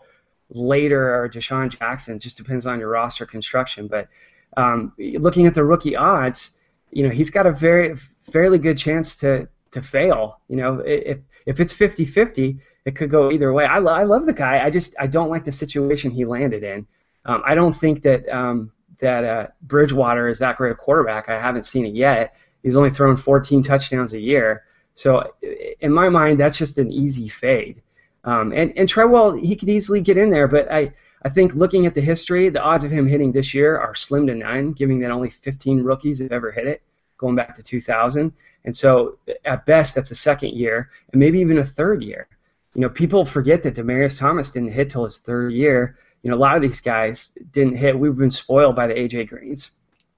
later 0.49 1.15
or 1.15 1.29
DeSean 1.29 1.69
Jackson. 1.77 2.17
It 2.17 2.19
just 2.19 2.35
depends 2.35 2.65
on 2.65 2.79
your 2.79 2.89
roster 2.89 3.25
construction. 3.25 3.87
But 3.87 4.09
um, 4.57 4.91
looking 4.97 5.45
at 5.45 5.53
the 5.53 5.63
rookie 5.63 5.95
odds, 5.95 6.51
you 6.91 7.03
know, 7.03 7.09
he's 7.09 7.29
got 7.29 7.45
a 7.45 7.51
very 7.51 7.95
fairly 8.31 8.57
good 8.57 8.77
chance 8.77 9.15
to 9.17 9.47
to 9.71 9.81
fail. 9.81 10.39
You 10.47 10.57
know, 10.57 10.83
if 10.85 11.19
if 11.45 11.59
it's 11.59 11.73
50-50, 11.73 12.59
it 12.85 12.95
could 12.95 13.09
go 13.09 13.31
either 13.31 13.51
way. 13.53 13.65
I, 13.65 13.79
lo- 13.79 13.93
I 13.93 14.03
love 14.03 14.25
the 14.25 14.33
guy. 14.33 14.63
I 14.63 14.69
just 14.69 14.93
I 14.99 15.07
don't 15.07 15.29
like 15.29 15.45
the 15.45 15.51
situation 15.51 16.11
he 16.11 16.25
landed 16.25 16.63
in. 16.63 16.85
Um, 17.25 17.41
I 17.45 17.55
don't 17.55 17.73
think 17.73 18.01
that 18.03 18.27
um, 18.29 18.71
that 18.99 19.23
uh, 19.23 19.47
Bridgewater 19.63 20.27
is 20.27 20.39
that 20.39 20.57
great 20.57 20.71
a 20.71 20.75
quarterback. 20.75 21.29
I 21.29 21.39
haven't 21.39 21.65
seen 21.65 21.85
it 21.85 21.93
yet. 21.93 22.35
He's 22.63 22.75
only 22.75 22.91
thrown 22.91 23.17
14 23.17 23.63
touchdowns 23.63 24.13
a 24.13 24.19
year. 24.19 24.63
So 24.93 25.33
in 25.79 25.91
my 25.91 26.09
mind, 26.09 26.39
that's 26.39 26.57
just 26.57 26.77
an 26.77 26.91
easy 26.91 27.27
fade. 27.27 27.81
Um, 28.23 28.51
and 28.51 28.73
and 28.77 28.87
Treadwell, 28.87 29.31
he 29.31 29.55
could 29.55 29.69
easily 29.69 30.01
get 30.01 30.17
in 30.17 30.29
there, 30.29 30.47
but 30.47 30.71
I 30.71 30.93
I 31.23 31.29
think 31.29 31.53
looking 31.53 31.85
at 31.85 31.93
the 31.93 32.01
history, 32.01 32.49
the 32.49 32.61
odds 32.61 32.83
of 32.83 32.91
him 32.91 33.07
hitting 33.07 33.31
this 33.31 33.53
year 33.53 33.77
are 33.77 33.93
slim 33.93 34.25
to 34.27 34.35
none, 34.35 34.73
given 34.73 34.99
that 35.01 35.11
only 35.11 35.29
15 35.29 35.83
rookies 35.83 36.19
have 36.19 36.31
ever 36.31 36.51
hit 36.51 36.65
it, 36.65 36.81
going 37.17 37.35
back 37.35 37.55
to 37.55 37.63
2000. 37.63 38.33
And 38.65 38.75
so, 38.75 39.17
at 39.45 39.65
best, 39.65 39.93
that's 39.93 40.11
a 40.11 40.15
second 40.15 40.53
year, 40.53 40.89
and 41.11 41.19
maybe 41.19 41.39
even 41.39 41.59
a 41.59 41.65
third 41.65 42.03
year. 42.03 42.27
You 42.73 42.81
know, 42.81 42.89
people 42.89 43.25
forget 43.25 43.63
that 43.63 43.75
Demaryius 43.75 44.17
Thomas 44.17 44.51
didn't 44.51 44.71
hit 44.71 44.89
till 44.89 45.03
his 45.03 45.17
third 45.17 45.53
year. 45.53 45.97
You 46.23 46.31
know, 46.31 46.37
a 46.37 46.39
lot 46.39 46.55
of 46.55 46.61
these 46.61 46.81
guys 46.81 47.37
didn't 47.51 47.75
hit. 47.75 47.97
We've 47.97 48.15
been 48.15 48.29
spoiled 48.31 48.75
by 48.75 48.87
the 48.87 48.93
AJ 48.93 49.29
Greens 49.29 49.71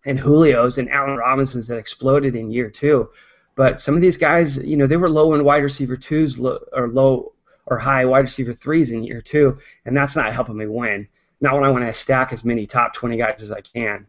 and 0.06 0.20
Julio's 0.20 0.78
and 0.78 0.90
Allen 0.90 1.18
Robinsons 1.18 1.68
that 1.68 1.78
exploded 1.78 2.36
in 2.36 2.52
year 2.52 2.70
two. 2.70 3.10
But 3.56 3.80
some 3.80 3.96
of 3.96 4.02
these 4.02 4.18
guys, 4.18 4.58
you 4.58 4.78
know, 4.78 4.88
they 4.88 4.98
were 4.98 5.10
low 5.10 5.34
in 5.34 5.44
wide 5.44 5.64
receiver 5.64 5.96
twos 5.96 6.40
or 6.40 6.90
low 6.90 7.33
or 7.66 7.78
high 7.78 8.06
wide 8.06 8.20
receiver 8.20 8.54
threes 8.54 8.92
in 8.92 9.04
year 9.04 9.22
two, 9.22 9.58
and 9.86 9.96
that's 9.96 10.16
not 10.16 10.34
helping 10.34 10.58
me 10.58 10.68
win. 10.68 11.08
Not 11.42 11.56
when 11.56 11.64
I 11.64 11.70
want 11.70 11.86
to 11.86 11.94
stack 11.94 12.32
as 12.32 12.44
many 12.44 12.66
top 12.66 12.94
20 12.94 13.18
guys 13.18 13.42
as 13.42 13.52
I 13.52 13.62
can. 13.62 14.08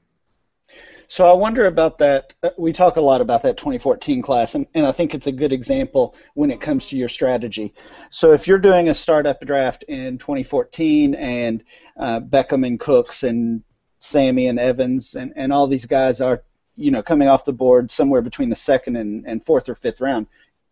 So 1.08 1.26
I 1.26 1.32
wonder 1.32 1.66
about 1.66 1.98
that. 1.98 2.32
Uh, 2.42 2.50
we 2.58 2.72
talk 2.72 2.96
a 2.96 3.00
lot 3.00 3.20
about 3.20 3.42
that 3.42 3.56
2014 3.56 4.22
class, 4.22 4.54
and, 4.54 4.66
and 4.74 4.86
I 4.86 4.92
think 4.92 5.14
it's 5.14 5.26
a 5.26 5.32
good 5.32 5.52
example 5.52 6.14
when 6.34 6.50
it 6.50 6.60
comes 6.60 6.88
to 6.88 6.96
your 6.96 7.08
strategy. 7.08 7.74
So 8.10 8.32
if 8.32 8.46
you're 8.46 8.58
doing 8.58 8.88
a 8.88 8.94
startup 8.94 9.40
draft 9.40 9.84
in 9.84 10.18
2014 10.18 11.14
and 11.14 11.62
uh, 11.98 12.20
Beckham 12.20 12.66
and 12.66 12.80
Cooks 12.80 13.22
and 13.22 13.62
Sammy 13.98 14.48
and 14.48 14.58
Evans 14.58 15.14
and, 15.14 15.32
and 15.36 15.52
all 15.52 15.66
these 15.66 15.86
guys 15.86 16.20
are, 16.20 16.42
you 16.76 16.90
know, 16.90 17.02
coming 17.02 17.28
off 17.28 17.44
the 17.44 17.52
board 17.52 17.90
somewhere 17.90 18.22
between 18.22 18.48
the 18.48 18.56
second 18.56 18.96
and, 18.96 19.24
and 19.26 19.44
fourth 19.44 19.68
or 19.68 19.74
fifth 19.74 20.00
round, 20.00 20.26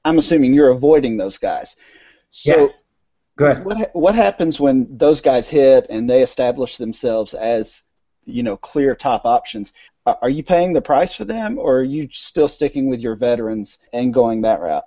I'm 0.05 0.19
assuming 0.19 0.55
you're 0.55 0.71
avoiding 0.71 1.17
those 1.17 1.39
guys. 1.39 1.77
So, 2.33 2.67
yeah. 2.67 2.69
Good. 3.37 3.65
What 3.65 3.91
what 3.95 4.15
happens 4.15 4.61
when 4.61 4.87
those 4.91 5.21
guys 5.23 5.49
hit 5.49 5.87
and 5.89 6.09
they 6.09 6.23
establish 6.23 6.77
themselves 6.77 7.33
as 7.33 7.83
you 8.25 8.43
know 8.43 8.57
clear 8.57 8.95
top 8.95 9.25
options? 9.25 9.73
Are 10.05 10.29
you 10.29 10.43
paying 10.43 10.73
the 10.73 10.83
price 10.83 11.15
for 11.15 11.25
them, 11.25 11.59
or 11.59 11.79
are 11.79 11.85
you 11.85 12.09
still 12.13 12.49
sticking 12.49 12.91
with 12.91 13.01
your 13.01 13.15
veterans 13.15 13.79
and 13.93 14.13
going 14.13 14.43
that 14.43 14.61
route? 14.61 14.85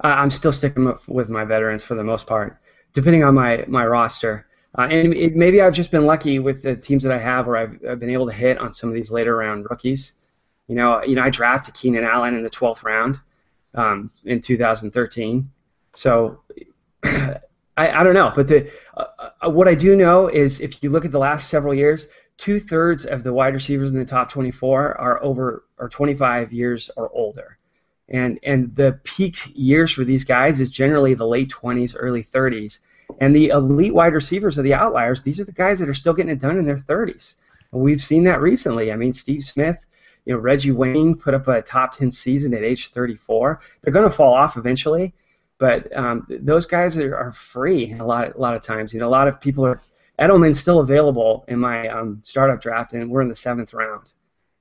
I'm 0.00 0.30
still 0.30 0.52
sticking 0.52 0.92
with 1.06 1.28
my 1.28 1.44
veterans 1.44 1.84
for 1.84 1.94
the 1.94 2.02
most 2.02 2.26
part, 2.26 2.58
depending 2.92 3.22
on 3.22 3.34
my 3.34 3.64
my 3.68 3.86
roster. 3.86 4.46
Uh, 4.76 4.88
and 4.90 5.14
it, 5.14 5.36
maybe 5.36 5.60
I've 5.60 5.74
just 5.74 5.92
been 5.92 6.04
lucky 6.04 6.40
with 6.40 6.62
the 6.62 6.74
teams 6.74 7.04
that 7.04 7.12
I 7.12 7.18
have, 7.18 7.46
where 7.46 7.56
I've, 7.56 7.78
I've 7.88 8.00
been 8.00 8.10
able 8.10 8.26
to 8.26 8.32
hit 8.32 8.58
on 8.58 8.72
some 8.72 8.88
of 8.88 8.94
these 8.94 9.12
later 9.12 9.36
round 9.36 9.66
rookies. 9.70 10.14
You 10.66 10.74
know, 10.74 11.00
you 11.04 11.14
know, 11.14 11.22
I 11.22 11.30
drafted 11.30 11.74
Keenan 11.74 12.02
Allen 12.02 12.34
in 12.34 12.42
the 12.42 12.50
12th 12.50 12.82
round 12.82 13.20
um, 13.74 14.10
in 14.24 14.40
2013. 14.40 15.48
So 15.94 16.40
I, 17.76 17.90
I 18.00 18.02
don't 18.02 18.14
know, 18.14 18.32
but 18.34 18.48
the 18.48 18.70
uh, 18.96 19.04
uh, 19.44 19.50
what 19.50 19.68
I 19.68 19.74
do 19.74 19.96
know 19.96 20.28
is 20.28 20.60
if 20.60 20.82
you 20.82 20.90
look 20.90 21.04
at 21.04 21.10
the 21.10 21.18
last 21.18 21.48
several 21.48 21.74
years, 21.74 22.06
two 22.36 22.60
thirds 22.60 23.04
of 23.04 23.22
the 23.22 23.32
wide 23.32 23.54
receivers 23.54 23.92
in 23.92 23.98
the 23.98 24.04
top 24.04 24.30
24 24.30 25.00
are 25.00 25.22
over 25.22 25.64
or 25.78 25.88
25 25.88 26.52
years 26.52 26.90
or 26.96 27.10
older, 27.12 27.58
and 28.08 28.38
and 28.44 28.74
the 28.74 28.98
peak 29.04 29.38
years 29.54 29.92
for 29.92 30.04
these 30.04 30.24
guys 30.24 30.60
is 30.60 30.70
generally 30.70 31.14
the 31.14 31.26
late 31.26 31.50
20s, 31.50 31.96
early 31.98 32.22
30s, 32.22 32.78
and 33.20 33.34
the 33.34 33.48
elite 33.48 33.94
wide 33.94 34.14
receivers 34.14 34.58
are 34.58 34.62
the 34.62 34.74
outliers. 34.74 35.22
These 35.22 35.40
are 35.40 35.44
the 35.44 35.52
guys 35.52 35.78
that 35.80 35.88
are 35.88 35.94
still 35.94 36.14
getting 36.14 36.32
it 36.32 36.40
done 36.40 36.58
in 36.58 36.66
their 36.66 36.78
30s, 36.78 37.34
and 37.72 37.82
we've 37.82 38.02
seen 38.02 38.24
that 38.24 38.40
recently. 38.40 38.92
I 38.92 38.96
mean, 38.96 39.12
Steve 39.12 39.42
Smith. 39.42 39.84
You 40.26 40.32
know, 40.32 40.38
Reggie 40.38 40.70
Wayne 40.70 41.16
put 41.16 41.34
up 41.34 41.48
a 41.48 41.60
top 41.60 41.92
10 41.92 42.10
season 42.10 42.54
at 42.54 42.62
age 42.62 42.88
34. 42.92 43.60
They're 43.82 43.92
going 43.92 44.08
to 44.08 44.16
fall 44.16 44.32
off 44.32 44.56
eventually, 44.56 45.12
but 45.64 45.96
um, 45.96 46.26
those 46.28 46.66
guys 46.66 46.98
are, 46.98 47.16
are 47.16 47.32
free 47.32 47.94
a 47.94 48.04
lot 48.04 48.34
a 48.34 48.38
lot 48.38 48.54
of 48.54 48.60
times. 48.60 48.92
You 48.92 49.00
know, 49.00 49.08
a 49.08 49.16
lot 49.18 49.28
of 49.28 49.40
people 49.40 49.64
are 49.64 49.80
Edelman's 50.20 50.60
still 50.60 50.80
available 50.80 51.46
in 51.48 51.58
my 51.58 51.88
um, 51.88 52.20
startup 52.22 52.60
draft, 52.60 52.92
and 52.92 53.10
we're 53.10 53.22
in 53.22 53.28
the 53.28 53.34
seventh 53.34 53.72
round, 53.72 54.12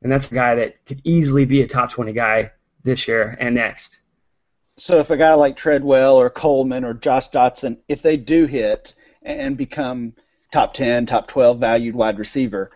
and 0.02 0.10
that's 0.10 0.32
a 0.32 0.34
guy 0.34 0.56
that 0.56 0.86
could 0.86 1.02
easily 1.04 1.44
be 1.44 1.62
a 1.62 1.68
top 1.68 1.90
twenty 1.92 2.14
guy 2.14 2.54
this 2.86 3.06
year 3.06 3.36
and 3.42 3.56
next. 3.56 4.00
So 4.78 5.00
if 5.00 5.10
a 5.10 5.18
guy 5.18 5.34
like 5.34 5.58
Treadwell 5.58 6.16
or 6.16 6.30
Coleman 6.30 6.86
or 6.86 6.94
Josh 6.94 7.30
Doctson, 7.32 7.80
if 7.90 8.02
they 8.02 8.16
do 8.16 8.46
hit 8.46 8.96
and 9.24 9.58
become 9.58 10.14
top 10.54 10.74
ten, 10.74 11.06
top 11.06 11.28
twelve 11.28 11.60
valued 11.60 11.96
wide 11.96 12.18
receiver, 12.18 12.72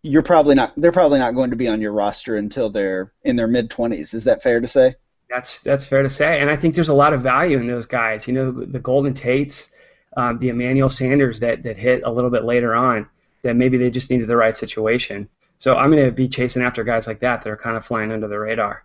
you're 0.00 0.22
probably 0.22 0.54
not. 0.54 0.72
They're 0.78 0.92
probably 0.92 1.18
not 1.18 1.34
going 1.34 1.50
to 1.50 1.56
be 1.56 1.68
on 1.68 1.82
your 1.82 1.92
roster 1.92 2.36
until 2.36 2.70
they're 2.70 3.12
in 3.22 3.36
their 3.36 3.48
mid 3.48 3.68
twenties. 3.68 4.14
Is 4.14 4.24
that 4.24 4.42
fair 4.42 4.62
to 4.62 4.66
say? 4.66 4.94
That's 5.28 5.60
that's 5.60 5.84
fair 5.84 6.02
to 6.02 6.10
say, 6.10 6.40
and 6.40 6.48
I 6.48 6.56
think 6.56 6.74
there's 6.74 6.88
a 6.88 6.94
lot 6.94 7.12
of 7.12 7.20
value 7.20 7.58
in 7.58 7.66
those 7.66 7.86
guys. 7.86 8.28
You 8.28 8.34
know, 8.34 8.52
the 8.52 8.78
Golden 8.78 9.12
Tates, 9.12 9.72
um, 10.16 10.38
the 10.38 10.50
Emmanuel 10.50 10.88
Sanders 10.88 11.40
that 11.40 11.62
that 11.64 11.76
hit 11.76 12.02
a 12.04 12.10
little 12.10 12.30
bit 12.30 12.44
later 12.44 12.74
on. 12.74 13.08
That 13.42 13.56
maybe 13.56 13.76
they 13.76 13.90
just 13.90 14.10
needed 14.10 14.28
the 14.28 14.36
right 14.36 14.56
situation. 14.56 15.28
So 15.58 15.76
I'm 15.76 15.90
going 15.90 16.04
to 16.04 16.12
be 16.12 16.28
chasing 16.28 16.62
after 16.62 16.84
guys 16.84 17.06
like 17.06 17.20
that 17.20 17.42
that 17.42 17.50
are 17.50 17.56
kind 17.56 17.76
of 17.76 17.84
flying 17.84 18.12
under 18.12 18.28
the 18.28 18.38
radar. 18.38 18.84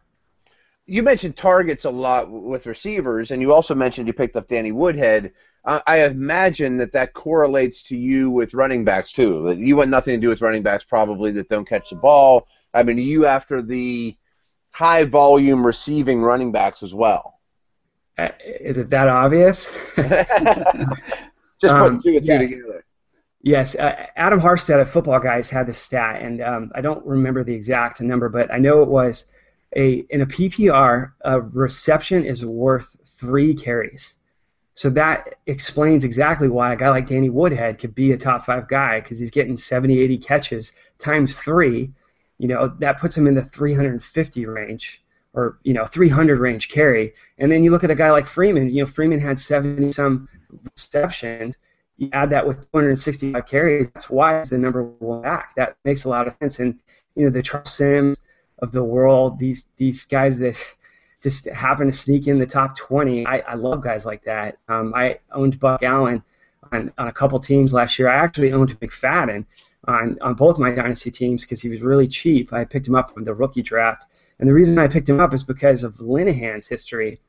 You 0.85 1.03
mentioned 1.03 1.37
targets 1.37 1.85
a 1.85 1.89
lot 1.89 2.29
with 2.29 2.65
receivers, 2.65 3.31
and 3.31 3.41
you 3.41 3.53
also 3.53 3.75
mentioned 3.75 4.07
you 4.07 4.13
picked 4.13 4.35
up 4.35 4.47
Danny 4.47 4.71
Woodhead. 4.71 5.33
I 5.63 6.05
imagine 6.05 6.77
that 6.77 6.91
that 6.93 7.13
correlates 7.13 7.83
to 7.83 7.97
you 7.97 8.31
with 8.31 8.55
running 8.55 8.83
backs 8.83 9.11
too. 9.11 9.55
You 9.57 9.75
want 9.77 9.91
nothing 9.91 10.15
to 10.15 10.21
do 10.21 10.29
with 10.29 10.41
running 10.41 10.63
backs 10.63 10.83
probably 10.83 11.31
that 11.33 11.49
don't 11.49 11.69
catch 11.69 11.91
the 11.91 11.95
ball. 11.97 12.47
I 12.73 12.81
mean, 12.83 12.97
you 12.97 13.25
after 13.25 13.61
the 13.61 14.15
high 14.71 15.03
volume 15.03 15.65
receiving 15.65 16.21
running 16.21 16.51
backs 16.51 16.83
as 16.83 16.93
well. 16.93 17.39
Uh, 18.17 18.29
is 18.59 18.77
it 18.77 18.89
that 18.89 19.07
obvious? 19.07 19.71
Just 19.95 21.75
putting 21.75 21.97
um, 21.97 22.01
two 22.01 22.17
and 22.17 22.25
yes. 22.25 22.49
two 22.49 22.55
together. 22.55 22.85
Yes, 23.43 23.75
uh, 23.75 24.07
Adam 24.15 24.39
Harstad 24.39 24.81
of 24.81 24.89
Footballguys 24.89 25.49
had 25.49 25.65
the 25.65 25.73
stat, 25.73 26.21
and 26.21 26.41
um, 26.41 26.71
I 26.75 26.81
don't 26.81 27.03
remember 27.05 27.43
the 27.43 27.53
exact 27.53 27.99
number, 27.99 28.29
but 28.29 28.53
I 28.53 28.59
know 28.59 28.83
it 28.83 28.89
was 28.89 29.25
a 29.75 30.05
in 30.09 30.21
a 30.21 30.25
PPR, 30.25 31.11
a 31.21 31.41
reception 31.41 32.23
is 32.23 32.45
worth 32.45 32.95
three 33.05 33.53
carries. 33.53 34.15
So 34.73 34.89
that 34.91 35.35
explains 35.47 36.03
exactly 36.03 36.47
why 36.47 36.73
a 36.73 36.75
guy 36.75 36.89
like 36.89 37.05
Danny 37.05 37.29
Woodhead 37.29 37.77
could 37.77 37.93
be 37.93 38.11
a 38.11 38.17
top 38.17 38.43
five 38.43 38.67
guy 38.67 38.99
because 38.99 39.19
he's 39.19 39.31
getting 39.31 39.57
70, 39.57 39.99
80 39.99 40.17
catches 40.17 40.71
times 40.97 41.37
three. 41.39 41.91
You 42.41 42.47
know, 42.47 42.73
that 42.79 42.97
puts 42.97 43.15
him 43.15 43.27
in 43.27 43.35
the 43.35 43.43
350 43.43 44.45
range 44.47 45.03
or, 45.33 45.59
you 45.61 45.73
know, 45.75 45.85
300 45.85 46.39
range 46.39 46.69
carry. 46.69 47.13
And 47.37 47.51
then 47.51 47.63
you 47.63 47.69
look 47.69 47.83
at 47.83 47.91
a 47.91 47.95
guy 47.95 48.09
like 48.09 48.25
Freeman. 48.25 48.71
You 48.71 48.81
know, 48.81 48.87
Freeman 48.87 49.19
had 49.19 49.39
70 49.39 49.91
some 49.91 50.27
receptions. 50.75 51.59
You 51.97 52.09
add 52.13 52.31
that 52.31 52.47
with 52.47 52.61
265 52.71 53.45
carries. 53.45 53.91
That's 53.91 54.09
why 54.09 54.39
he's 54.39 54.49
the 54.49 54.57
number 54.57 54.81
one 54.81 55.21
back. 55.21 55.53
That 55.55 55.77
makes 55.85 56.05
a 56.05 56.09
lot 56.09 56.25
of 56.25 56.35
sense. 56.41 56.57
And, 56.57 56.79
you 57.13 57.25
know, 57.25 57.29
the 57.29 57.43
Charles 57.43 57.71
Sims 57.71 58.21
of 58.57 58.71
the 58.71 58.83
world, 58.83 59.37
these, 59.37 59.67
these 59.77 60.03
guys 60.05 60.39
that 60.39 60.57
just 61.21 61.45
happen 61.45 61.85
to 61.85 61.93
sneak 61.93 62.25
in 62.25 62.39
the 62.39 62.47
top 62.47 62.75
20. 62.75 63.27
I, 63.27 63.41
I 63.41 63.53
love 63.53 63.83
guys 63.83 64.03
like 64.03 64.23
that. 64.23 64.57
Um, 64.67 64.93
I 64.95 65.19
owned 65.31 65.59
Buck 65.59 65.83
Allen 65.83 66.23
on, 66.71 66.91
on 66.97 67.07
a 67.07 67.13
couple 67.13 67.39
teams 67.39 67.71
last 67.71 67.99
year. 67.99 68.09
I 68.09 68.15
actually 68.15 68.51
owned 68.51 68.79
McFadden 68.79 69.45
on, 69.87 70.17
on 70.21 70.35
both 70.35 70.59
my 70.59 70.71
dynasty 70.71 71.11
teams 71.11 71.43
because 71.43 71.61
he 71.61 71.69
was 71.69 71.81
really 71.81 72.07
cheap. 72.07 72.53
I 72.53 72.65
picked 72.65 72.87
him 72.87 72.95
up 72.95 73.13
from 73.13 73.23
the 73.23 73.33
rookie 73.33 73.61
draft. 73.61 74.05
And 74.39 74.47
the 74.47 74.53
reason 74.53 74.79
I 74.79 74.87
picked 74.87 75.09
him 75.09 75.19
up 75.19 75.33
is 75.33 75.43
because 75.43 75.83
of 75.83 75.99
Linehan's 75.99 76.67
history. 76.67 77.19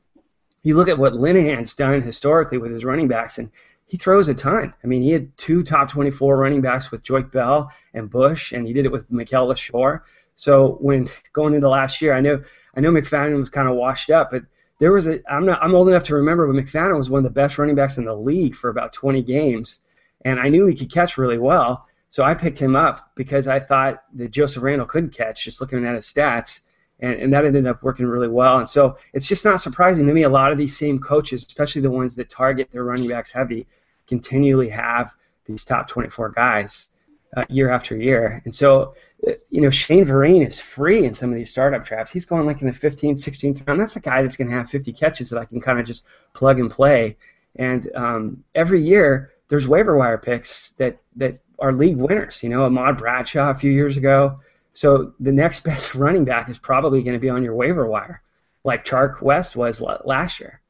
You 0.63 0.75
look 0.75 0.87
at 0.87 0.97
what 0.97 1.13
Linehan's 1.13 1.75
done 1.75 2.01
historically 2.01 2.57
with 2.57 2.71
his 2.71 2.85
running 2.85 3.07
backs, 3.07 3.37
and 3.37 3.49
he 3.85 3.97
throws 3.97 4.29
a 4.29 4.33
ton. 4.33 4.73
I 4.83 4.87
mean, 4.87 5.01
he 5.01 5.11
had 5.11 5.35
two 5.37 5.61
top 5.63 5.89
24 5.89 6.37
running 6.37 6.61
backs 6.61 6.89
with 6.89 7.03
Joique 7.03 7.31
Bell 7.31 7.71
and 7.93 8.09
Bush, 8.09 8.51
and 8.51 8.65
he 8.65 8.73
did 8.73 8.85
it 8.85 8.91
with 8.91 9.11
Mikel 9.11 9.47
Leshoure. 9.47 10.01
So 10.35 10.77
when 10.79 11.07
going 11.33 11.53
into 11.53 11.69
last 11.69 12.01
year, 12.01 12.13
I 12.13 12.21
know 12.21 12.41
I 12.75 12.79
know 12.79 12.91
McFadden 12.91 13.37
was 13.37 13.49
kind 13.49 13.67
of 13.67 13.75
washed 13.75 14.09
up, 14.09 14.31
but 14.31 14.43
there 14.79 14.91
was 14.91 15.07
a 15.07 15.19
I'm 15.31 15.45
not 15.45 15.61
I'm 15.61 15.75
old 15.75 15.89
enough 15.89 16.03
to 16.05 16.15
remember, 16.15 16.51
but 16.51 16.55
McFadden 16.63 16.97
was 16.97 17.09
one 17.09 17.19
of 17.19 17.23
the 17.23 17.29
best 17.29 17.57
running 17.57 17.75
backs 17.75 17.97
in 17.97 18.05
the 18.05 18.15
league 18.15 18.55
for 18.55 18.69
about 18.69 18.93
20 18.93 19.21
games, 19.21 19.81
and 20.25 20.39
I 20.39 20.49
knew 20.49 20.65
he 20.65 20.75
could 20.75 20.91
catch 20.91 21.17
really 21.17 21.37
well. 21.37 21.85
So 22.13 22.21
I 22.23 22.35
picked 22.35 22.59
him 22.59 22.75
up 22.75 23.09
because 23.15 23.47
I 23.47 23.59
thought 23.59 24.03
that 24.13 24.29
Joseph 24.29 24.61
Randle 24.61 24.85
couldn't 24.85 25.15
catch, 25.15 25.45
just 25.45 25.59
looking 25.59 25.83
at 25.83 25.95
his 25.95 26.05
stats, 26.05 26.59
and, 26.99 27.15
and 27.15 27.33
that 27.33 27.43
ended 27.43 27.65
up 27.65 27.81
working 27.81 28.05
really 28.05 28.27
well. 28.27 28.59
And 28.59 28.69
so 28.69 28.97
it's 29.13 29.25
just 29.25 29.43
not 29.43 29.61
surprising 29.61 30.05
to 30.05 30.13
me. 30.13 30.21
A 30.21 30.29
lot 30.29 30.51
of 30.51 30.59
these 30.59 30.77
same 30.77 30.99
coaches, 30.99 31.43
especially 31.43 31.81
the 31.81 31.89
ones 31.89 32.15
that 32.17 32.29
target 32.29 32.69
their 32.71 32.83
running 32.83 33.09
backs 33.09 33.31
heavy, 33.31 33.65
continually 34.05 34.69
have 34.69 35.15
these 35.45 35.65
top 35.65 35.87
24 35.87 36.29
guys 36.29 36.89
uh, 37.35 37.45
year 37.49 37.71
after 37.71 37.97
year. 37.97 38.43
And 38.45 38.53
so, 38.53 38.93
uh, 39.27 39.31
you 39.49 39.61
know, 39.61 39.71
Shane 39.71 40.05
Vereen 40.05 40.45
is 40.45 40.59
free 40.59 41.05
in 41.05 41.15
some 41.15 41.31
of 41.31 41.35
these 41.35 41.49
startup 41.49 41.83
drafts. 41.83 42.11
He's 42.11 42.25
going 42.25 42.45
like 42.45 42.61
in 42.61 42.67
the 42.67 42.73
15th, 42.73 43.25
16th 43.27 43.67
round. 43.67 43.81
That's 43.81 43.95
a 43.95 43.99
guy 43.99 44.21
that's 44.21 44.37
going 44.37 44.51
to 44.51 44.55
have 44.55 44.69
50 44.69 44.93
catches 44.93 45.31
that 45.31 45.39
I 45.39 45.45
can 45.45 45.59
kind 45.59 45.79
of 45.79 45.87
just 45.87 46.05
plug 46.33 46.59
and 46.59 46.69
play. 46.69 47.17
And 47.55 47.89
um, 47.95 48.43
every 48.53 48.83
year, 48.83 49.31
there's 49.47 49.67
waiver 49.67 49.97
wire 49.97 50.19
picks 50.19 50.73
that, 50.73 50.99
that 51.15 51.39
are 51.59 51.71
league 51.71 51.97
winners. 51.97 52.41
You 52.43 52.49
know, 52.49 52.63
Ahmad 52.63 52.97
Bradshaw 52.97 53.51
a 53.51 53.55
few 53.55 53.71
years 53.71 53.97
ago. 53.97 54.39
So 54.73 55.13
the 55.19 55.31
next 55.31 55.59
best 55.63 55.95
running 55.95 56.25
back 56.25 56.49
is 56.49 56.57
probably 56.57 57.01
going 57.03 57.13
to 57.13 57.19
be 57.19 57.29
on 57.29 57.43
your 57.43 57.55
waiver 57.55 57.87
wire, 57.87 58.21
like 58.63 58.85
Chark 58.85 59.21
West 59.21 59.55
was 59.55 59.81
last 59.81 60.39
year. 60.39 60.61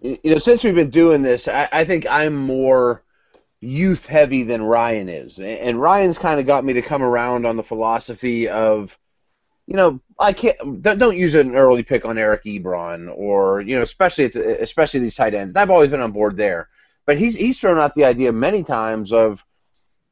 You 0.00 0.18
know, 0.24 0.38
since 0.38 0.62
we've 0.62 0.74
been 0.74 0.90
doing 0.90 1.22
this, 1.22 1.48
I, 1.48 1.68
I 1.72 1.84
think 1.84 2.06
I'm 2.08 2.36
more 2.36 3.02
youth 3.60 4.06
heavy 4.06 4.42
than 4.42 4.62
Ryan 4.62 5.08
is. 5.08 5.38
And 5.38 5.80
Ryan's 5.80 6.18
kind 6.18 6.38
of 6.38 6.46
got 6.46 6.64
me 6.64 6.74
to 6.74 6.82
come 6.82 7.02
around 7.02 7.46
on 7.46 7.56
the 7.56 7.62
philosophy 7.62 8.48
of, 8.48 8.96
you 9.66 9.74
know, 9.74 10.00
I 10.18 10.32
can't 10.32 10.82
don't 10.82 11.16
use 11.16 11.34
an 11.34 11.56
early 11.56 11.82
pick 11.82 12.04
on 12.04 12.18
Eric 12.18 12.44
Ebron 12.44 13.12
or 13.16 13.60
you 13.60 13.76
know, 13.76 13.82
especially 13.82 14.28
the, 14.28 14.62
especially 14.62 15.00
these 15.00 15.16
tight 15.16 15.34
ends. 15.34 15.56
I've 15.56 15.70
always 15.70 15.90
been 15.90 16.00
on 16.00 16.12
board 16.12 16.36
there, 16.36 16.68
but 17.06 17.18
he's 17.18 17.36
he's 17.36 17.58
thrown 17.58 17.78
out 17.78 17.94
the 17.94 18.04
idea 18.04 18.32
many 18.32 18.62
times 18.62 19.12
of 19.12 19.42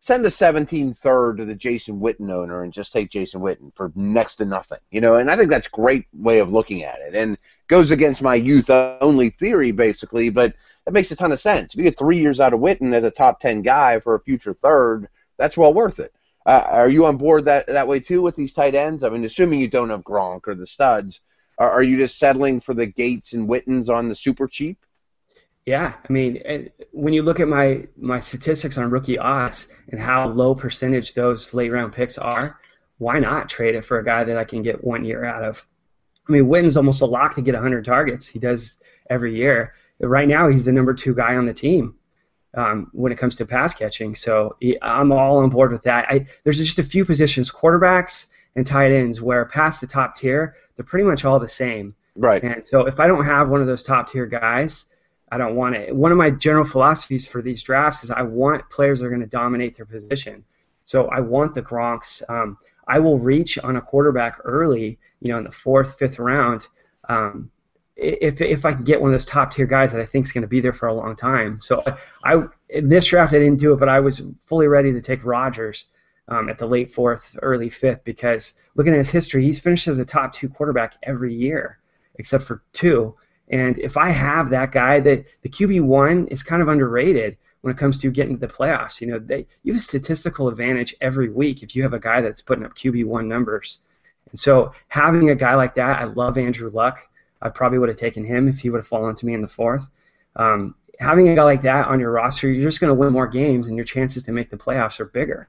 send 0.00 0.26
a 0.26 0.30
17 0.30 0.92
third 0.92 1.38
to 1.38 1.46
the 1.46 1.54
Jason 1.54 1.98
Witten 1.98 2.30
owner 2.30 2.62
and 2.62 2.74
just 2.74 2.92
take 2.92 3.10
Jason 3.10 3.40
Witten 3.40 3.74
for 3.74 3.90
next 3.94 4.34
to 4.34 4.44
nothing, 4.44 4.78
you 4.90 5.00
know. 5.00 5.16
And 5.16 5.30
I 5.30 5.36
think 5.36 5.48
that's 5.48 5.66
a 5.66 5.70
great 5.70 6.04
way 6.12 6.40
of 6.40 6.52
looking 6.52 6.84
at 6.84 7.00
it, 7.00 7.14
and 7.14 7.38
goes 7.68 7.90
against 7.90 8.22
my 8.22 8.34
youth 8.34 8.68
only 8.68 9.30
theory 9.30 9.72
basically, 9.72 10.30
but 10.30 10.54
it 10.86 10.92
makes 10.92 11.10
a 11.10 11.16
ton 11.16 11.32
of 11.32 11.40
sense. 11.40 11.72
If 11.72 11.78
you 11.78 11.84
get 11.84 11.98
three 11.98 12.18
years 12.18 12.38
out 12.38 12.52
of 12.52 12.60
Witten 12.60 12.92
as 12.92 13.02
a 13.02 13.10
top 13.10 13.40
10 13.40 13.62
guy 13.62 13.98
for 13.98 14.14
a 14.14 14.20
future 14.20 14.54
third, 14.54 15.08
that's 15.38 15.56
well 15.56 15.72
worth 15.72 15.98
it. 15.98 16.12
Uh, 16.46 16.62
are 16.66 16.90
you 16.90 17.06
on 17.06 17.16
board 17.16 17.46
that 17.46 17.66
that 17.66 17.88
way 17.88 17.98
too 17.98 18.20
with 18.20 18.36
these 18.36 18.52
tight 18.52 18.74
ends? 18.74 19.02
I 19.02 19.08
mean, 19.08 19.24
assuming 19.24 19.60
you 19.60 19.68
don't 19.68 19.90
have 19.90 20.02
Gronk 20.02 20.42
or 20.46 20.54
the 20.54 20.66
studs, 20.66 21.20
are, 21.56 21.70
are 21.70 21.82
you 21.82 21.96
just 21.96 22.18
settling 22.18 22.60
for 22.60 22.74
the 22.74 22.86
Gates 22.86 23.32
and 23.32 23.48
Wittens 23.48 23.88
on 23.88 24.08
the 24.08 24.14
super 24.14 24.46
cheap? 24.46 24.78
Yeah, 25.66 25.94
I 26.08 26.12
mean, 26.12 26.70
when 26.92 27.14
you 27.14 27.22
look 27.22 27.40
at 27.40 27.48
my 27.48 27.86
my 27.96 28.20
statistics 28.20 28.76
on 28.76 28.90
rookie 28.90 29.18
odds 29.18 29.68
and 29.88 29.98
how 29.98 30.28
low 30.28 30.54
percentage 30.54 31.14
those 31.14 31.54
late 31.54 31.70
round 31.70 31.92
picks 31.92 32.18
are, 32.18 32.60
why 32.98 33.18
not 33.18 33.48
trade 33.48 33.74
it 33.74 33.84
for 33.84 33.98
a 33.98 34.04
guy 34.04 34.24
that 34.24 34.36
I 34.36 34.44
can 34.44 34.62
get 34.62 34.84
one 34.84 35.04
year 35.04 35.24
out 35.24 35.42
of? 35.42 35.66
I 36.28 36.32
mean, 36.32 36.48
Witten's 36.48 36.76
almost 36.76 37.02
a 37.02 37.06
lock 37.06 37.34
to 37.34 37.42
get 37.42 37.54
100 37.54 37.84
targets. 37.84 38.26
He 38.26 38.38
does 38.38 38.76
every 39.10 39.36
year. 39.36 39.74
Right 40.00 40.28
now, 40.28 40.48
he's 40.48 40.64
the 40.64 40.72
number 40.72 40.94
two 40.94 41.14
guy 41.14 41.36
on 41.36 41.46
the 41.46 41.52
team 41.52 41.94
um, 42.54 42.90
when 42.92 43.12
it 43.12 43.18
comes 43.18 43.36
to 43.36 43.46
pass 43.46 43.74
catching. 43.74 44.14
So 44.14 44.56
I'm 44.82 45.12
all 45.12 45.38
on 45.38 45.50
board 45.50 45.72
with 45.72 45.82
that. 45.82 46.06
I, 46.08 46.26
there's 46.42 46.58
just 46.58 46.78
a 46.78 46.84
few 46.84 47.04
positions, 47.04 47.50
quarterbacks 47.50 48.26
and 48.56 48.66
tight 48.66 48.92
ends, 48.92 49.20
where 49.20 49.44
past 49.46 49.80
the 49.80 49.86
top 49.86 50.14
tier, 50.14 50.54
they're 50.76 50.84
pretty 50.84 51.04
much 51.04 51.24
all 51.24 51.38
the 51.38 51.48
same. 51.48 51.94
Right. 52.16 52.42
And 52.42 52.66
so 52.66 52.86
if 52.86 53.00
I 53.00 53.06
don't 53.06 53.24
have 53.24 53.48
one 53.48 53.60
of 53.60 53.66
those 53.66 53.82
top 53.82 54.08
tier 54.10 54.26
guys, 54.26 54.86
I 55.34 55.36
don't 55.36 55.56
want 55.56 55.74
it. 55.74 55.94
One 55.94 56.12
of 56.12 56.18
my 56.18 56.30
general 56.30 56.64
philosophies 56.64 57.26
for 57.26 57.42
these 57.42 57.60
drafts 57.60 58.04
is 58.04 58.10
I 58.12 58.22
want 58.22 58.70
players 58.70 59.00
that 59.00 59.06
are 59.06 59.10
going 59.10 59.20
to 59.20 59.26
dominate 59.26 59.76
their 59.76 59.84
position. 59.84 60.44
So 60.84 61.08
I 61.08 61.18
want 61.18 61.54
the 61.54 61.62
Gronks. 61.62 62.22
Um, 62.30 62.56
I 62.86 63.00
will 63.00 63.18
reach 63.18 63.58
on 63.58 63.74
a 63.74 63.80
quarterback 63.80 64.38
early, 64.44 64.96
you 65.20 65.32
know, 65.32 65.38
in 65.38 65.44
the 65.44 65.50
fourth, 65.50 65.98
fifth 65.98 66.20
round, 66.20 66.68
um, 67.08 67.50
if 67.96 68.40
if 68.40 68.64
I 68.64 68.74
can 68.74 68.84
get 68.84 69.00
one 69.00 69.10
of 69.10 69.14
those 69.14 69.24
top 69.24 69.52
tier 69.52 69.66
guys 69.66 69.90
that 69.90 70.00
I 70.00 70.06
think 70.06 70.24
is 70.24 70.30
going 70.30 70.42
to 70.42 70.48
be 70.48 70.60
there 70.60 70.72
for 70.72 70.86
a 70.86 70.94
long 70.94 71.16
time. 71.16 71.60
So 71.60 71.82
I, 72.24 72.34
I 72.34 72.44
in 72.68 72.88
this 72.88 73.06
draft 73.06 73.34
I 73.34 73.40
didn't 73.40 73.58
do 73.58 73.72
it, 73.72 73.80
but 73.80 73.88
I 73.88 73.98
was 73.98 74.22
fully 74.38 74.68
ready 74.68 74.92
to 74.92 75.00
take 75.00 75.24
Rodgers 75.24 75.88
um, 76.28 76.48
at 76.48 76.58
the 76.58 76.66
late 76.66 76.92
fourth, 76.92 77.36
early 77.42 77.70
fifth 77.70 78.04
because 78.04 78.52
looking 78.76 78.92
at 78.92 78.98
his 78.98 79.10
history, 79.10 79.42
he's 79.42 79.58
finished 79.58 79.88
as 79.88 79.98
a 79.98 80.04
top 80.04 80.32
two 80.32 80.48
quarterback 80.48 80.94
every 81.02 81.34
year 81.34 81.78
except 82.16 82.44
for 82.44 82.62
two. 82.72 83.16
And 83.48 83.78
if 83.78 83.96
I 83.96 84.08
have 84.08 84.50
that 84.50 84.72
guy, 84.72 85.00
that 85.00 85.24
the 85.42 85.48
QB 85.48 85.82
one 85.82 86.26
is 86.28 86.42
kind 86.42 86.62
of 86.62 86.68
underrated 86.68 87.36
when 87.60 87.72
it 87.72 87.78
comes 87.78 87.98
to 87.98 88.10
getting 88.10 88.38
to 88.38 88.46
the 88.46 88.52
playoffs. 88.52 89.00
You 89.00 89.08
know, 89.08 89.18
they, 89.18 89.46
you 89.62 89.72
have 89.72 89.80
a 89.80 89.84
statistical 89.84 90.48
advantage 90.48 90.94
every 91.00 91.28
week 91.28 91.62
if 91.62 91.74
you 91.76 91.82
have 91.82 91.94
a 91.94 91.98
guy 91.98 92.20
that's 92.20 92.42
putting 92.42 92.64
up 92.64 92.74
QB 92.74 93.06
one 93.06 93.28
numbers. 93.28 93.78
And 94.30 94.40
so 94.40 94.72
having 94.88 95.30
a 95.30 95.34
guy 95.34 95.54
like 95.54 95.74
that, 95.76 96.00
I 96.00 96.04
love 96.04 96.38
Andrew 96.38 96.70
Luck. 96.70 96.98
I 97.40 97.50
probably 97.50 97.78
would 97.78 97.88
have 97.88 97.98
taken 97.98 98.24
him 98.24 98.48
if 98.48 98.58
he 98.58 98.70
would 98.70 98.78
have 98.78 98.86
fallen 98.86 99.14
to 99.14 99.26
me 99.26 99.34
in 99.34 99.42
the 99.42 99.48
fourth. 99.48 99.88
Um, 100.36 100.74
having 100.98 101.28
a 101.28 101.34
guy 101.34 101.44
like 101.44 101.62
that 101.62 101.86
on 101.86 102.00
your 102.00 102.10
roster, 102.10 102.50
you're 102.50 102.62
just 102.62 102.80
going 102.80 102.88
to 102.88 102.94
win 102.94 103.12
more 103.12 103.26
games, 103.26 103.66
and 103.66 103.76
your 103.76 103.84
chances 103.84 104.22
to 104.24 104.32
make 104.32 104.50
the 104.50 104.56
playoffs 104.56 105.00
are 105.00 105.06
bigger. 105.06 105.48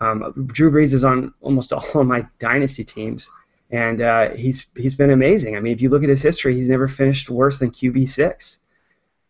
Um, 0.00 0.46
Drew 0.46 0.70
Brees 0.70 0.92
is 0.92 1.04
on 1.04 1.34
almost 1.40 1.72
all 1.72 2.00
of 2.00 2.06
my 2.06 2.26
dynasty 2.38 2.84
teams 2.84 3.30
and 3.70 4.00
uh, 4.00 4.30
he's 4.30 4.66
he's 4.76 4.94
been 4.94 5.10
amazing. 5.10 5.56
I 5.56 5.60
mean, 5.60 5.72
if 5.72 5.80
you 5.80 5.88
look 5.88 6.02
at 6.02 6.08
his 6.08 6.22
history, 6.22 6.54
he's 6.54 6.68
never 6.68 6.86
finished 6.86 7.30
worse 7.30 7.58
than 7.58 7.70
QB 7.70 8.08
six. 8.08 8.60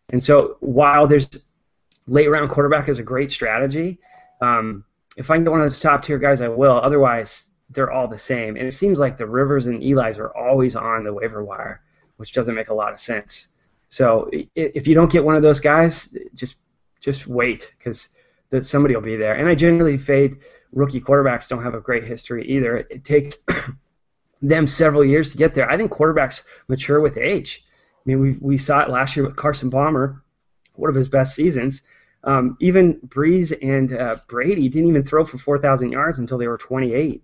And 0.09 0.23
so 0.23 0.57
while 0.59 1.07
there's 1.07 1.27
late 2.07 2.29
round 2.29 2.49
quarterback 2.49 2.89
is 2.89 2.99
a 2.99 3.03
great 3.03 3.31
strategy, 3.31 3.99
um, 4.41 4.83
if 5.17 5.31
I 5.31 5.35
can 5.35 5.43
get 5.43 5.51
one 5.51 5.61
of 5.61 5.65
those 5.65 5.79
top 5.79 6.03
tier 6.03 6.19
guys, 6.19 6.41
I 6.41 6.47
will. 6.47 6.75
Otherwise, 6.75 7.47
they're 7.69 7.91
all 7.91 8.07
the 8.07 8.17
same. 8.17 8.55
And 8.55 8.67
it 8.67 8.71
seems 8.73 8.99
like 8.99 9.17
the 9.17 9.25
Rivers 9.25 9.67
and 9.67 9.81
Eli's 9.81 10.19
are 10.19 10.35
always 10.35 10.75
on 10.75 11.03
the 11.03 11.13
waiver 11.13 11.43
wire, 11.43 11.81
which 12.17 12.33
doesn't 12.33 12.53
make 12.53 12.69
a 12.69 12.73
lot 12.73 12.93
of 12.93 12.99
sense. 12.99 13.49
So 13.89 14.29
if 14.55 14.87
you 14.87 14.93
don't 14.93 15.11
get 15.11 15.23
one 15.23 15.35
of 15.35 15.41
those 15.41 15.59
guys, 15.59 16.15
just 16.33 16.57
just 16.99 17.27
wait 17.27 17.73
because 17.77 18.09
that 18.49 18.65
somebody 18.65 18.95
will 18.95 19.01
be 19.01 19.15
there. 19.15 19.35
And 19.35 19.47
I 19.47 19.55
generally 19.55 19.97
fade 19.97 20.37
rookie 20.71 21.01
quarterbacks 21.01 21.47
don't 21.47 21.63
have 21.63 21.73
a 21.73 21.79
great 21.79 22.03
history 22.03 22.45
either. 22.47 22.77
It, 22.77 22.87
it 22.89 23.03
takes 23.05 23.35
them 24.41 24.67
several 24.67 25.03
years 25.03 25.31
to 25.31 25.37
get 25.37 25.53
there. 25.53 25.69
I 25.69 25.77
think 25.77 25.91
quarterbacks 25.91 26.43
mature 26.67 27.01
with 27.01 27.17
age. 27.17 27.63
I 27.65 28.01
mean, 28.05 28.19
we 28.19 28.37
we 28.41 28.57
saw 28.57 28.81
it 28.81 28.89
last 28.89 29.15
year 29.15 29.25
with 29.25 29.35
Carson 29.35 29.71
Palmer, 29.71 30.23
one 30.75 30.89
of 30.89 30.95
his 30.95 31.09
best 31.09 31.35
seasons. 31.35 31.81
Um, 32.23 32.57
even 32.59 32.99
Brees 33.01 33.55
and 33.61 33.93
uh, 33.93 34.17
Brady 34.27 34.67
didn't 34.67 34.89
even 34.89 35.03
throw 35.03 35.23
for 35.23 35.37
4,000 35.37 35.91
yards 35.91 36.17
until 36.17 36.39
they 36.39 36.47
were 36.47 36.57
28. 36.57 37.23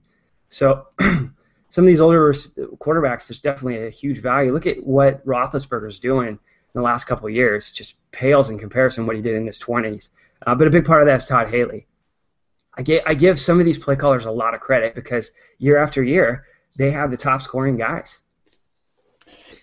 So 0.49 0.88
some 0.99 1.84
of 1.84 1.86
these 1.86 2.01
older 2.01 2.32
quarterbacks, 2.34 3.28
there's 3.28 3.41
definitely 3.41 3.88
a 3.88 3.89
huge 3.89 4.20
value. 4.20 4.53
Look 4.53 4.68
at 4.68 4.84
what 4.84 5.26
Roethlisberger's 5.26 5.99
doing 5.99 6.30
in 6.30 6.39
the 6.76 6.82
last 6.82 7.05
couple 7.05 7.28
of 7.28 7.34
years. 7.34 7.72
Just 7.72 7.95
pales 8.12 8.51
in 8.51 8.59
comparison 8.59 9.07
what 9.07 9.16
he 9.16 9.24
did 9.24 9.36
in 9.36 9.47
his 9.47 9.59
20s. 9.59 10.09
Uh, 10.45 10.53
but 10.53 10.68
a 10.68 10.72
big 10.72 10.86
part 10.86 11.01
of 11.01 11.07
that 11.07 11.16
is 11.16 11.26
Todd 11.26 11.47
Haley. 11.49 11.88
I, 12.76 12.84
get, 12.84 13.03
I 13.05 13.16
give 13.16 13.39
some 13.39 13.59
of 13.59 13.66
these 13.66 13.80
play 13.80 13.95
callers 13.95 14.26
a 14.26 14.32
lot 14.32 14.53
of 14.53 14.62
credit 14.62 14.93
because 14.93 15.32
year 15.57 15.78
after 15.78 16.03
year, 16.03 16.45
they 16.78 16.91
have 16.91 17.11
the 17.11 17.17
top 17.17 17.41
scoring 17.41 17.78
guys. 17.78 18.19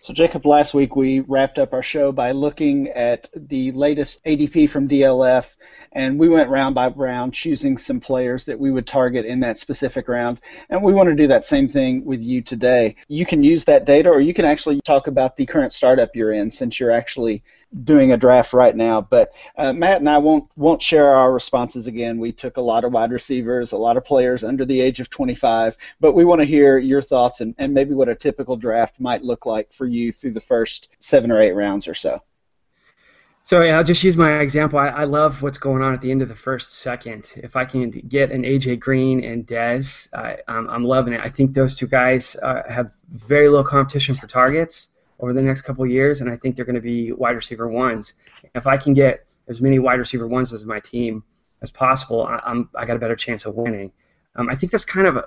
So, 0.02 0.12
Jacob, 0.12 0.46
last 0.46 0.74
week 0.74 0.96
we 0.96 1.20
wrapped 1.20 1.58
up 1.58 1.72
our 1.72 1.82
show 1.82 2.12
by 2.12 2.32
looking 2.32 2.88
at 2.88 3.28
the 3.34 3.72
latest 3.72 4.22
ADP 4.24 4.70
from 4.70 4.88
DLF 4.88 5.46
and 5.92 6.18
we 6.18 6.28
went 6.28 6.50
round 6.50 6.74
by 6.74 6.88
round 6.88 7.34
choosing 7.34 7.78
some 7.78 8.00
players 8.00 8.44
that 8.44 8.58
we 8.58 8.70
would 8.70 8.86
target 8.86 9.24
in 9.24 9.40
that 9.40 9.58
specific 9.58 10.08
round. 10.08 10.40
And 10.70 10.82
we 10.82 10.92
want 10.92 11.08
to 11.08 11.14
do 11.14 11.26
that 11.28 11.44
same 11.44 11.68
thing 11.68 12.04
with 12.04 12.20
you 12.20 12.42
today. 12.42 12.96
You 13.08 13.26
can 13.26 13.42
use 13.42 13.64
that 13.64 13.84
data, 13.84 14.08
or 14.08 14.20
you 14.20 14.34
can 14.34 14.44
actually 14.44 14.80
talk 14.82 15.06
about 15.06 15.36
the 15.36 15.46
current 15.46 15.72
startup 15.72 16.14
you're 16.14 16.32
in, 16.32 16.50
since 16.50 16.78
you're 16.78 16.90
actually 16.90 17.42
doing 17.84 18.12
a 18.12 18.16
draft 18.16 18.52
right 18.52 18.74
now. 18.74 19.00
But 19.00 19.32
uh, 19.56 19.72
Matt 19.72 20.00
and 20.00 20.08
I 20.08 20.18
won't 20.18 20.50
won't 20.56 20.82
share 20.82 21.08
our 21.10 21.32
responses 21.32 21.86
again. 21.86 22.18
We 22.18 22.32
took 22.32 22.56
a 22.56 22.62
lot 22.62 22.84
of 22.84 22.92
wide 22.92 23.12
receivers, 23.12 23.72
a 23.72 23.78
lot 23.78 23.96
of 23.96 24.04
players 24.04 24.44
under 24.44 24.64
the 24.64 24.80
age 24.80 25.00
of 25.00 25.10
25, 25.10 25.76
but 26.00 26.12
we 26.12 26.24
want 26.24 26.40
to 26.40 26.46
hear 26.46 26.78
your 26.78 27.02
thoughts 27.02 27.40
and, 27.40 27.54
and 27.58 27.74
maybe 27.74 27.94
what 27.94 28.08
a 28.08 28.14
typical 28.14 28.56
draft 28.56 29.00
might 29.00 29.22
look 29.22 29.46
like 29.46 29.72
for 29.72 29.86
you 29.86 30.12
through 30.12 30.32
the 30.32 30.40
first 30.40 30.88
seven 31.00 31.30
or 31.30 31.40
eight 31.40 31.52
rounds 31.52 31.88
or 31.88 31.94
so. 31.94 32.22
So 33.48 33.62
yeah, 33.62 33.78
I'll 33.78 33.82
just 33.82 34.04
use 34.04 34.14
my 34.14 34.40
example. 34.40 34.78
I, 34.78 34.88
I, 34.88 35.04
love 35.04 35.40
what's 35.40 35.56
going 35.56 35.80
on 35.80 35.94
at 35.94 36.02
the 36.02 36.10
end 36.10 36.20
of 36.20 36.28
the 36.28 36.34
first 36.34 36.70
second. 36.70 37.32
If 37.36 37.56
I 37.56 37.64
can 37.64 37.88
get 37.90 38.30
an 38.30 38.42
AJ 38.42 38.78
Green 38.78 39.24
and 39.24 39.46
Dez, 39.46 40.06
I, 40.12 40.36
I'm, 40.48 40.68
I'm 40.68 40.84
loving 40.84 41.14
it. 41.14 41.22
I 41.24 41.30
think 41.30 41.54
those 41.54 41.74
two 41.74 41.86
guys 41.86 42.36
uh, 42.42 42.60
have 42.68 42.92
very 43.08 43.48
low 43.48 43.64
competition 43.64 44.14
for 44.14 44.26
targets 44.26 44.88
over 45.20 45.32
the 45.32 45.40
next 45.40 45.62
couple 45.62 45.86
years, 45.86 46.20
and 46.20 46.30
I 46.30 46.36
think 46.36 46.56
they're 46.56 46.66
going 46.66 46.74
to 46.74 46.82
be 46.82 47.12
wide 47.12 47.36
receiver 47.36 47.68
ones. 47.68 48.12
If 48.54 48.66
I 48.66 48.76
can 48.76 48.92
get 48.92 49.24
as 49.48 49.62
many 49.62 49.78
wide 49.78 49.98
receiver 49.98 50.28
ones 50.28 50.52
as 50.52 50.66
my 50.66 50.80
team 50.80 51.24
as 51.62 51.70
possible, 51.70 52.26
I, 52.26 52.42
I'm 52.44 52.68
I 52.74 52.84
got 52.84 52.96
a 52.96 53.00
better 53.00 53.16
chance 53.16 53.46
of 53.46 53.54
winning. 53.54 53.90
Um, 54.36 54.50
I 54.50 54.56
think 54.56 54.72
that's 54.72 54.84
kind 54.84 55.06
of 55.06 55.16
a, 55.16 55.24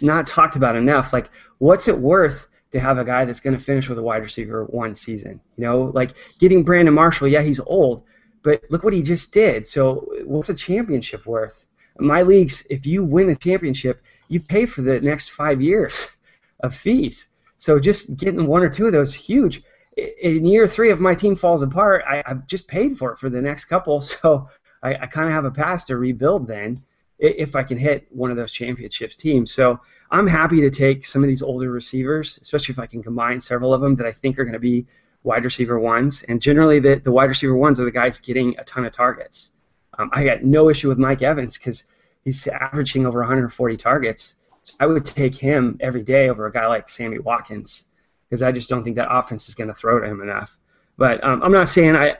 not 0.00 0.28
talked 0.28 0.54
about 0.54 0.76
enough. 0.76 1.12
Like, 1.12 1.28
what's 1.58 1.88
it 1.88 1.98
worth? 1.98 2.46
To 2.72 2.80
have 2.80 2.98
a 2.98 3.04
guy 3.04 3.24
that's 3.24 3.40
going 3.40 3.56
to 3.56 3.62
finish 3.62 3.88
with 3.88 3.98
a 3.98 4.02
wide 4.02 4.22
receiver 4.22 4.64
one 4.66 4.94
season. 4.94 5.40
You 5.56 5.64
know, 5.64 5.82
like 5.94 6.12
getting 6.38 6.62
Brandon 6.62 6.94
Marshall, 6.94 7.28
yeah, 7.28 7.42
he's 7.42 7.60
old, 7.60 8.04
but 8.42 8.62
look 8.70 8.84
what 8.84 8.92
he 8.92 9.02
just 9.02 9.32
did. 9.32 9.66
So 9.66 10.06
what's 10.24 10.48
a 10.48 10.54
championship 10.54 11.26
worth? 11.26 11.66
My 11.98 12.22
leagues, 12.22 12.66
if 12.70 12.86
you 12.86 13.02
win 13.02 13.30
a 13.30 13.36
championship, 13.36 14.02
you 14.28 14.40
pay 14.40 14.66
for 14.66 14.82
the 14.82 15.00
next 15.00 15.30
five 15.30 15.60
years 15.60 16.06
of 16.60 16.74
fees. 16.74 17.28
So 17.56 17.78
just 17.78 18.16
getting 18.16 18.46
one 18.46 18.62
or 18.62 18.68
two 18.68 18.86
of 18.86 18.92
those 18.92 19.14
huge. 19.14 19.62
In 19.96 20.44
year 20.44 20.68
three, 20.68 20.92
if 20.92 21.00
my 21.00 21.14
team 21.14 21.34
falls 21.34 21.62
apart, 21.62 22.04
I, 22.08 22.22
have 22.24 22.46
just 22.46 22.68
paid 22.68 22.96
for 22.96 23.12
it 23.12 23.18
for 23.18 23.28
the 23.28 23.42
next 23.42 23.64
couple. 23.64 24.00
So 24.22 24.48
I, 24.80 24.94
I 24.94 25.06
kind 25.06 25.26
of 25.26 25.32
have 25.32 25.44
a 25.44 25.50
pass 25.50 25.86
to 25.86 25.96
rebuild 25.96 26.46
then 26.46 26.84
if 27.18 27.56
I 27.56 27.62
can 27.62 27.78
hit 27.78 28.06
one 28.10 28.30
of 28.30 28.36
those 28.36 28.52
championships 28.52 29.16
teams. 29.16 29.52
So 29.52 29.80
I'm 30.10 30.26
happy 30.26 30.60
to 30.60 30.70
take 30.70 31.04
some 31.04 31.22
of 31.22 31.28
these 31.28 31.42
older 31.42 31.70
receivers, 31.70 32.38
especially 32.40 32.72
if 32.72 32.78
I 32.78 32.86
can 32.86 33.02
combine 33.02 33.40
several 33.40 33.74
of 33.74 33.80
them 33.80 33.96
that 33.96 34.06
I 34.06 34.12
think 34.12 34.38
are 34.38 34.44
going 34.44 34.52
to 34.52 34.58
be 34.58 34.86
wide 35.24 35.44
receiver 35.44 35.78
ones. 35.78 36.22
And 36.24 36.40
generally, 36.40 36.78
the, 36.78 37.00
the 37.02 37.10
wide 37.10 37.28
receiver 37.28 37.56
ones 37.56 37.80
are 37.80 37.84
the 37.84 37.90
guys 37.90 38.20
getting 38.20 38.56
a 38.58 38.64
ton 38.64 38.84
of 38.84 38.92
targets. 38.92 39.52
Um, 39.98 40.10
I 40.12 40.24
got 40.24 40.44
no 40.44 40.68
issue 40.70 40.88
with 40.88 40.98
Mike 40.98 41.22
Evans 41.22 41.58
because 41.58 41.84
he's 42.24 42.46
averaging 42.46 43.04
over 43.04 43.20
140 43.20 43.76
targets. 43.76 44.34
So 44.62 44.74
I 44.80 44.86
would 44.86 45.04
take 45.04 45.34
him 45.34 45.76
every 45.80 46.02
day 46.02 46.28
over 46.28 46.46
a 46.46 46.52
guy 46.52 46.66
like 46.66 46.88
Sammy 46.88 47.18
Watkins 47.18 47.86
because 48.28 48.42
I 48.42 48.52
just 48.52 48.68
don't 48.68 48.84
think 48.84 48.96
that 48.96 49.08
offense 49.10 49.48
is 49.48 49.54
going 49.54 49.68
to 49.68 49.74
throw 49.74 49.98
to 49.98 50.06
him 50.06 50.20
enough. 50.20 50.56
But 50.96 51.22
um, 51.24 51.42
I'm 51.42 51.52
not 51.52 51.68
saying 51.68 51.96
I, 51.96 52.16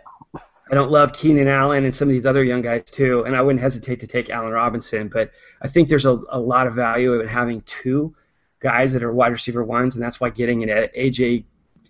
I 0.70 0.74
don't 0.74 0.90
love 0.90 1.12
Keenan 1.12 1.48
Allen 1.48 1.84
and 1.84 1.94
some 1.94 2.08
of 2.08 2.12
these 2.12 2.26
other 2.26 2.44
young 2.44 2.62
guys 2.62 2.84
too, 2.84 3.24
and 3.24 3.34
I 3.34 3.40
wouldn't 3.40 3.62
hesitate 3.62 4.00
to 4.00 4.06
take 4.06 4.30
Allen 4.30 4.52
Robinson. 4.52 5.08
But 5.08 5.30
I 5.62 5.68
think 5.68 5.88
there's 5.88 6.06
a, 6.06 6.20
a 6.30 6.38
lot 6.38 6.66
of 6.66 6.74
value 6.74 7.18
in 7.20 7.26
having 7.26 7.62
two 7.62 8.14
guys 8.60 8.92
that 8.92 9.02
are 9.02 9.12
wide 9.12 9.32
receiver 9.32 9.64
ones, 9.64 9.94
and 9.94 10.04
that's 10.04 10.20
why 10.20 10.30
getting 10.30 10.62
an 10.62 10.88
AJ 10.96 11.44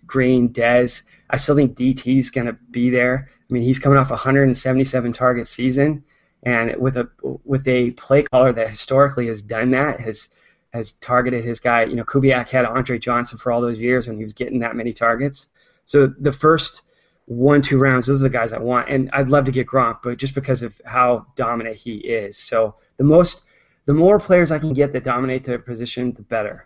Green, 0.05 0.49
Dez. 0.49 1.03
I 1.29 1.37
still 1.37 1.55
think 1.55 1.75
DT's 1.75 2.31
going 2.31 2.47
to 2.47 2.53
be 2.71 2.89
there. 2.89 3.27
I 3.29 3.53
mean, 3.53 3.63
he's 3.63 3.79
coming 3.79 3.97
off 3.97 4.09
a 4.09 4.13
177 4.13 5.13
target 5.13 5.47
season, 5.47 6.03
and 6.43 6.75
with 6.77 6.97
a 6.97 7.09
with 7.43 7.67
a 7.67 7.91
play 7.91 8.23
caller 8.23 8.53
that 8.53 8.69
historically 8.69 9.27
has 9.27 9.41
done 9.41 9.71
that 9.71 9.99
has 9.99 10.29
has 10.73 10.93
targeted 10.93 11.43
his 11.43 11.59
guy. 11.59 11.83
You 11.83 11.95
know, 11.95 12.03
Kubiak 12.03 12.49
had 12.49 12.65
Andre 12.65 12.97
Johnson 12.97 13.37
for 13.37 13.51
all 13.51 13.61
those 13.61 13.79
years 13.79 14.07
when 14.07 14.17
he 14.17 14.23
was 14.23 14.33
getting 14.33 14.59
that 14.59 14.75
many 14.75 14.93
targets. 14.93 15.47
So 15.85 16.07
the 16.19 16.31
first 16.31 16.83
one, 17.29 17.61
two 17.61 17.77
rounds, 17.77 18.07
those 18.07 18.21
are 18.21 18.23
the 18.23 18.29
guys 18.29 18.53
I 18.53 18.57
want. 18.57 18.89
And 18.89 19.07
I'd 19.13 19.29
love 19.29 19.45
to 19.45 19.51
get 19.51 19.67
Gronk, 19.67 19.99
but 20.03 20.17
just 20.17 20.33
because 20.33 20.63
of 20.63 20.81
how 20.83 21.27
dominant 21.35 21.75
he 21.75 21.97
is. 21.97 22.37
So 22.37 22.73
the 22.97 23.03
most, 23.03 23.43
the 23.85 23.93
more 23.93 24.19
players 24.19 24.51
I 24.51 24.57
can 24.57 24.73
get 24.73 24.93
that 24.93 25.03
dominate 25.03 25.43
their 25.43 25.59
position, 25.59 26.11
the 26.13 26.23
better. 26.23 26.65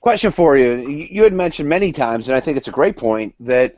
Question 0.00 0.32
for 0.32 0.58
you: 0.58 0.88
You 0.88 1.22
had 1.22 1.32
mentioned 1.32 1.66
many 1.66 1.92
times, 1.92 2.28
and 2.28 2.36
I 2.36 2.40
think 2.40 2.58
it's 2.58 2.68
a 2.68 2.72
great 2.72 2.98
point 2.98 3.34
that 3.40 3.76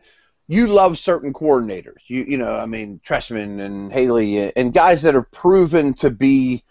you 0.48 0.66
love 0.66 0.98
certain 0.98 1.32
coordinators. 1.32 1.98
You, 2.08 2.24
you 2.24 2.36
know, 2.36 2.56
I 2.56 2.66
mean, 2.66 3.00
Trestman 3.06 3.64
and 3.64 3.92
Haley 3.92 4.52
and 4.56 4.74
guys 4.74 5.02
that 5.02 5.14
are 5.14 5.22
proven 5.22 5.94
to 5.94 6.10
be 6.10 6.64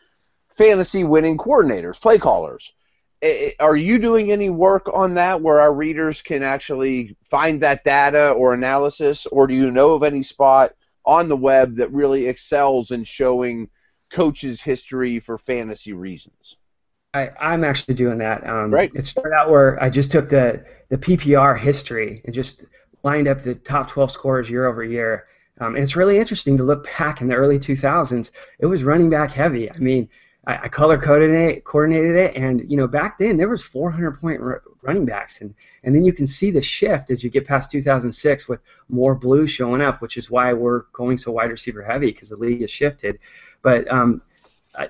fantasy 0.58 1.06
winning 1.06 1.38
coordinators, 1.38 2.00
play 2.00 2.18
callers 2.20 2.74
are 3.60 3.76
you 3.76 4.00
doing 4.00 4.32
any 4.32 4.50
work 4.50 4.90
on 4.94 5.16
that 5.16 5.42
where 5.42 5.60
our 5.60 5.74
readers 5.74 6.22
can 6.22 6.42
actually 6.42 7.18
find 7.30 7.62
that 7.62 7.84
data 7.84 8.32
or 8.32 8.54
analysis, 8.54 9.26
or 9.26 9.48
do 9.48 9.54
you 9.54 9.72
know 9.72 9.94
of 9.94 10.04
any 10.04 10.24
spot 10.24 10.74
on 11.06 11.28
the 11.28 11.36
web 11.36 11.76
that 11.78 11.92
really 11.92 12.28
excels 12.28 12.92
in 12.92 13.04
showing 13.04 13.70
coaches' 14.10 14.62
history 14.62 15.20
for 15.20 15.38
fantasy 15.38 15.92
reasons? 15.94 16.56
I, 17.14 17.30
I'm 17.40 17.64
actually 17.64 17.96
doing 17.96 18.20
that. 18.20 18.48
Um, 18.48 18.72
right. 18.72 18.92
It 18.94 19.08
started 19.08 19.36
out 19.36 19.50
where 19.50 19.82
I 19.82 19.90
just 19.90 20.12
took 20.12 20.30
the, 20.30 20.64
the 20.90 20.98
PPR 20.98 21.58
history 21.58 22.22
and 22.24 22.34
just 22.34 22.66
lined 23.04 23.28
up 23.28 23.42
the 23.42 23.56
top 23.56 23.90
12 23.90 24.12
scorers 24.12 24.50
year 24.50 24.68
over 24.68 24.84
year. 24.84 25.26
Um, 25.60 25.76
and 25.76 25.84
it's 25.84 25.96
really 25.96 26.20
interesting 26.20 26.56
to 26.58 26.64
look 26.64 26.88
back 26.98 27.22
in 27.22 27.28
the 27.28 27.36
early 27.36 27.60
2000s. 27.60 28.32
It 28.60 28.66
was 28.68 28.84
running 28.84 29.10
back 29.10 29.32
heavy. 29.32 29.72
I 29.72 29.78
mean, 29.78 30.08
I, 30.50 30.64
I 30.64 30.68
color 30.68 30.96
it, 30.96 31.64
coordinated 31.64 32.16
it, 32.16 32.36
and 32.36 32.70
you 32.70 32.76
know 32.76 32.88
back 32.88 33.20
then 33.20 33.38
there 33.38 33.48
was 33.48 33.64
400 33.64 34.20
point 34.20 34.42
r- 34.42 34.64
running 34.82 35.06
backs, 35.06 35.42
and 35.42 35.54
and 35.84 35.94
then 35.94 36.04
you 36.04 36.12
can 36.12 36.26
see 36.26 36.50
the 36.50 36.62
shift 36.62 37.12
as 37.12 37.24
you 37.24 37.30
get 37.30 37.46
past 37.46 37.72
2006 37.72 38.48
with 38.48 38.60
more 38.90 39.14
blue 39.14 39.46
showing 39.46 39.82
up, 39.82 40.02
which 40.02 40.18
is 40.18 40.32
why 40.32 40.52
we're 40.54 40.84
going 40.92 41.18
so 41.18 41.32
wide 41.32 41.52
receiver 41.52 41.84
heavy 41.84 42.08
because 42.08 42.30
the 42.30 42.36
league 42.36 42.62
has 42.62 42.72
shifted. 42.72 43.20
But 43.62 43.92
um, 43.92 44.24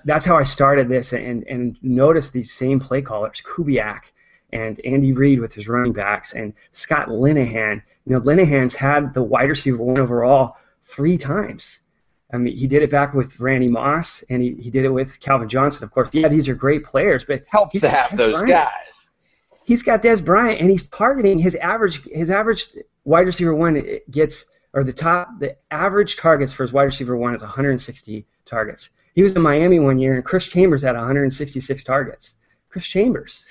that's 0.05 0.23
how 0.23 0.37
I 0.37 0.43
started 0.43 0.87
this, 0.87 1.11
and 1.11 1.45
and 1.47 1.77
noticed 1.81 2.31
these 2.31 2.53
same 2.53 2.79
play 2.79 3.01
callers, 3.01 3.41
Kubiak 3.41 4.11
and 4.51 4.79
Andy 4.83 5.11
Reid 5.11 5.41
with 5.41 5.53
his 5.53 5.67
running 5.67 5.93
backs, 5.93 6.33
and 6.33 6.53
Scott 6.71 7.09
Linehan. 7.09 7.83
You 8.05 8.13
know, 8.13 8.21
Linehan's 8.21 8.75
had 8.75 9.13
the 9.13 9.23
wide 9.23 9.49
receiver 9.49 9.83
one 9.83 9.99
overall 9.99 10.55
three 10.83 11.17
times. 11.17 11.79
I 12.31 12.37
mean, 12.37 12.55
he 12.55 12.67
did 12.67 12.83
it 12.83 12.91
back 12.91 13.13
with 13.13 13.39
Randy 13.39 13.67
Moss, 13.67 14.23
and 14.29 14.41
he, 14.41 14.53
he 14.53 14.69
did 14.69 14.85
it 14.85 14.89
with 14.89 15.19
Calvin 15.19 15.49
Johnson. 15.49 15.83
Of 15.83 15.91
course, 15.91 16.09
yeah, 16.11 16.27
these 16.27 16.47
are 16.47 16.55
great 16.55 16.83
players, 16.83 17.25
but 17.25 17.43
helps 17.47 17.79
to 17.79 17.89
have 17.89 18.15
those 18.15 18.33
Bryant. 18.33 18.49
guys. 18.49 19.07
He's 19.65 19.83
got 19.83 20.01
Dez 20.01 20.23
Bryant, 20.23 20.61
and 20.61 20.69
he's 20.69 20.87
targeting 20.87 21.39
his 21.39 21.55
average. 21.55 22.01
His 22.03 22.29
average 22.29 22.69
wide 23.03 23.25
receiver 23.25 23.55
one 23.55 23.83
gets, 24.11 24.45
or 24.73 24.83
the 24.83 24.93
top, 24.93 25.39
the 25.39 25.55
average 25.71 26.17
targets 26.17 26.51
for 26.51 26.63
his 26.63 26.71
wide 26.71 26.83
receiver 26.83 27.17
one 27.17 27.33
is 27.33 27.41
160 27.41 28.25
targets. 28.45 28.89
He 29.13 29.23
was 29.23 29.35
in 29.35 29.41
Miami 29.41 29.79
one 29.79 29.97
year, 29.99 30.15
and 30.15 30.23
Chris 30.23 30.47
Chambers 30.47 30.83
had 30.83 30.95
166 30.95 31.83
targets. 31.83 32.35
Chris 32.69 32.85
Chambers, 32.85 33.43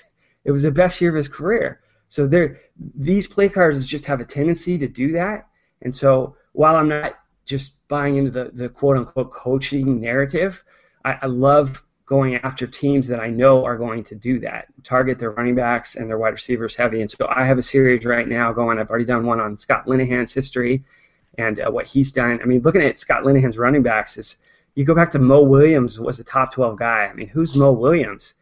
it 0.44 0.52
was 0.52 0.62
the 0.62 0.70
best 0.70 1.00
year 1.00 1.10
of 1.10 1.16
his 1.16 1.28
career. 1.28 1.80
So 2.08 2.26
there, 2.26 2.60
these 2.94 3.26
play 3.26 3.48
cards 3.48 3.84
just 3.84 4.04
have 4.06 4.20
a 4.20 4.24
tendency 4.24 4.78
to 4.78 4.88
do 4.88 5.12
that. 5.12 5.46
And 5.82 5.94
so 5.94 6.36
while 6.52 6.76
I'm 6.76 6.88
not 6.88 7.17
just 7.48 7.88
buying 7.88 8.16
into 8.16 8.30
the, 8.30 8.50
the 8.52 8.68
quote 8.68 8.96
unquote 8.96 9.32
coaching 9.32 10.00
narrative. 10.00 10.62
I, 11.04 11.18
I 11.22 11.26
love 11.26 11.82
going 12.04 12.36
after 12.36 12.66
teams 12.66 13.08
that 13.08 13.20
I 13.20 13.28
know 13.28 13.64
are 13.64 13.76
going 13.76 14.02
to 14.04 14.14
do 14.14 14.38
that, 14.40 14.66
target 14.82 15.18
their 15.18 15.32
running 15.32 15.54
backs 15.54 15.96
and 15.96 16.08
their 16.08 16.18
wide 16.18 16.32
receivers 16.32 16.74
heavy. 16.74 17.00
And 17.00 17.10
so 17.10 17.26
I 17.28 17.44
have 17.44 17.58
a 17.58 17.62
series 17.62 18.04
right 18.04 18.28
now 18.28 18.52
going. 18.52 18.78
I've 18.78 18.88
already 18.88 19.04
done 19.04 19.26
one 19.26 19.40
on 19.40 19.58
Scott 19.58 19.86
Linehan's 19.86 20.32
history 20.32 20.84
and 21.36 21.60
uh, 21.60 21.70
what 21.70 21.86
he's 21.86 22.12
done. 22.12 22.40
I 22.42 22.46
mean, 22.46 22.60
looking 22.62 22.82
at 22.82 22.98
Scott 22.98 23.24
Linehan's 23.24 23.58
running 23.58 23.82
backs 23.82 24.16
is 24.16 24.36
you 24.74 24.84
go 24.84 24.94
back 24.94 25.10
to 25.12 25.18
Mo 25.18 25.42
Williams 25.42 25.98
was 25.98 26.18
a 26.18 26.24
top 26.24 26.52
12 26.52 26.78
guy. 26.78 27.08
I 27.10 27.14
mean, 27.14 27.28
who's 27.28 27.54
Mo 27.54 27.72
Williams? 27.72 28.34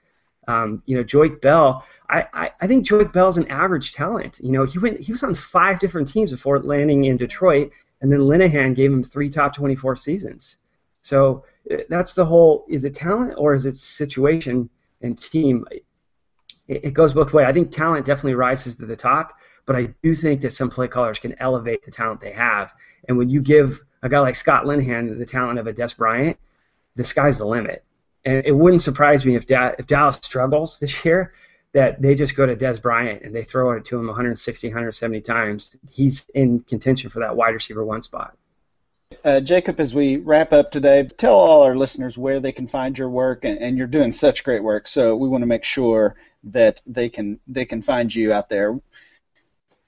Um, 0.49 0.83
you 0.87 0.97
know, 0.97 1.03
Joique 1.03 1.41
Bell. 1.41 1.85
I, 2.09 2.27
I, 2.33 2.51
I 2.61 2.67
think 2.69 2.87
Joique 2.87 3.13
Bell's 3.13 3.39
an 3.39 3.49
average 3.49 3.95
talent. 3.95 4.39
You 4.41 4.53
know, 4.53 4.65
he 4.65 4.79
went 4.79 5.01
he 5.01 5.11
was 5.11 5.25
on 5.25 5.35
five 5.35 5.81
different 5.81 6.07
teams 6.07 6.31
before 6.31 6.61
landing 6.61 7.07
in 7.07 7.17
Detroit, 7.17 7.73
and 8.01 8.13
then 8.13 8.21
Linehan 8.21 8.75
gave 8.75 8.93
him 8.93 9.03
three 9.03 9.31
top 9.31 9.55
24 9.55 9.97
seasons. 9.97 10.59
So 11.03 11.45
uh, 11.71 11.77
that's 11.89 12.15
the 12.15 12.25
whole 12.25 12.67
is 12.69 12.85
it 12.85 12.95
talent 12.95 13.35
or 13.39 13.55
is 13.55 13.67
it 13.67 13.77
situation 13.77 14.69
and 15.03 15.17
team? 15.17 15.65
It, 15.71 15.85
it 16.69 16.95
goes 16.95 17.15
both 17.15 17.33
ways. 17.33 17.47
I 17.47 17.53
think 17.53 17.71
talent 17.71 18.07
definitely 18.07 18.35
rises 18.35 18.77
to 18.77 18.87
the 18.87 18.97
top, 18.97 19.35
but 19.67 19.77
I 19.77 19.89
do 20.03 20.15
think 20.15 20.41
that 20.43 20.51
some 20.51 20.71
play 20.71 20.89
callers 20.89 21.19
can 21.19 21.35
elevate 21.41 21.85
the 21.85 21.91
talent 21.91 22.21
they 22.21 22.33
have. 22.33 22.75
And 23.09 23.17
when 23.17 23.29
you 23.29 23.41
give 23.41 23.83
a 24.03 24.09
guy 24.09 24.21
like 24.21 24.37
Scott 24.37 24.65
Linehan 24.65 25.19
the 25.19 25.27
talent 25.27 25.59
of 25.59 25.67
a 25.67 25.73
Dez 25.73 25.97
Bryant, 25.97 26.39
the 26.97 27.05
sky's 27.05 27.39
the 27.39 27.47
limit. 27.47 27.85
And 28.25 28.45
it 28.45 28.53
wouldn't 28.53 28.83
surprise 28.83 29.25
me 29.25 29.37
if, 29.37 29.47
da- 29.47 29.75
if 29.79 29.87
Dallas 29.87 30.19
struggles 30.23 30.81
this 30.81 31.05
year. 31.05 31.33
That 31.73 32.01
they 32.01 32.15
just 32.15 32.37
go 32.37 32.47
to 32.47 32.57
Dez 32.57 32.81
Bryant 32.81 33.23
and 33.23 33.35
they 33.35 33.45
throw 33.45 33.73
it 33.73 33.85
to 33.87 33.99
him 33.99 34.07
160, 34.07 34.69
170 34.69 35.21
times. 35.21 35.77
He's 35.89 36.29
in 36.35 36.61
contention 36.61 37.11
for 37.11 37.21
that 37.21 37.37
wide 37.37 37.51
receiver 37.51 37.85
one 37.85 38.03
spot. 38.03 38.37
Uh, 39.25 39.41
Jacob, 39.41 39.79
as 39.79 39.95
we 39.95 40.17
wrap 40.17 40.53
up 40.53 40.71
today, 40.71 41.05
tell 41.05 41.35
all 41.35 41.63
our 41.63 41.77
listeners 41.77 42.19
where 42.19 42.41
they 42.41 42.53
can 42.53 42.67
find 42.67 42.99
your 42.99 43.09
work, 43.09 43.45
and, 43.45 43.59
and 43.59 43.79
you're 43.79 43.87
doing 43.87 44.13
such 44.13 44.43
great 44.43 44.63
work. 44.63 44.87
So 44.87 45.15
we 45.17 45.29
want 45.29 45.43
to 45.43 45.47
make 45.47 45.65
sure 45.65 46.17
that 46.45 46.81
they 46.87 47.09
can 47.09 47.39
they 47.47 47.65
can 47.65 47.83
find 47.83 48.13
you 48.13 48.33
out 48.33 48.49
there. 48.49 48.79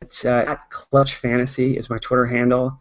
It's 0.00 0.24
uh, 0.24 0.44
at 0.48 0.70
Clutch 0.70 1.16
Fantasy 1.16 1.76
is 1.76 1.90
my 1.90 1.98
Twitter 1.98 2.26
handle, 2.26 2.80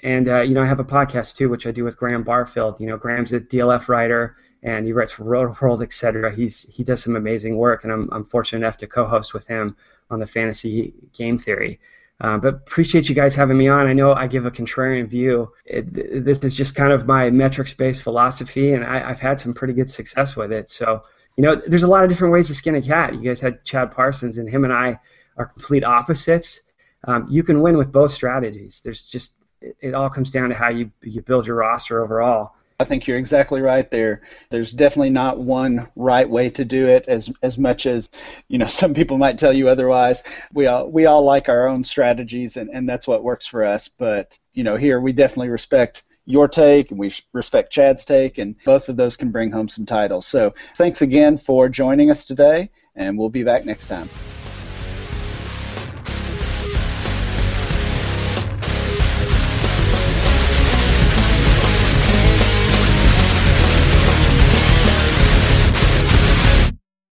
and 0.00 0.28
uh, 0.28 0.40
you 0.40 0.54
know 0.54 0.62
I 0.62 0.66
have 0.66 0.80
a 0.80 0.84
podcast 0.84 1.36
too, 1.36 1.48
which 1.48 1.66
I 1.66 1.72
do 1.72 1.84
with 1.84 1.98
Graham 1.98 2.24
Barfield. 2.24 2.80
You 2.80 2.86
know 2.86 2.96
Graham's 2.96 3.32
a 3.32 3.40
DLF 3.40 3.88
writer, 3.88 4.36
and 4.66 4.84
he 4.84 4.92
writes 4.92 5.12
for 5.12 5.24
Rotoworld, 5.24 5.80
etc. 5.80 6.34
He's 6.34 6.62
he 6.64 6.82
does 6.82 7.02
some 7.02 7.14
amazing 7.14 7.56
work, 7.56 7.84
and 7.84 7.92
I'm 7.92 8.08
I'm 8.12 8.24
fortunate 8.24 8.58
enough 8.58 8.76
to 8.78 8.86
co-host 8.86 9.32
with 9.32 9.46
him 9.46 9.76
on 10.10 10.18
the 10.18 10.26
fantasy 10.26 10.92
game 11.16 11.38
theory. 11.38 11.80
Uh, 12.20 12.36
but 12.38 12.54
appreciate 12.54 13.08
you 13.08 13.14
guys 13.14 13.34
having 13.34 13.56
me 13.56 13.68
on. 13.68 13.86
I 13.86 13.92
know 13.92 14.12
I 14.12 14.26
give 14.26 14.44
a 14.44 14.50
contrarian 14.50 15.08
view. 15.08 15.52
It, 15.66 16.24
this 16.24 16.42
is 16.42 16.56
just 16.56 16.74
kind 16.74 16.92
of 16.92 17.06
my 17.06 17.30
metrics-based 17.30 18.02
philosophy, 18.02 18.72
and 18.72 18.84
I, 18.84 19.06
have 19.06 19.20
had 19.20 19.38
some 19.38 19.52
pretty 19.54 19.74
good 19.74 19.90
success 19.90 20.34
with 20.34 20.50
it. 20.50 20.70
So, 20.70 21.02
you 21.36 21.44
know, 21.44 21.60
there's 21.66 21.82
a 21.82 21.88
lot 21.88 22.04
of 22.04 22.08
different 22.08 22.32
ways 22.32 22.46
to 22.48 22.54
skin 22.54 22.74
a 22.74 22.82
cat. 22.82 23.14
You 23.14 23.20
guys 23.20 23.38
had 23.38 23.64
Chad 23.64 23.90
Parsons, 23.90 24.38
and 24.38 24.48
him 24.48 24.64
and 24.64 24.72
I 24.72 24.98
are 25.36 25.46
complete 25.46 25.84
opposites. 25.84 26.62
Um, 27.04 27.26
you 27.30 27.42
can 27.42 27.60
win 27.60 27.76
with 27.76 27.92
both 27.92 28.12
strategies. 28.12 28.80
There's 28.82 29.02
just 29.02 29.44
it, 29.60 29.76
it 29.80 29.94
all 29.94 30.08
comes 30.08 30.30
down 30.30 30.48
to 30.48 30.54
how 30.54 30.70
you 30.70 30.90
you 31.02 31.20
build 31.20 31.46
your 31.46 31.56
roster 31.56 32.02
overall. 32.02 32.55
I 32.78 32.84
think 32.84 33.06
you're 33.06 33.16
exactly 33.16 33.62
right 33.62 33.90
there. 33.90 34.20
There's 34.50 34.70
definitely 34.70 35.08
not 35.08 35.38
one 35.38 35.88
right 35.96 36.28
way 36.28 36.50
to 36.50 36.64
do 36.64 36.88
it 36.88 37.06
as 37.08 37.32
as 37.42 37.56
much 37.56 37.86
as 37.86 38.10
you 38.48 38.58
know 38.58 38.66
some 38.80 38.92
people 38.92 39.16
might 39.16 39.38
tell 39.38 39.52
you 39.52 39.68
otherwise. 39.68 40.22
We 40.52 40.66
all 40.66 40.90
we 40.90 41.06
all 41.06 41.22
like 41.22 41.48
our 41.48 41.68
own 41.68 41.84
strategies 41.84 42.56
and, 42.58 42.68
and 42.70 42.88
that's 42.88 43.08
what 43.08 43.24
works 43.24 43.46
for 43.46 43.64
us. 43.64 43.88
But 43.88 44.38
you 44.52 44.62
know 44.62 44.76
here 44.76 45.00
we 45.00 45.12
definitely 45.12 45.48
respect 45.48 46.02
your 46.26 46.48
take 46.48 46.90
and 46.90 47.00
we 47.00 47.14
respect 47.32 47.72
Chad's 47.72 48.04
take 48.04 48.36
and 48.36 48.56
both 48.64 48.88
of 48.88 48.96
those 48.96 49.16
can 49.16 49.30
bring 49.30 49.50
home 49.50 49.68
some 49.68 49.86
titles. 49.86 50.26
So 50.26 50.54
thanks 50.76 51.00
again 51.00 51.38
for 51.38 51.68
joining 51.70 52.10
us 52.10 52.26
today 52.26 52.70
and 52.94 53.16
we'll 53.16 53.30
be 53.30 53.44
back 53.44 53.64
next 53.64 53.86
time. 53.86 54.10